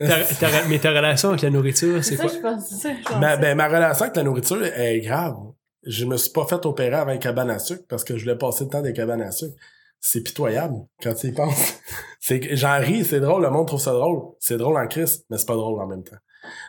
[0.00, 2.32] Ta- ta- mais ta relation avec la nourriture, c'est ça, quoi?
[2.32, 2.68] je pense.
[2.68, 5.36] ça, je pense Ma, ben, ma relation avec la nourriture est grave.
[5.84, 8.36] Je me suis pas fait opérer avec un cabane à sucre parce que je voulais
[8.38, 9.54] passer le temps des cabanes à sucre.
[10.00, 11.74] C'est pitoyable quand tu y penses.
[12.20, 14.20] c'est que- j'en ris, c'est drôle, le monde trouve ça drôle.
[14.38, 16.16] C'est drôle en crise, mais c'est pas drôle en même temps.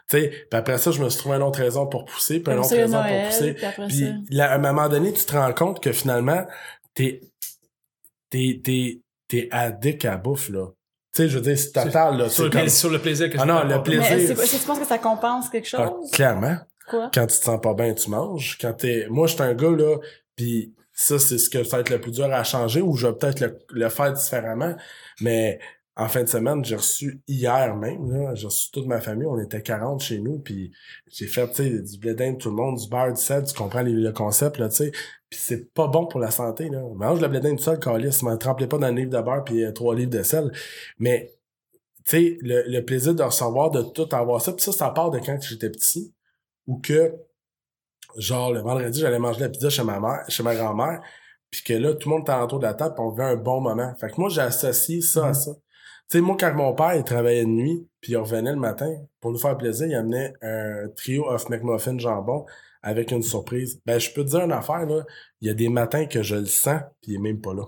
[0.10, 2.54] Tu sais, puis après ça, je me suis trouvé une autre raison pour pousser, puis
[2.54, 3.54] une autre raison Noël, pour pousser.
[3.54, 4.14] puis après Puis ça.
[4.32, 6.46] là, à un moment donné, tu te rends compte que finalement,
[6.94, 7.22] t'es
[8.30, 10.68] t'es t'es t'es addict à la bouffe là.
[11.16, 12.30] Tu sais, je veux dire, c'est total là.
[12.30, 12.62] Sur le, comme...
[12.62, 14.36] plaisir, sur le plaisir que Ah non, le plaisir.
[14.38, 16.12] Mais tu penses que ça compense quelque Ah, chose?
[16.12, 16.58] clairement.
[16.88, 17.10] Quoi?
[17.14, 18.58] Quand tu te sens pas bien, tu manges.
[18.60, 19.98] Quand t'es, moi, je suis un gars là,
[20.36, 23.08] puis ça, c'est ce que ça va être le plus dur à changer, ou je
[23.08, 24.76] vais peut-être le, le faire différemment.
[25.22, 25.60] Mais
[26.00, 29.62] en fin de semaine, j'ai reçu hier même, j'ai reçu toute ma famille, on était
[29.62, 30.72] 40 chez nous, puis
[31.12, 33.54] j'ai fait, tu sais, du blé d'Inde, tout le monde, du beurre, du sel, tu
[33.54, 34.92] comprends les- le concept, là, tu sais.
[35.30, 36.82] Puis c'est pas bon pour la santé, là.
[36.96, 39.64] Mange le blé d'Inde tout seul, calice, tremplez pas dans un livre de beurre puis
[39.66, 40.52] euh, trois livres de sel.
[41.00, 41.34] Mais,
[42.06, 45.12] tu sais, le, le plaisir de recevoir, de tout avoir ça, puis ça, ça part
[45.12, 46.14] de quand j'étais petit,
[46.68, 47.14] ou que,
[48.18, 51.02] genre, le vendredi, j'allais manger la pizza chez ma mère, chez ma grand-mère,
[51.52, 53.36] puis que là, tout le monde était autour de la table, puis on vivait un
[53.36, 53.94] bon moment.
[54.00, 55.52] Fait que moi, j'ai associé ça à ça.
[56.10, 58.92] Tu sais, moi, quand mon père, il travaillait de nuit, puis il revenait le matin,
[59.20, 62.46] pour nous faire plaisir, il amenait un trio of McMuffin jambon
[62.82, 63.80] avec une surprise.
[63.86, 65.04] Ben, je peux te dire une affaire, là.
[65.42, 67.66] Il y a des matins que je le sens, puis il est même pas là.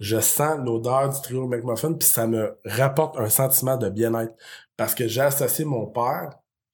[0.00, 4.32] Je sens l'odeur du trio McMuffin, puis ça me rapporte un sentiment de bien-être.
[4.76, 6.30] Parce que j'ai associé mon père,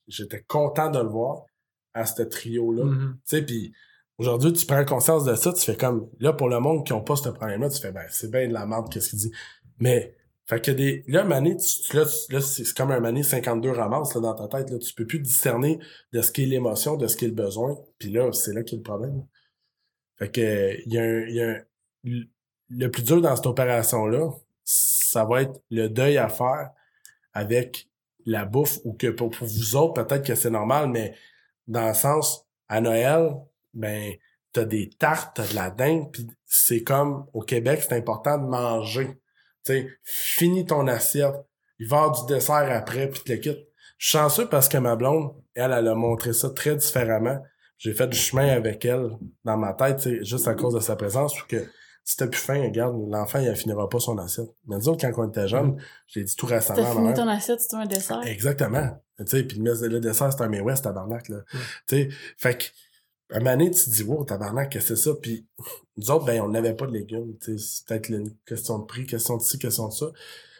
[0.06, 1.46] j'étais content de le voir,
[1.94, 2.84] à ce trio-là.
[2.84, 3.18] Mhm.
[3.26, 3.72] Tu sais, puis
[4.18, 7.02] aujourd'hui, tu prends conscience de ça, tu fais comme, là, pour le monde qui ont
[7.02, 9.32] pas ce problème-là, tu fais, ben, c'est bien de la merde, qu'est-ce qu'il dit.
[9.78, 10.14] Mais,
[10.46, 14.20] fait que des, là, Mané, tu, là, là, c'est comme un Mané 52 ramasses, là,
[14.20, 14.78] dans ta tête, là.
[14.78, 15.78] Tu peux plus discerner
[16.12, 17.76] de ce qu'est l'émotion, de ce qu'est le besoin.
[17.98, 19.24] Puis là, c'est là qu'est le problème.
[20.18, 21.60] Fait que, il y a un, y a un,
[22.04, 22.26] le-
[22.70, 24.30] le plus dur dans cette opération-là,
[24.64, 26.70] ça va être le deuil à faire
[27.32, 27.88] avec
[28.26, 31.14] la bouffe ou que pour, pour vous autres, peut-être que c'est normal, mais
[31.66, 33.34] dans le sens, à Noël,
[33.74, 34.14] ben,
[34.52, 38.46] t'as des tartes, t'as de la dinde, puis c'est comme, au Québec, c'est important de
[38.46, 39.18] manger.
[39.66, 41.34] Sais, finis ton assiette,
[41.78, 43.68] il va avoir du dessert après, puis te le quitte.
[43.98, 47.40] Je suis chanceux parce que ma blonde, elle, elle a montré ça très différemment.
[47.78, 49.10] J'ai fait du chemin avec elle
[49.44, 51.66] dans ma tête, juste à cause de sa présence, ou que
[52.04, 54.50] si t'as plus faim, regarde, l'enfant, il finira pas son assiette.
[54.66, 56.82] Mais autres, quand on était jeunes, je l'ai dit tout récemment.
[56.82, 58.20] T'as fini ton assiette, c'est un dessert?
[58.26, 59.02] Exactement.
[59.18, 61.38] Tu sais, puis le, dessert, c'est un May West, tabarnak, là.
[61.38, 61.42] Mm.
[61.48, 62.64] Tu sais, fait que,
[63.32, 65.16] à un moment tu te dis, wow, tabarnak, qu'est-ce que c'est ça?
[65.20, 65.46] Puis,
[65.96, 67.34] nous autres, ben, on n'avait pas de légumes.
[67.40, 70.06] C'est peut-être une question de prix, question de ci, question de ça.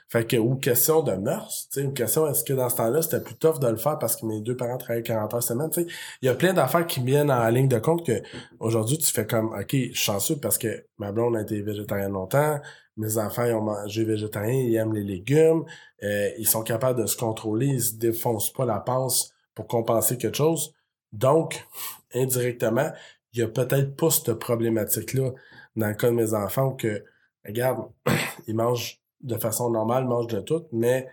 [0.09, 3.03] Fait que, ou question de mœurs, tu sais, une question, est-ce que dans ce temps-là,
[3.03, 5.71] c'était plus tough de le faire parce que mes deux parents travaillaient 40 heures semaine,
[5.71, 5.87] tu sais?
[6.23, 8.23] Il y a plein d'affaires qui viennent en ligne de compte que,
[8.61, 12.13] aujourd'hui, tu fais comme, OK, je suis chanceux parce que ma blonde a été végétarienne
[12.13, 12.61] longtemps,
[12.97, 15.65] mes enfants, ils ont mangé végétarien, ils aiment les légumes,
[16.03, 20.17] euh, ils sont capables de se contrôler, ils se défoncent pas la passe pour compenser
[20.17, 20.75] quelque chose.
[21.13, 21.67] Donc,
[22.15, 22.91] indirectement,
[23.33, 25.31] il y a peut-être pas cette problématique-là
[25.77, 27.05] dans le cas de mes enfants où que,
[27.45, 27.89] regarde,
[28.47, 31.09] ils mangent de façon normale, ils mangent de tout, mais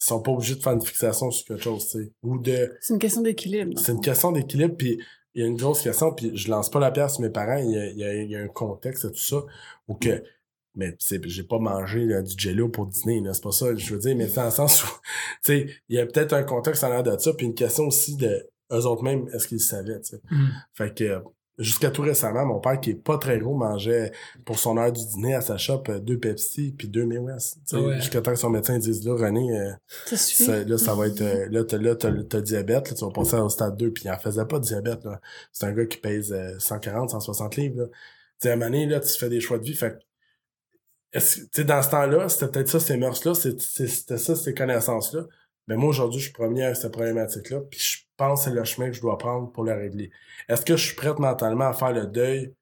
[0.00, 2.12] ils sont pas obligés de faire une fixation sur quelque chose, tu sais.
[2.22, 3.78] Ou de, C'est une question d'équilibre.
[3.78, 4.98] c'est une question d'équilibre, puis
[5.34, 7.56] il y a une grosse question, puis je lance pas la pierre sur mes parents,
[7.56, 9.42] il y a, il y a- il y a un contexte à tout ça,
[9.88, 10.22] où que,
[10.76, 14.00] mais c'est, j'ai pas mangé là, du jello pour dîner, c'est pas ça, je veux
[14.00, 14.86] dire, mais c'est dans le sens où,
[15.44, 17.84] tu sais, il y a peut-être un contexte en l'air de ça, puis une question
[17.86, 20.20] aussi de eux autres mêmes, est-ce qu'ils savaient, tu sais?
[20.30, 20.48] Mhm.
[20.74, 21.22] Fait que,
[21.58, 24.12] jusqu'à tout récemment, mon père, qui est pas très gros, mangeait
[24.44, 27.58] pour son heure du dîner à sa shop euh, deux Pepsi puis deux West.
[27.72, 27.96] Ouais.
[27.96, 29.72] Jusqu'à temps que son médecin dise, là, René, euh,
[30.16, 33.36] Ça là, ça va être, euh, là, t'as, là, t'as, diabète, là, tu vas passer
[33.36, 35.20] au stade 2, puis il en faisait pas de diabète, là.
[35.52, 37.86] C'est un gars qui pèse euh, 140, 160 livres, là.
[37.86, 39.96] Tu sais, à un moment donné, là, tu fais des choix de vie, fait
[41.12, 44.52] est-ce que, tu sais, dans ce temps-là, c'était peut-être ça, ces mœurs-là, c'était ça, ces
[44.52, 45.26] connaissances-là.
[45.68, 48.64] Mais moi, aujourd'hui, je suis premier avec cette problématique-là, puis je pense que c'est le
[48.64, 50.10] chemin que je dois prendre pour le régler.
[50.48, 52.54] Est-ce que je suis prête mentalement à faire le deuil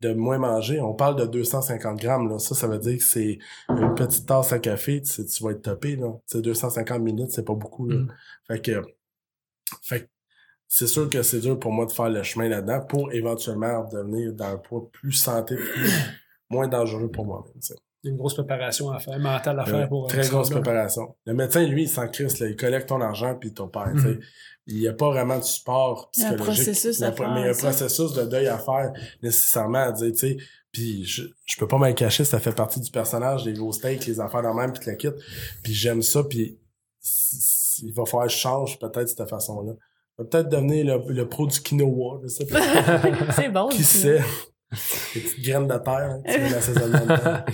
[0.00, 0.80] de moins manger?
[0.80, 2.38] On parle de 250 grammes, là.
[2.38, 3.38] Ça, ça veut dire que c'est
[3.68, 6.12] une petite tasse à café, tu, sais, tu vas être topé, là.
[6.28, 7.96] Tu sais, 250 minutes, c'est pas beaucoup, là.
[7.96, 8.08] Mm.
[8.46, 8.82] Fait que,
[9.82, 10.06] fait que
[10.68, 14.32] c'est sûr que c'est dur pour moi de faire le chemin là-dedans pour éventuellement devenir
[14.32, 15.90] dans un poids plus santé, plus,
[16.48, 17.74] moins dangereux pour moi-même, tu sais.
[18.02, 20.06] Il y a une grosse préparation à faire, mentale à faire Euh, pour.
[20.06, 21.14] très grosse préparation.
[21.26, 22.46] Le médecin, lui, il s'en crisse, là.
[22.48, 24.18] Il collecte ton argent puis ton père, tu sais.
[24.70, 26.44] Il n'y a pas vraiment de support a un psychologique.
[26.44, 28.92] processus à faire, Mais il y a un processus de deuil à faire,
[29.22, 30.36] nécessairement, à dire, tu sais.
[30.72, 34.06] Puis je, je peux pas m'en cacher, ça fait partie du personnage, les gros steaks,
[34.06, 35.08] les affaires de même, puis le kit.
[35.64, 36.58] Puis j'aime ça, puis
[37.82, 39.72] il va falloir que je change peut-être de cette façon-là.
[40.16, 42.60] Je vais peut-être devenir le, le pro du quinoa, je sais pas.
[43.34, 43.68] c'est bon.
[43.68, 44.20] Qui sait?
[45.14, 47.44] Les petites graines de terre, hein, tu mets l'assaisonnement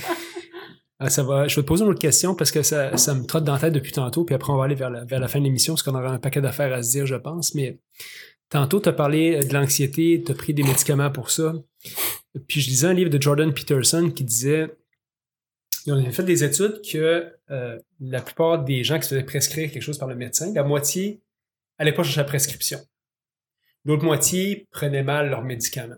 [0.99, 1.49] va.
[1.49, 3.73] Je vais te poser une autre question parce que ça, me trotte dans la tête
[3.73, 6.09] depuis tantôt, puis après on va aller vers la, fin de l'émission parce qu'on aura
[6.09, 7.55] un paquet d'affaires à se dire, je pense.
[7.55, 7.79] Mais
[8.49, 11.55] tantôt, tu as parlé de l'anxiété, tu as pris des médicaments pour ça.
[12.49, 14.71] Puis je lisais un livre de Jordan Peterson qui disait
[15.87, 19.71] ils ont fait des études que euh, la plupart des gens qui se faisaient prescrire
[19.71, 21.23] quelque chose par le médecin, la moitié
[21.79, 22.81] n'allait pas chercher la prescription.
[23.85, 25.95] L'autre moitié prenait mal leurs médicaments.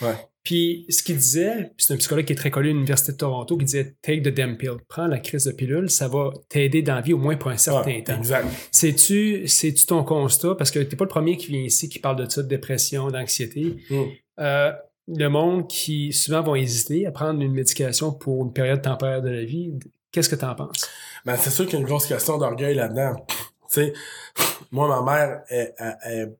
[0.00, 0.14] Ouais.
[0.44, 3.56] Puis ce qu'il disait, c'est un psychologue qui est très connu à l'Université de Toronto,
[3.56, 4.76] qui disait Take the damn pill.
[4.88, 7.56] Prends la crise de pilule, ça va t'aider dans la vie au moins pour un
[7.56, 8.16] certain temps.
[8.16, 8.46] Exact.
[8.72, 10.56] C'est-tu, c'est-tu ton constat?
[10.56, 13.08] Parce que t'es pas le premier qui vient ici qui parle de ça, de dépression,
[13.08, 13.76] d'anxiété.
[13.88, 14.02] Mm.
[14.40, 14.72] Euh,
[15.08, 19.30] le monde qui souvent vont hésiter à prendre une médication pour une période temporaire de
[19.30, 19.72] la vie,
[20.10, 20.88] qu'est-ce que tu en penses?
[21.24, 23.14] Ben, c'est sûr qu'il y a une grosse question d'orgueil là-dedans.
[23.28, 23.36] Tu
[23.68, 23.92] sais,
[24.70, 25.74] moi, ma mère est,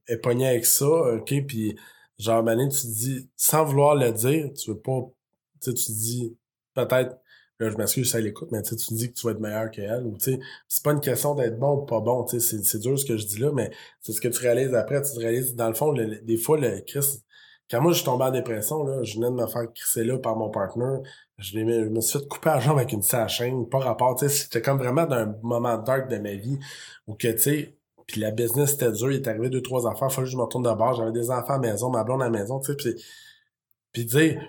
[0.09, 1.33] est pognée avec ça, OK?
[1.47, 1.77] Puis,
[2.23, 5.01] genre, Mané, tu te dis, sans vouloir le dire, tu veux pas,
[5.61, 6.37] tu te dis,
[6.75, 7.19] peut-être,
[7.59, 10.05] là, je m'excuse, ça l'écoute, mais tu te dis que tu vas être meilleur qu'elle,
[10.07, 12.79] ou tu sais, c'est pas une question d'être bon ou pas bon, tu sais, c'est-
[12.79, 13.71] dur ce que je dis là, mais
[14.01, 16.81] c'est ce que tu réalises après, tu te réalises, dans le fond, des fois, le
[16.87, 17.23] Chris,
[17.71, 20.19] quand moi, je suis tombé en dépression, là, je venais de me faire crisser là
[20.19, 20.99] par mon partner,
[21.39, 24.61] je, me suis fait couper la jambe avec une scie à chaîne, pas rapport, c'était
[24.61, 26.59] comme vraiment d'un moment dark de ma vie,
[27.07, 27.77] où que, tu sais,
[28.07, 30.43] puis la business était dur, il est arrivé deux, trois affaires, fallait que je me
[30.43, 32.73] retourne de bord, j'avais des enfants à la maison, ma blonde à la maison, tu
[32.73, 32.95] sais, puis
[33.93, 34.43] puis dire,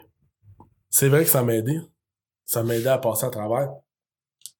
[0.89, 1.80] c'est vrai que ça m'a aidé,
[2.45, 3.74] ça m'a aidé à passer à travers,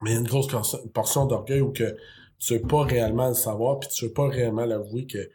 [0.02, 0.48] mais il y a une grosse
[0.94, 1.96] portion- d'orgueil où que
[2.40, 5.30] tu veux pas réellement le savoir, puis tu veux pas réellement l'avouer que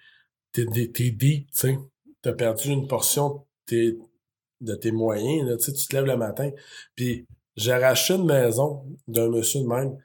[0.53, 1.79] t'es, t'es deep, tu sais,
[2.21, 6.51] t'as perdu une portion de tes, moyens, là, tu te lèves le matin,
[6.95, 9.97] puis j'ai arraché une maison d'un monsieur de même,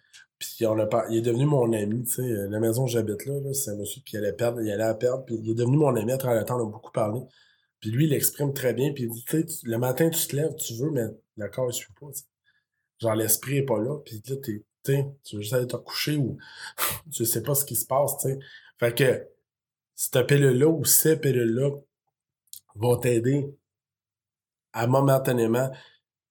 [0.46, 3.26] puis on a il est devenu mon ami, tu sais, euh, la maison où j'habite
[3.26, 5.56] là, là c'est un monsieur qui allait perdre, il allait à perdre, puis il est
[5.56, 7.22] devenu mon ami à travers le temps, on a beaucoup parlé.
[7.80, 10.36] Puis lui, il exprime très bien, puis il dit, tu sais, le matin, tu te
[10.36, 12.08] lèves, tu veux, mais le corps, il suit pas.
[13.00, 14.64] Genre, l'esprit est pas là, puis là, t'es,
[15.24, 16.38] tu veux juste aller te coucher ou
[17.14, 18.40] tu sais pas ce qui se passe, tu sais.
[18.80, 19.28] Fait que,
[19.96, 21.70] cette pilule-là ou ces pilules-là
[22.76, 23.46] vont t'aider
[24.74, 25.72] à momentanément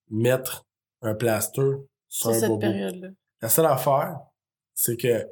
[0.09, 0.65] mettre
[1.01, 2.59] un plaster sur Sur un cette bobo.
[2.59, 3.09] période-là.
[3.43, 4.21] La seule affaire,
[4.73, 5.27] c'est que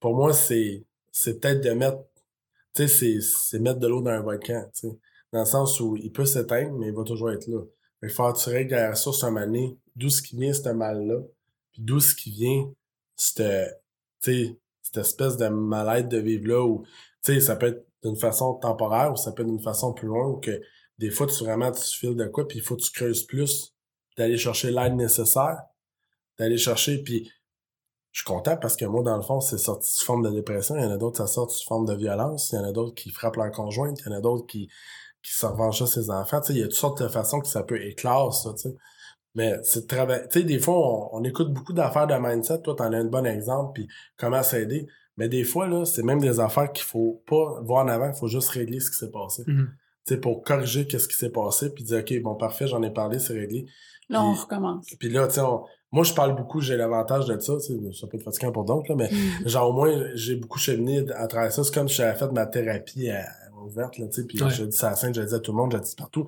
[0.00, 1.96] pour moi, c'est c'est peut-être de mettre,
[2.74, 4.98] tu sais, c'est c'est mettre de l'eau dans un volcan, tu sais,
[5.32, 7.62] dans le sens où il peut s'éteindre, mais il va toujours être là.
[8.02, 9.34] Il faut que tu règles la source un
[9.96, 11.22] d'où ce qui vient ce mal-là,
[11.72, 12.70] puis d'où ce qui vient
[13.16, 13.80] cette,
[14.20, 16.84] cette espèce de mal-être de vivre là, où,
[17.24, 20.06] tu sais, ça peut être d'une façon temporaire ou ça peut être d'une façon plus
[20.06, 20.60] loin, où que
[20.98, 23.74] des fois, tu vraiment, tu files de quoi, puis il faut que tu creuses plus,
[24.18, 25.62] d'aller chercher l'aide nécessaire,
[26.38, 27.30] d'aller chercher, puis
[28.12, 30.74] je suis content parce que moi, dans le fond, c'est sorti sous forme de dépression.
[30.76, 32.50] Il y en a d'autres, ça sort sous forme de violence.
[32.52, 33.98] Il y en a d'autres qui frappent leur conjointe.
[34.00, 34.68] Il y en a d'autres qui,
[35.22, 36.40] qui se revengent sur ses enfants.
[36.40, 38.70] Tu sais, il y a toutes sortes de façons que ça peut éclore, ça, tu
[38.70, 38.76] sais.
[39.34, 40.22] Mais c'est de travail.
[40.30, 40.76] Tu sais, des fois,
[41.12, 42.62] on, on écoute beaucoup d'affaires de mindset.
[42.62, 44.86] Toi, t'en as un bon exemple, puis comment s'aider.
[45.18, 48.08] Mais des fois, là, c'est même des affaires qu'il faut pas voir en avant.
[48.08, 49.42] Il faut juste régler ce qui s'est passé.
[49.46, 49.70] Mhm.
[50.06, 52.90] Tu sais, pour corriger qu'est-ce qui s'est passé, puis dire, OK, bon, parfait, j'en ai
[52.90, 53.66] parlé, c'est réglé.
[54.08, 54.86] Là, on recommence.
[54.98, 55.64] Puis là, tu sais, on-
[55.96, 58.96] moi, je parle beaucoup, j'ai l'avantage de ça, ça peut être fatigant pour d'autres, là,
[58.96, 59.08] mais
[59.48, 61.64] genre, au moins, j'ai beaucoup cheminé à travers ça.
[61.64, 63.24] C'est comme si j'avais fait ma thérapie à,
[63.64, 64.50] ouverte, là, tu sais, puis Ouais.
[64.50, 65.82] je dis ça à la scène, je le dis à tout le monde, je le
[65.82, 66.26] dis partout.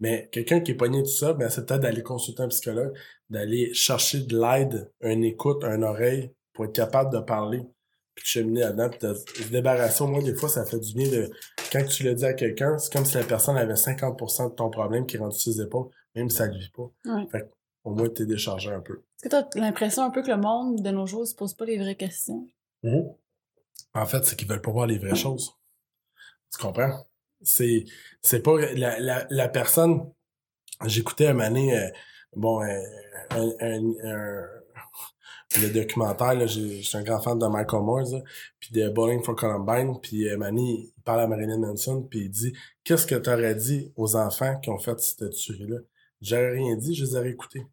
[0.00, 2.92] Mais quelqu'un qui est pogné tout ça, ben, c'est peut-être d'aller consulter un psychologue,
[3.30, 7.62] d'aller chercher de l'aide, une écoute, une oreille, pour être capable de parler,
[8.14, 10.04] puis de cheminer là-dedans, puis de se débarrasser.
[10.04, 11.30] Moi, des fois, ça fait du bien de
[11.72, 14.68] quand tu le dis à quelqu'un, c'est comme si la personne avait 50% de ton
[14.68, 16.90] problème qui est rendu sur ses épaules, même si ça ne vit pas.
[17.06, 17.26] Ouais.
[17.32, 17.46] Fait que,
[17.84, 19.00] au moins, t'es déchargé un peu.
[19.16, 21.64] Est-ce que t'as l'impression un peu que le monde de nos jours se pose pas
[21.64, 22.46] les vraies questions?
[23.94, 25.52] En fait, c'est qu'ils veulent pas voir les vraies choses.
[26.52, 27.06] Tu comprends?
[27.42, 27.84] C'est,
[28.22, 30.10] c'est pas, la, la, la personne,
[30.84, 31.88] j'écoutais un année, euh,
[32.34, 32.80] bon, euh,
[33.30, 34.46] un, un, un-
[35.62, 38.22] le documentaire, je suis un grand fan de Michael Moore,
[38.58, 42.30] puis de Bowling for Columbine, puis euh, Manny, il parle à Marilyn Manson, puis il
[42.30, 42.52] dit
[42.84, 45.78] «Qu'est-ce que t'aurais dit aux enfants qui ont fait cette tuerie-là?»
[46.20, 47.66] J'aurais rien dit, je les aurais écoutés.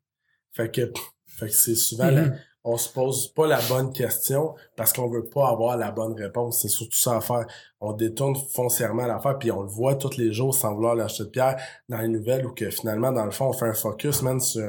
[0.52, 0.92] Fait que,
[1.38, 2.38] fait que c'est souvent, la- Mhm.
[2.66, 6.62] on se pose pas la bonne question parce qu'on veut pas avoir la bonne réponse.
[6.62, 7.46] C'est surtout ça à faire.
[7.82, 11.30] On détourne foncièrement l'affaire, puis on le voit tous les jours sans vouloir l'acheter de
[11.30, 11.58] pierre
[11.90, 14.66] dans les nouvelles où que finalement, dans le fond, on fait un focus, man, sur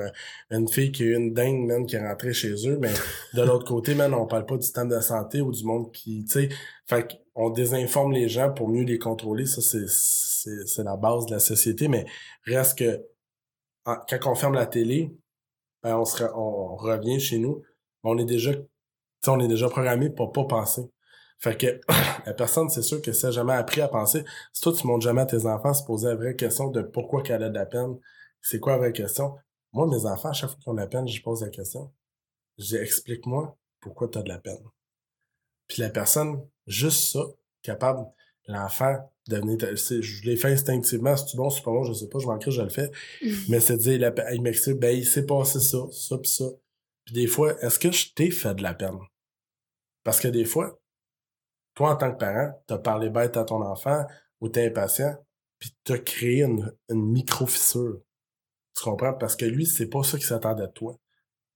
[0.51, 2.91] une fille qui a eu une dingue, man, qui est rentrée chez eux, mais
[3.35, 6.25] de l'autre côté, man, on parle pas du système de santé ou du monde qui,
[6.25, 6.49] tu sais,
[6.87, 9.47] fait qu'on désinforme les gens pour mieux les contrôler.
[9.47, 12.05] Ça, c'est, c'est, la base de la société, mais
[12.45, 13.03] reste que
[13.85, 15.17] quand on ferme la télé,
[15.85, 16.05] ben, on,
[16.35, 17.63] on revient chez nous,
[18.03, 18.51] on est déjà,
[19.29, 20.91] on est déjà programmé pour pas penser.
[21.39, 21.81] Fait que
[22.27, 24.87] la personne, c'est sûr que si elle a jamais appris à penser, si toi, tu
[24.87, 27.55] montres jamais à tes enfants se poser la vraie question de pourquoi qu'elle a de
[27.55, 27.99] la peine,
[28.41, 29.37] c'est quoi la vraie question?
[29.73, 31.93] Moi, mes enfants, à chaque fois qu'ils ont de la peine, je pose la question.
[32.59, 34.63] Je dis, explique-moi pourquoi tu as de la peine.
[35.69, 37.25] Puis la personne, juste ça,
[37.63, 38.07] capable,
[38.47, 38.97] l'enfant,
[39.29, 42.09] de venir, te- c'est- je l'ai fait instinctivement, tu bon, c'est pas bon, je sais
[42.09, 42.91] pas, je manquerai, je le fais.
[43.49, 46.45] Mais c'est dire, il, m'explique, ben, il s'est passé ça, ça pis ça.
[47.05, 48.99] Puis des fois, est-ce que je t'ai fait de la peine?
[50.03, 50.79] Parce que des fois,
[51.75, 54.07] toi, en tant que parent, t'as parlé bête à ton enfant
[54.41, 55.17] ou t'es impatient,
[55.59, 58.01] puis t'as créé une, une micro-fissure.
[58.77, 59.15] Tu comprends?
[59.15, 60.99] Parce que lui, c'est pas ça qui s'attendait de toi.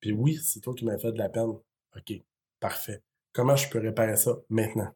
[0.00, 1.50] Puis oui, c'est toi qui m'as fait de la peine.
[1.96, 2.12] OK,
[2.60, 3.02] parfait.
[3.32, 4.92] Comment je peux réparer ça maintenant?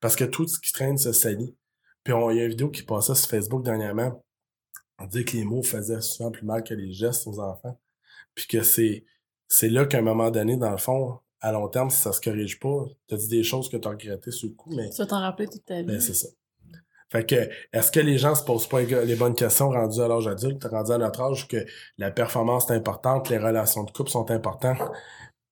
[0.00, 1.56] Parce que tout ce qui traîne se salit.
[2.02, 4.22] Puis on- il y a une vidéo qui passait sur Facebook dernièrement.
[4.98, 7.78] On dit que les mots faisaient souvent plus mal que les gestes aux enfants.
[8.34, 9.04] Puis que c'est
[9.48, 12.20] c'est là qu'à un moment donné, dans le fond, à long terme, si ça se
[12.20, 15.06] corrige pas, t'as dit des choses que t'as regrettées sur le coup, mais Tu vas
[15.06, 15.84] t'en rappeler toute ta vie.
[15.86, 16.28] ben, c'est ça.
[17.12, 20.26] Fait que, est-ce que les gens se posent pas les bonnes questions rendus à l'âge
[20.26, 21.64] adulte, rendus à notre âge, que
[21.98, 24.80] la performance est importante, les relations de couple sont importantes?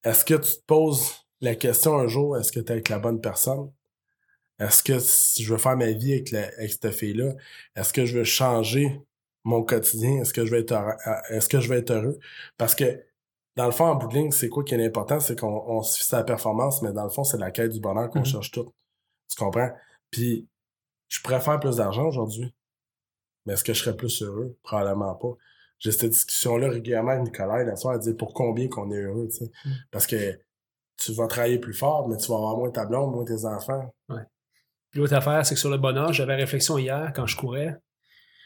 [0.02, 2.98] Est-ce que tu te poses la question un jour, est-ce que tu es avec la
[2.98, 3.70] bonne personne?
[4.62, 7.32] Est-ce que si je veux faire ma vie avec, la, avec cette fille-là,
[7.76, 9.00] est-ce que je veux changer
[9.44, 10.20] mon quotidien?
[10.22, 10.94] Est-ce que je vais être heureux?
[11.30, 12.18] Est-ce que je vais être heureux?
[12.56, 13.02] Parce que,
[13.56, 15.20] dans le fond, en bout de ligne, c'est quoi qui est important?
[15.20, 17.72] C'est qu'on on se fixe à la performance, mais dans le fond, c'est la quête
[17.72, 18.24] du bonheur qu'on Mhm.
[18.26, 18.72] cherche tout.
[19.28, 19.70] Tu comprends?
[20.10, 20.46] Puis,
[21.08, 22.54] je préfère plus d'argent aujourd'hui.
[23.44, 24.56] Mais est-ce que je serais plus heureux?
[24.62, 25.32] Probablement pas.
[25.80, 29.26] J'ai cette discussion-là régulièrement avec Nicolas la soirée, à dire pour combien qu'on est heureux,
[29.28, 29.50] tu sais?
[29.64, 29.70] Mm.
[29.90, 30.38] Parce que
[30.96, 33.92] tu vas travailler plus fort, mais tu vas avoir moins ta blonde, moins tes enfants.
[34.92, 37.76] Puis L'autre affaire, c'est que sur le bonheur, j'avais réflexion hier quand je courais.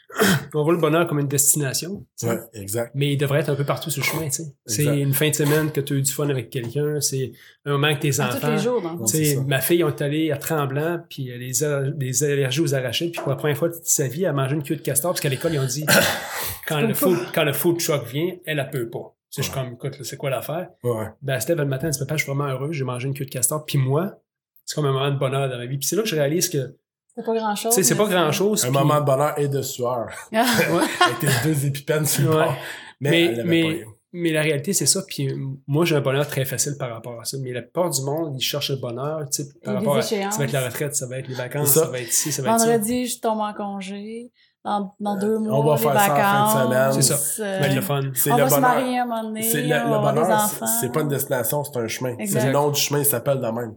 [0.53, 2.05] On voit le bonheur comme une destination.
[2.23, 2.91] Ouais, exact.
[2.95, 4.29] mais il devrait être un peu partout sur le chemin.
[4.29, 4.55] tu sais.
[4.65, 7.33] C'est une fin de semaine que tu as eu du fun avec quelqu'un, c'est
[7.65, 8.51] un moment avec tes À tous enfants.
[8.51, 8.81] les jours.
[9.01, 9.25] Ouais.
[9.25, 9.41] Ça.
[9.45, 13.19] ma fille, on est allé à Tremblant, puis elle a des, allergies aux arachides, puis
[13.19, 15.19] pour la première fois de sa vie, elle a mangé une queue de castor, parce
[15.19, 15.85] qu'à l'école, ils ont dit,
[16.67, 19.13] quand, le food, quand le food truck vient, elle, elle peut pas.
[19.29, 20.69] Tu sais, je suis comme, écoute, là, c'est quoi l'affaire?
[20.85, 21.07] Ouais.
[21.21, 23.09] Ben, elle se lève le matin, elle dit, papa, je suis vraiment heureux, j'ai mangé
[23.09, 24.21] une queue de castor, puis moi,
[24.67, 25.77] c'est comme un moment de bonheur dans ma vie.
[25.79, 26.75] Puis c'est là que je réalise que,
[27.15, 27.73] C'est pas grand chose.
[27.73, 28.63] c'est pas grand chose.
[28.65, 30.07] Un puis- moment de bonheur et de sueur.
[30.31, 30.39] Ouais.
[31.05, 32.43] avec tes deux épipènes sur le Ouais.
[32.45, 32.55] bord.
[32.99, 33.85] Mais, Mais, elle mais, pas eu.
[34.13, 35.01] mais la réalité, c'est ça.
[35.07, 35.35] Puis euh,
[35.67, 37.37] moi, j'ai un bonheur très facile par rapport à ça.
[37.41, 40.15] Mais la plupart du monde, ils cherchent le bonheur, tu sais, par rapport à, ça
[40.37, 41.85] va être la retraite, ça va être les vacances, C'est ça.
[41.85, 41.91] ça.
[41.91, 42.65] va être ci, ça va être ça.
[42.65, 44.31] Vendredi, je tombe en congé.
[44.65, 46.93] Dans, dans deux mois, on va les faire ça en fin de vacances.
[46.95, 47.01] semaine.
[47.01, 47.13] C'est ça.
[47.13, 48.01] euh, Ça va être le fun.
[48.15, 48.69] C'est on le va se bonheur.
[48.69, 49.41] marier un moment donné.
[49.43, 49.67] C'est le,
[50.01, 52.17] bonheur, c'est- c'est pas une destination, c'est un chemin.
[52.17, 52.41] Exact.
[52.41, 53.75] C'est le nom du chemin, il s'appelle de même.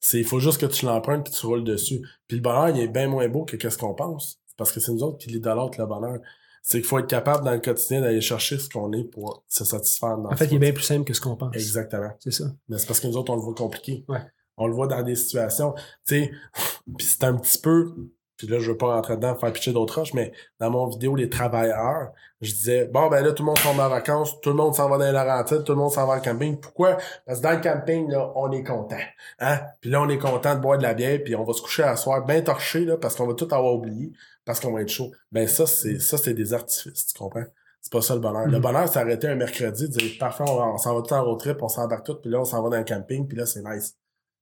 [0.00, 2.06] C'est, il faut juste que tu l'empruntes puis tu roules dessus.
[2.28, 4.40] Puis le bonheur, il est bien moins beau que qu'est-ce qu'on pense.
[4.56, 6.18] Parce que c'est nous autres qui l'idolâtrent, le bonheur.
[6.62, 9.64] C'est qu'il faut être capable dans le quotidien d'aller chercher ce qu'on est pour se
[9.64, 10.16] satisfaire.
[10.16, 11.54] Dans En fait, il est bien plus simple que ce qu'on pense.
[11.54, 12.10] Exactement.
[12.20, 12.44] C'est ça.
[12.68, 14.04] Mais c'est parce que nous autres, on le voit compliqué.
[14.08, 14.22] Ouais.
[14.56, 16.30] On le voit dans des situations, tu sais,
[16.96, 17.92] puis c'est un petit peu,
[18.36, 21.14] puis là, je veux pas rentrer dedans, faire pitcher d'autres roches, mais dans mon vidéo,
[21.14, 24.56] les travailleurs, je disais, bon, ben là, tout le monde tombe en vacances, tout le
[24.56, 26.58] monde s'en va dans les Laurentides, tout le monde s'en va en camping.
[26.60, 26.98] Pourquoi?
[27.26, 28.96] Parce que dans le camping, là, on est content.
[29.38, 29.60] Hein?
[29.80, 31.84] Puis là, on est content de boire de la bière, puis on va se coucher
[31.84, 34.12] à soir bien torché, là, parce qu'on va tout avoir oublié,
[34.44, 35.10] parce qu'on va être chaud.
[35.32, 37.44] Ben ça, c'est ça, c'est des artifices, tu comprends?
[37.80, 38.46] C'est pas ça le bonheur.
[38.46, 38.62] Le Mhm.
[38.62, 41.38] bonheur, c'est arrêter un mercredi, dire parfait, on, va- on s'en va tout en road
[41.38, 43.62] trip, on s'embarque tout, puis là, on s'en va dans un camping, puis là, c'est
[43.62, 43.94] nice.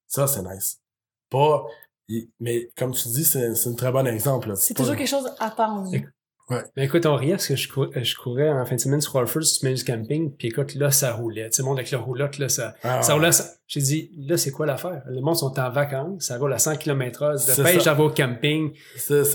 [0.06, 0.78] Ça, c'est nice.
[1.31, 1.64] Pas.
[2.41, 4.53] Mais comme tu dis, c'est c'est un très bon exemple.
[4.57, 6.09] C'est pas- toujours quelque chose attendu.
[6.51, 9.01] Ouais, Mais écoute, on riait parce que je, cou- je courais en fin de semaine
[9.01, 11.49] sur Walford, sur du camping, puis écoute, là, ça roulait.
[11.49, 13.33] Tu sais, le monde avec le roulotte, là, ça, Ah, ça roulait.
[13.33, 15.03] ça- J'ai dit, là, c'est quoi l'affaire?
[15.07, 17.39] Le monde sont en vacances, ça roule à 100 km heure.
[17.39, 17.93] C'est De pêche, ça.
[17.93, 18.73] j'en vais au camping,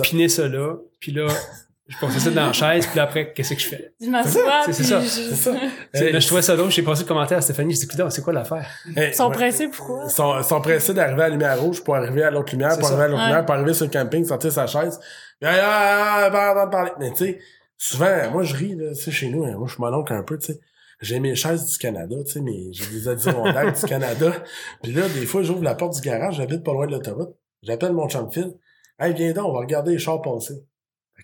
[0.04, 1.26] piner ça là, puis là,
[1.88, 3.94] je passais ça dans la chaise, puis après, qu'est-ce que je fais?
[4.02, 5.54] Je m'assois, C'est- ça, je- C'est ça.
[5.94, 8.68] Je trouvais ça drôle, j'ai passé le commentaire à Stéphanie, j'ai dit, c'est quoi l'affaire?
[8.96, 10.04] Hey, Ils sont pressés, pourquoi?
[10.06, 12.80] Ils sont, sont pressés d'arriver à la lumière rouge pour arriver à l'autre lumière, C'est
[12.80, 12.94] pour ça.
[12.96, 13.28] arriver à l'autre Ouais.
[13.28, 15.00] lumière, pour arriver sur le camping, sortir sa chaise.
[15.40, 16.92] Puis, ah, ah, ah, ah, ah, parler.
[17.00, 17.40] Mais tu sais,
[17.78, 20.24] souvent, moi je ris, là, tu sais, chez nous, hein, moi je suis mononcle un
[20.24, 20.60] peu, tu sais.
[21.00, 24.32] J'ai mes chaises du Canada, tu sais, mais j'ai des Adirondacks du Canada.
[24.84, 27.36] Puis là, des fois, j'ouvre la porte du garage, j'habite pas loin de l'autoroute.
[27.62, 28.54] J'appelle mon chum Phil.
[29.00, 30.56] Hey, viens donc, on va regarder les chars passer.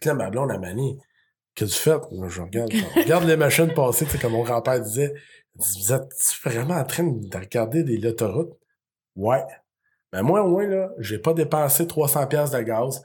[0.05, 0.99] Là, ma blonde, a manie.
[1.55, 2.29] Qu'est-ce que tu fais?
[2.29, 5.13] Je regarde, je regarde les machines passer, tu sais, comme mon grand-père disait.
[5.55, 6.09] Vous êtes
[6.43, 8.53] vraiment en train de regarder des l'autoroute?
[9.15, 9.43] Ouais.
[10.11, 13.03] Mais moi, au moins, là, j'ai pas dépensé 300 pièces de gaz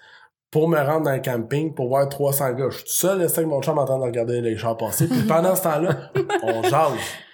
[0.51, 2.71] pour me rendre dans le camping pour voir 300 gars.
[2.71, 5.07] Je suis tout seul, c'est avec mon chum en train de regarder les chars passer.
[5.09, 6.11] Puis pendant ce temps-là,
[6.43, 6.93] on jase.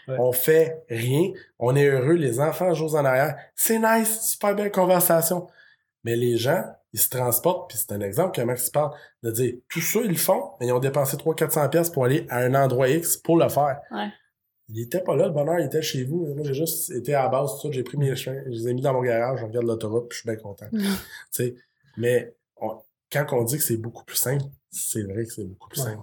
[0.08, 0.16] Ouais.
[0.18, 1.30] On fait rien.
[1.58, 2.14] On est heureux.
[2.14, 3.36] Les enfants jouent en arrière.
[3.54, 4.20] C'est nice.
[4.20, 5.46] Super belle conversation.
[6.02, 6.62] Mais les gens,
[6.94, 7.68] ils se transportent.
[7.68, 8.92] Puis c'est un exemple que Max parle.
[9.22, 10.52] De dire, tout ça, ils le font.
[10.60, 13.80] Mais ils ont dépensé 300-400 pièces pour aller à un endroit X pour le faire.
[13.90, 14.08] Ouais.
[14.68, 16.24] Il était pas là, le bonheur, il était chez vous.
[16.34, 17.68] Moi, j'ai juste été à la base, tout ça.
[17.72, 20.16] J'ai pris mes chemins, je les ai mis dans mon garage, je regarde l'autoroute, puis
[20.16, 20.66] je suis bien content.
[20.72, 21.44] Mm.
[21.98, 22.80] Mais on-
[23.12, 25.90] quand on dit que c'est beaucoup plus simple, c'est vrai que c'est beaucoup plus Ouais.
[25.90, 26.02] simple.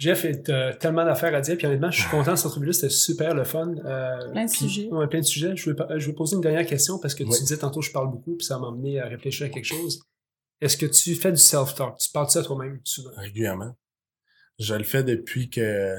[0.00, 2.72] Jeff est euh, tellement d'affaires à dire, puis honnêtement, je suis content de cette entrevue-là,
[2.72, 3.74] c'était super le fun.
[3.84, 4.88] Euh, Plein de puis- sujets.
[4.88, 5.54] Ouais, plein de sujets.
[5.54, 7.30] Je veux, pas- je veux poser une dernière question parce que Oui.
[7.36, 10.00] tu disais tantôt je parle beaucoup, puis ça m'a amené à réfléchir à quelque chose.
[10.62, 11.98] Est-ce que tu fais du self-talk?
[11.98, 13.10] Tu parles de ça à toi-même souvent?
[13.16, 13.76] régulièrement.
[14.58, 15.96] Je le fais depuis que,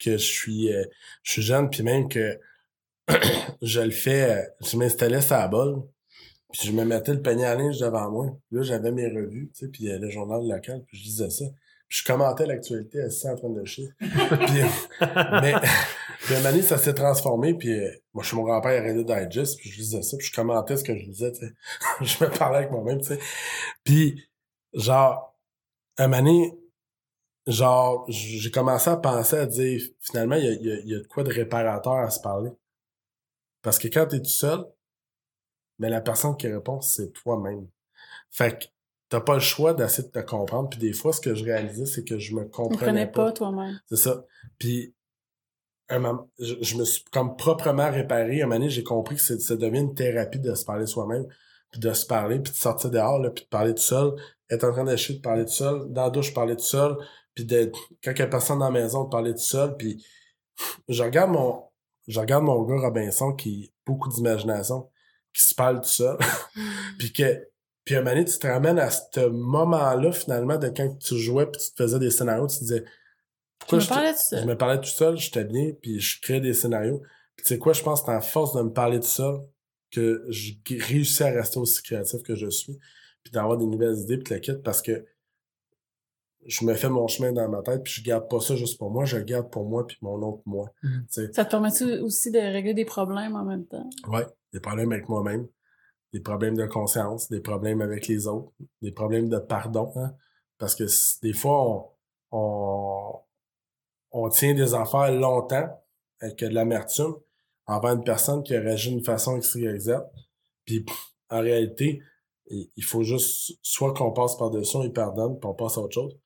[0.00, 0.84] que je suis euh,
[1.22, 2.38] je suis jeune, puis même que
[3.62, 5.82] je le fais, je m'installais sur la bolle,
[6.52, 8.26] puis je me mettais le panier à linge devant moi.
[8.48, 11.44] Puis là, j'avais mes revues, tu sais, puis le journal local, puis je lisais ça.
[11.92, 13.90] Je commentais l'actualité assis en train de chier.
[13.98, 14.08] puis,
[14.98, 19.58] mais, à un moment ça s'est transformé, puis euh, moi, chez mon grand-père, arrêtait Digest,
[19.58, 21.52] puis je lisais ça, puis je commentais ce que je lisais, tu sais.
[22.00, 23.18] je me parlais avec moi-même, tu sais.
[23.84, 24.26] Puis,
[24.72, 25.36] genre,
[25.98, 26.56] un moment
[27.46, 31.00] genre, j'ai commencé à penser à dire, finalement, il y a, y a- y a
[31.00, 32.52] de quoi de réparateur à se parler.
[33.60, 34.64] Parce que quand t'es tout seul,
[35.78, 37.68] mais la personne qui répond, c'est toi-même.
[38.30, 38.64] Fait que
[39.12, 40.70] t'as pas le choix d'essayer de te comprendre.
[40.70, 43.26] Puis des fois, ce que je réalisais, c'est que je me Tu comprenais pas.
[43.26, 43.78] pas toi-même.
[43.86, 44.24] C'est ça.
[44.58, 44.94] Puis,
[45.90, 48.40] un moment, je, je me suis comme proprement réparé.
[48.40, 51.26] Un moment donné, j'ai compris que ça devient une thérapie de se parler soi-même,
[51.70, 54.14] puis de se parler, puis de sortir dehors, là, puis de parler tout seul,
[54.48, 56.96] être en train d'acheter, de parler tout seul, dans la douche, parler tout seul,
[57.34, 60.02] puis d'être, quand il y a personne dans la maison, de parler tout seul, puis
[60.88, 61.64] je regarde mon,
[62.08, 64.88] je regarde mon gars Robinson qui a beaucoup d'imagination,
[65.34, 66.16] qui se parle tout seul,
[66.98, 67.51] puis que,
[67.84, 71.60] puis un moment tu te ramènes à ce moment-là, finalement, de quand tu jouais, puis
[71.60, 72.84] tu te faisais des scénarios, tu te disais,
[73.72, 74.44] me je te- parlais de je ça.
[74.44, 77.02] me parlais tout seul, j'étais bien, puis je créais des scénarios.
[77.36, 79.36] Puis tu sais quoi, je pense que c'est à force de me parler tout seul
[79.90, 82.78] que je réussis à rester aussi créatif que je suis,
[83.22, 85.04] puis d'avoir des nouvelles idées, puis la quitte, parce que
[86.46, 88.90] je me fais mon chemin dans ma tête, puis je garde pas ça juste pour
[88.90, 90.72] moi, je le garde pour moi, puis mon autre moi.
[90.82, 91.04] Mhm.
[91.08, 93.88] Sais, Ça te permet aussi de régler des problèmes en même temps?
[94.08, 95.46] ouais, des problèmes avec moi-même,
[96.12, 98.52] des problèmes de conscience, des problèmes avec les autres,
[98.82, 100.14] des problèmes de pardon, hein,
[100.58, 100.84] parce que
[101.22, 101.92] des fois,
[102.30, 103.20] on, on,
[104.12, 105.68] on tient des affaires longtemps
[106.20, 107.14] avec de l'amertume
[107.66, 109.90] envers une personne qui a réagi d'une façon X, Y.
[110.64, 110.84] Puis
[111.30, 112.02] en réalité,
[112.48, 115.94] il faut juste soit qu'on passe par-dessus, on y pardonne, puis on passe à autre
[115.94, 116.16] chose.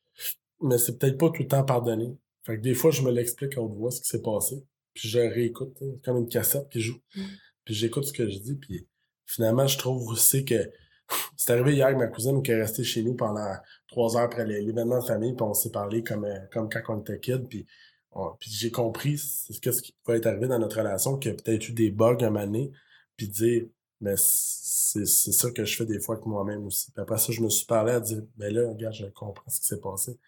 [0.61, 2.17] Mais c'est peut-être pas tout le temps pardonné.
[2.45, 4.65] Fait que des fois, je me l'explique à haute voix ce qui s'est passé.
[4.95, 7.01] Puis je réécoute, hein, comme une cassette qui joue.
[7.15, 7.23] Mm.
[7.65, 8.55] Puis j'écoute ce que je dis.
[8.55, 8.87] Puis
[9.27, 10.71] finalement, je trouve aussi que
[11.37, 13.55] c'est arrivé hier avec ma cousine qui est restée chez nous pendant
[13.89, 16.81] trois heures après l'é- l'événement de famille, puis on s'est parlé comme, euh, comme quand
[16.89, 17.67] on était kid, puis,
[18.41, 21.37] puis j'ai compris ce ce qui pouvait être arrivé dans notre relation, qu'il y a
[21.37, 22.73] peut-être eu des bugs moment donné,
[23.17, 23.67] puis dire,
[24.01, 26.91] mais c'est ça que je fais des fois avec moi-même aussi.
[26.93, 29.61] Puis après ça, je me suis parlé à dire, ben là, regarde, je comprends ce
[29.61, 30.19] qui s'est passé.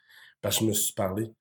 [0.40, 1.32] Parce que je me suis parlé.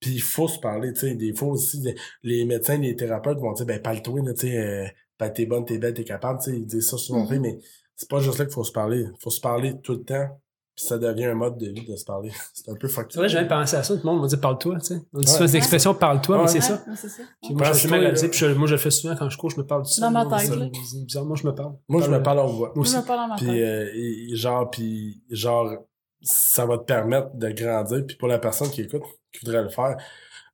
[0.00, 1.82] Puis il faut se parler, tu sais, des fois aussi,
[2.22, 4.86] les, médecins, les thérapeutes vont dire, ben parle-toi, tu sais, euh,
[5.18, 7.40] ben t'es bonne, t'es belle, t'es capable, tu sais, ils disent ça souvent, Mhm.
[7.40, 7.58] mais
[7.94, 9.00] c'est pas juste là qu'il faut se parler.
[9.02, 10.28] Il faut se parler tout le temps,
[10.74, 12.30] puis ça devient un mode de vie de se parler.
[12.52, 13.08] C'est un peu fucké.
[13.12, 14.94] C'est vrai, j'avais pensé à ça, tout le monde m'a dit parle-toi, tu sais.
[15.14, 15.32] On dit Ouais.
[15.32, 16.74] souvent l'expression parle-toi, mais c'est Ouais, ça.
[16.86, 17.22] ouais, c'est ça.
[17.42, 17.72] Puis moi, je
[18.28, 20.10] puis je- moi, je le fais souvent quand je cours, je me parle du Dans
[20.10, 21.72] ma Moi, tête, moi, je me parle.
[21.88, 22.72] Moi, je me parle en voix.
[22.74, 22.92] Moi aussi.
[22.92, 25.70] Je me parle ma Puis, euh, et genre, puis, genre,
[26.20, 28.04] ça va te permettre de grandir.
[28.06, 29.02] Puis pour la personne qui écoute,
[29.32, 29.96] qui voudrait le faire,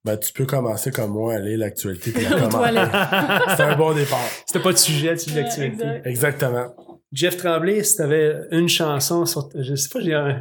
[0.05, 2.57] ben, tu peux commencer comme moi, aller l'actualité puis la Aux commenter.
[2.57, 2.91] toilettes.
[3.57, 4.19] C'est un bon départ.
[4.47, 5.83] C'était pas de sujet, tu de l'actualité.
[5.85, 6.07] Exact.
[6.07, 6.75] Exactement.
[7.13, 10.41] Jeff Tremblay, si t'avais une chanson sur, je sais pas, j'ai un,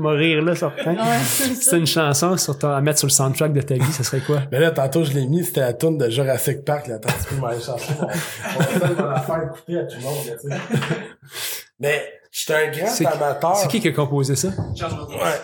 [0.00, 3.60] rire là sur Ouais, c'est une chanson sur ton- à mettre sur le soundtrack de
[3.60, 4.42] ta vie, ça serait quoi?
[4.50, 6.96] Mais là, tantôt, je l'ai mis, c'était la tune de Jurassic Park, là.
[6.96, 7.92] Attends, tu peux m'aller chercher.
[8.00, 10.56] On, on va faire écouter à tout le monde, là, tu sais.
[11.78, 12.02] Mais,
[12.32, 13.56] j'étais un grand C'est- amateur.
[13.56, 14.48] C'est qui qui a composé ça?
[14.48, 14.54] Ouais,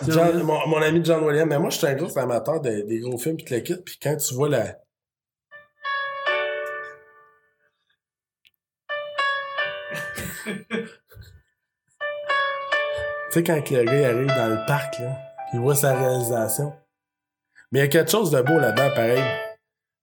[0.07, 1.47] John- mon, mon ami John Williams.
[1.47, 3.75] Mais moi, j'étais un gros amateur de- des gros films pis tout le kit.
[3.85, 4.75] Puis quand tu vois la...
[13.31, 15.17] tu sais, quand le gars arrive dans le parc, là,
[15.53, 16.73] il voit sa réalisation.
[17.71, 19.23] Mais il y a quelque chose de beau là-dedans, pareil.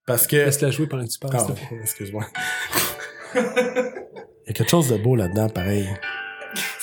[0.06, 0.36] Parce que...
[0.36, 1.34] Laisse-la jouer pendant que tu parles.
[1.36, 2.24] Ah, excuse-moi.
[3.34, 5.88] Il y a quelque chose de beau là-dedans, pareil.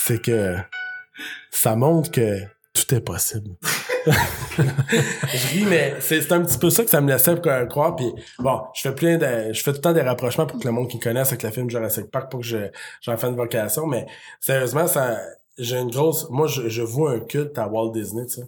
[0.05, 0.55] C'est que
[1.51, 2.39] ça montre que
[2.73, 3.51] tout est possible.
[4.57, 7.95] je ris, mais c'est un petit peu ça que ça me laissait cro- croire.
[7.95, 10.65] Puis bon, je fais plein de, je fais tout le temps des rapprochements pour que
[10.65, 12.57] le monde qui connaisse avec le film Jurassic Park, pour que je
[13.01, 13.85] j'en fasse une vocation.
[13.87, 14.05] Mais
[14.39, 15.17] sérieusement, ça,
[15.57, 18.43] j'ai une grosse, moi je, je vois un culte à Walt Disney, tu sais.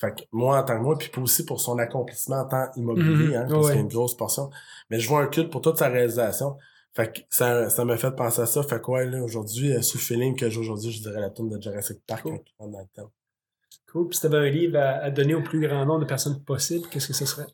[0.00, 3.28] Fait que moi en tant que moi, puis aussi pour son accomplissement en tant immobilier,
[3.28, 3.34] Mhm.
[3.36, 3.72] hein, parce Ouais.
[3.72, 4.50] qu'il y a une grosse portion.
[4.90, 6.56] Mais je vois un culte pour toute sa réalisation.
[6.94, 8.62] Fait que ça, ça m'a fait penser à ça.
[8.62, 11.30] Fait que ouais, là, aujourd'hui, euh, sous le feeling que j'ai aujourd'hui, je dirais la
[11.30, 12.40] tune de Jurassic Park Cool.
[12.58, 13.10] dans le temps.
[13.92, 14.08] Cool.
[14.08, 16.88] Puis si t'avais un livre à, à donner au plus grand nombre de personnes possible,
[16.88, 17.46] qu'est-ce que ce serait?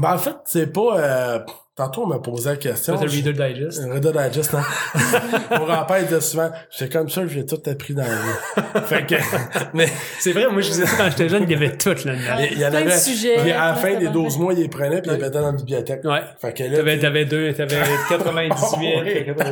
[0.00, 1.38] Ben, en fait, c'est pas, euh,
[1.76, 2.96] tantôt, on m'a posé la question.
[2.96, 3.80] Je- le Reader Digest.
[3.80, 4.62] Un Reader Digest, hein.
[5.58, 8.86] Mon grand-père disait souvent, j'étais comme ça, j'ai tout appris dans la vie.
[8.86, 9.14] fait que,
[9.74, 9.86] mais,
[10.18, 12.36] C'est vrai, moi je disais ça quand j'étais jeune, il y avait tout là-dedans.
[12.40, 13.36] il il y en avait, sujets.
[13.40, 14.12] puis à la fin des parfait.
[14.12, 16.04] 12 mois, il les prenait, puis il les mettait dans la bibliothèque.
[16.04, 16.22] Ouais.
[16.40, 17.76] Fait que là, T'avais, tu- t'avais deux, t'avais
[18.08, 18.52] 98.
[18.72, 19.24] Oh, ouais.
[19.26, 19.44] 80.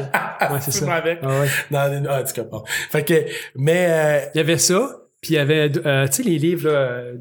[0.52, 0.94] Ouais, c'est ça.
[0.94, 1.18] avec.
[1.22, 1.48] Ah ouais.
[1.70, 2.62] Dans les, ah, en tout cas, bon.
[2.90, 3.24] Fait que,
[3.54, 6.68] mais, euh, Il y avait ça, puis il y avait, euh, tu sais, les livres,
[6.70, 7.14] là, euh,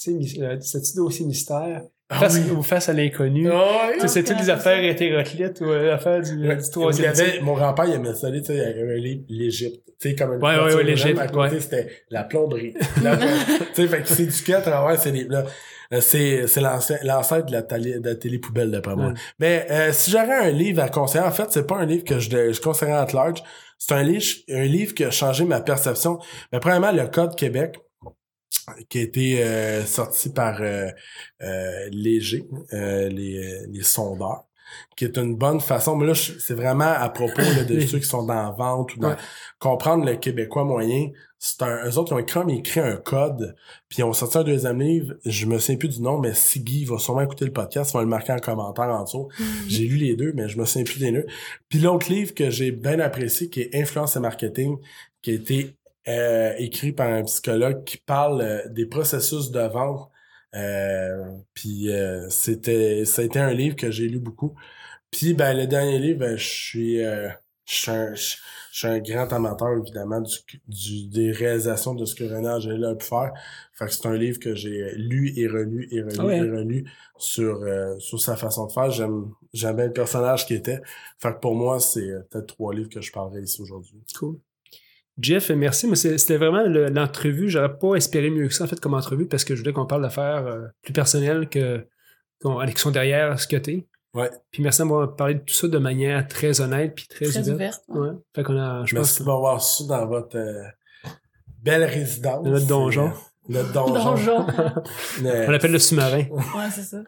[0.00, 1.82] tu sais, euh, c'est-tu dossier mystère?
[2.14, 2.50] Ah Face, oui.
[2.56, 3.48] Ou face à l'inconnu.
[3.48, 3.54] Ouais.
[3.94, 7.54] Tu sais, c'est-tu des affaires hétéroclites ou euh, affaires du, Ouais, du troisième avait, mon
[7.54, 9.80] grand-père, il aimait ça, tu sais, il y avait un livre, l'Égypte.
[10.00, 11.60] Tu sais, comme une Ouais, ouais, ouais, l'Égypte, À côté, ouais.
[11.60, 12.74] c'était la plomberie.
[13.74, 15.44] Tu sais, fait que c'est du à travers ces livres-là.
[15.92, 19.08] Euh, C'est, c'est l'ancêtre de la télé, de la télé-poubelle, d'après moi.
[19.08, 19.14] Ouais.
[19.38, 22.18] Mais, euh, si j'aurais un livre à conseiller, en fait, c'est pas un livre que
[22.18, 23.42] je, je conseillerais à large.
[23.78, 26.18] C'est un livre, un livre qui a changé ma perception.
[26.52, 27.78] Mais premièrement, le Code Québec,
[28.88, 30.88] qui a été euh, sorti par euh,
[31.42, 34.44] euh, Léger, euh, les, les sondeurs,
[34.96, 35.96] qui est une bonne façon.
[35.96, 39.00] Mais là, c'est vraiment à propos là, de ceux qui sont dans la vente ou
[39.00, 39.16] dans Ouais.
[39.58, 41.08] comprendre le québécois moyen.
[41.38, 43.54] C'est un, eux autres, ils ont comme écrit un code,
[43.90, 45.12] puis ils ont sorti un deuxième livre.
[45.26, 48.00] Je me souviens plus du nom, mais Siggy va sûrement écouter le podcast, il va
[48.02, 49.28] le marquer en commentaire en dessous.
[49.68, 51.26] J'ai lu les deux, mais je me souviens plus des deux.
[51.68, 54.78] Puis l'autre livre que j'ai bien apprécié, qui est Influence et marketing,
[55.20, 55.76] qui a été
[56.08, 60.10] euh, écrit par un psychologue qui parle euh, des processus de vente.
[60.54, 61.24] Euh,
[61.54, 64.54] puis euh, c'était ça a été un livre que j'ai lu beaucoup.
[65.10, 67.28] Puis ben le dernier livre, ben, je suis euh,
[67.66, 68.36] je suis un, je-
[68.72, 70.36] suis un grand amateur évidemment du,
[70.68, 73.32] du des réalisations de ce que René Angélil a pu faire.
[73.72, 76.38] Fait que c'est un livre que j'ai lu et relu et relu Ah ouais.
[76.38, 76.84] et relu
[77.16, 78.90] sur euh, sur sa façon de faire.
[78.90, 80.80] J'aime j'aime bien le personnage qui était.
[81.20, 84.02] Fait que pour moi, c'est peut-être trois livres que je parlerai ici aujourd'hui.
[84.18, 84.38] Cool.
[85.20, 87.48] Jeff, merci, mais c'est- c'était vraiment le- l'entrevue.
[87.48, 89.86] J'aurais pas espéré mieux que ça, en fait, comme entrevue, parce que je voulais qu'on
[89.86, 91.86] parle d'affaires euh, plus personnelles que,
[92.42, 93.86] qu'on, qui sont derrière ce que t'es.
[94.14, 94.30] Ouais.
[94.50, 97.54] Puis merci d'avoir parlé de tout ça de manière très honnête puis très, Très ouverte.
[97.54, 97.82] ouverte.
[97.88, 98.08] ouais.
[98.10, 98.14] Ouais.
[98.34, 100.62] Fait qu'on a, je Merci pense, de m'avoir su dans votre euh,
[101.62, 102.44] belle résidence.
[102.44, 103.06] Dans notre donjon.
[103.08, 103.10] Euh,
[103.48, 104.46] Notre donjon.
[105.46, 106.24] On l'appelle le sous-marin.
[106.30, 107.02] ouais, c'est ça.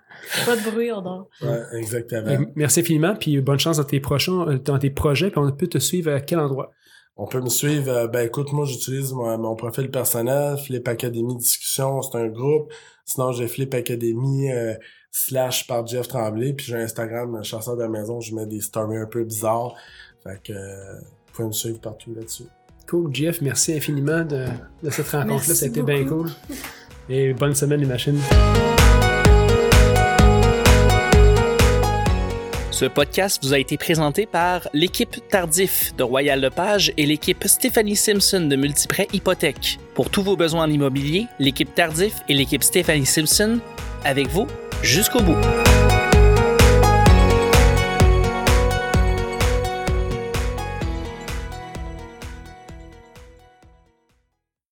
[0.45, 1.28] Pas de bruit, on dort.
[1.43, 2.45] Ouais, exactement.
[2.57, 5.66] Merci infiniment, puis bonne chance dans tes prochains, euh, dans tes projets, puis on peut
[5.69, 6.73] te suivre à quel endroit?
[7.16, 7.88] On peut me suivre.
[7.90, 12.70] euh, ben écoute, moi j'utilise mon, mon profil personnel, Flip Academy Discussion, c'est un groupe.
[13.05, 14.74] Sinon j'ai Flip Academy euh,
[15.10, 16.52] slash par Jeff Tremblay.
[16.52, 19.74] Puis j'ai Instagram, euh, chasseur de la maison, je mets des stories un peu bizarres.
[20.22, 22.44] Fait que euh, vous pouvez me suivre partout là-dessus.
[22.88, 24.47] Cool, Jeff, merci infiniment de,
[24.82, 25.34] de cette rencontre-là.
[25.36, 26.30] Merci Ça a été bien cool.
[27.09, 28.20] Et bonne semaine, les machines.
[32.77, 37.97] Ce podcast vous a été présenté par l'équipe Tardif de Royal Lepage et l'équipe Stéphanie
[37.97, 39.78] Simpson de Multiprêt Hypothèque.
[39.94, 43.61] Pour tous vos besoins en immobilier, l'équipe Tardif et l'équipe Stéphanie Simpson
[44.05, 44.47] avec vous
[44.82, 45.39] jusqu'au bout.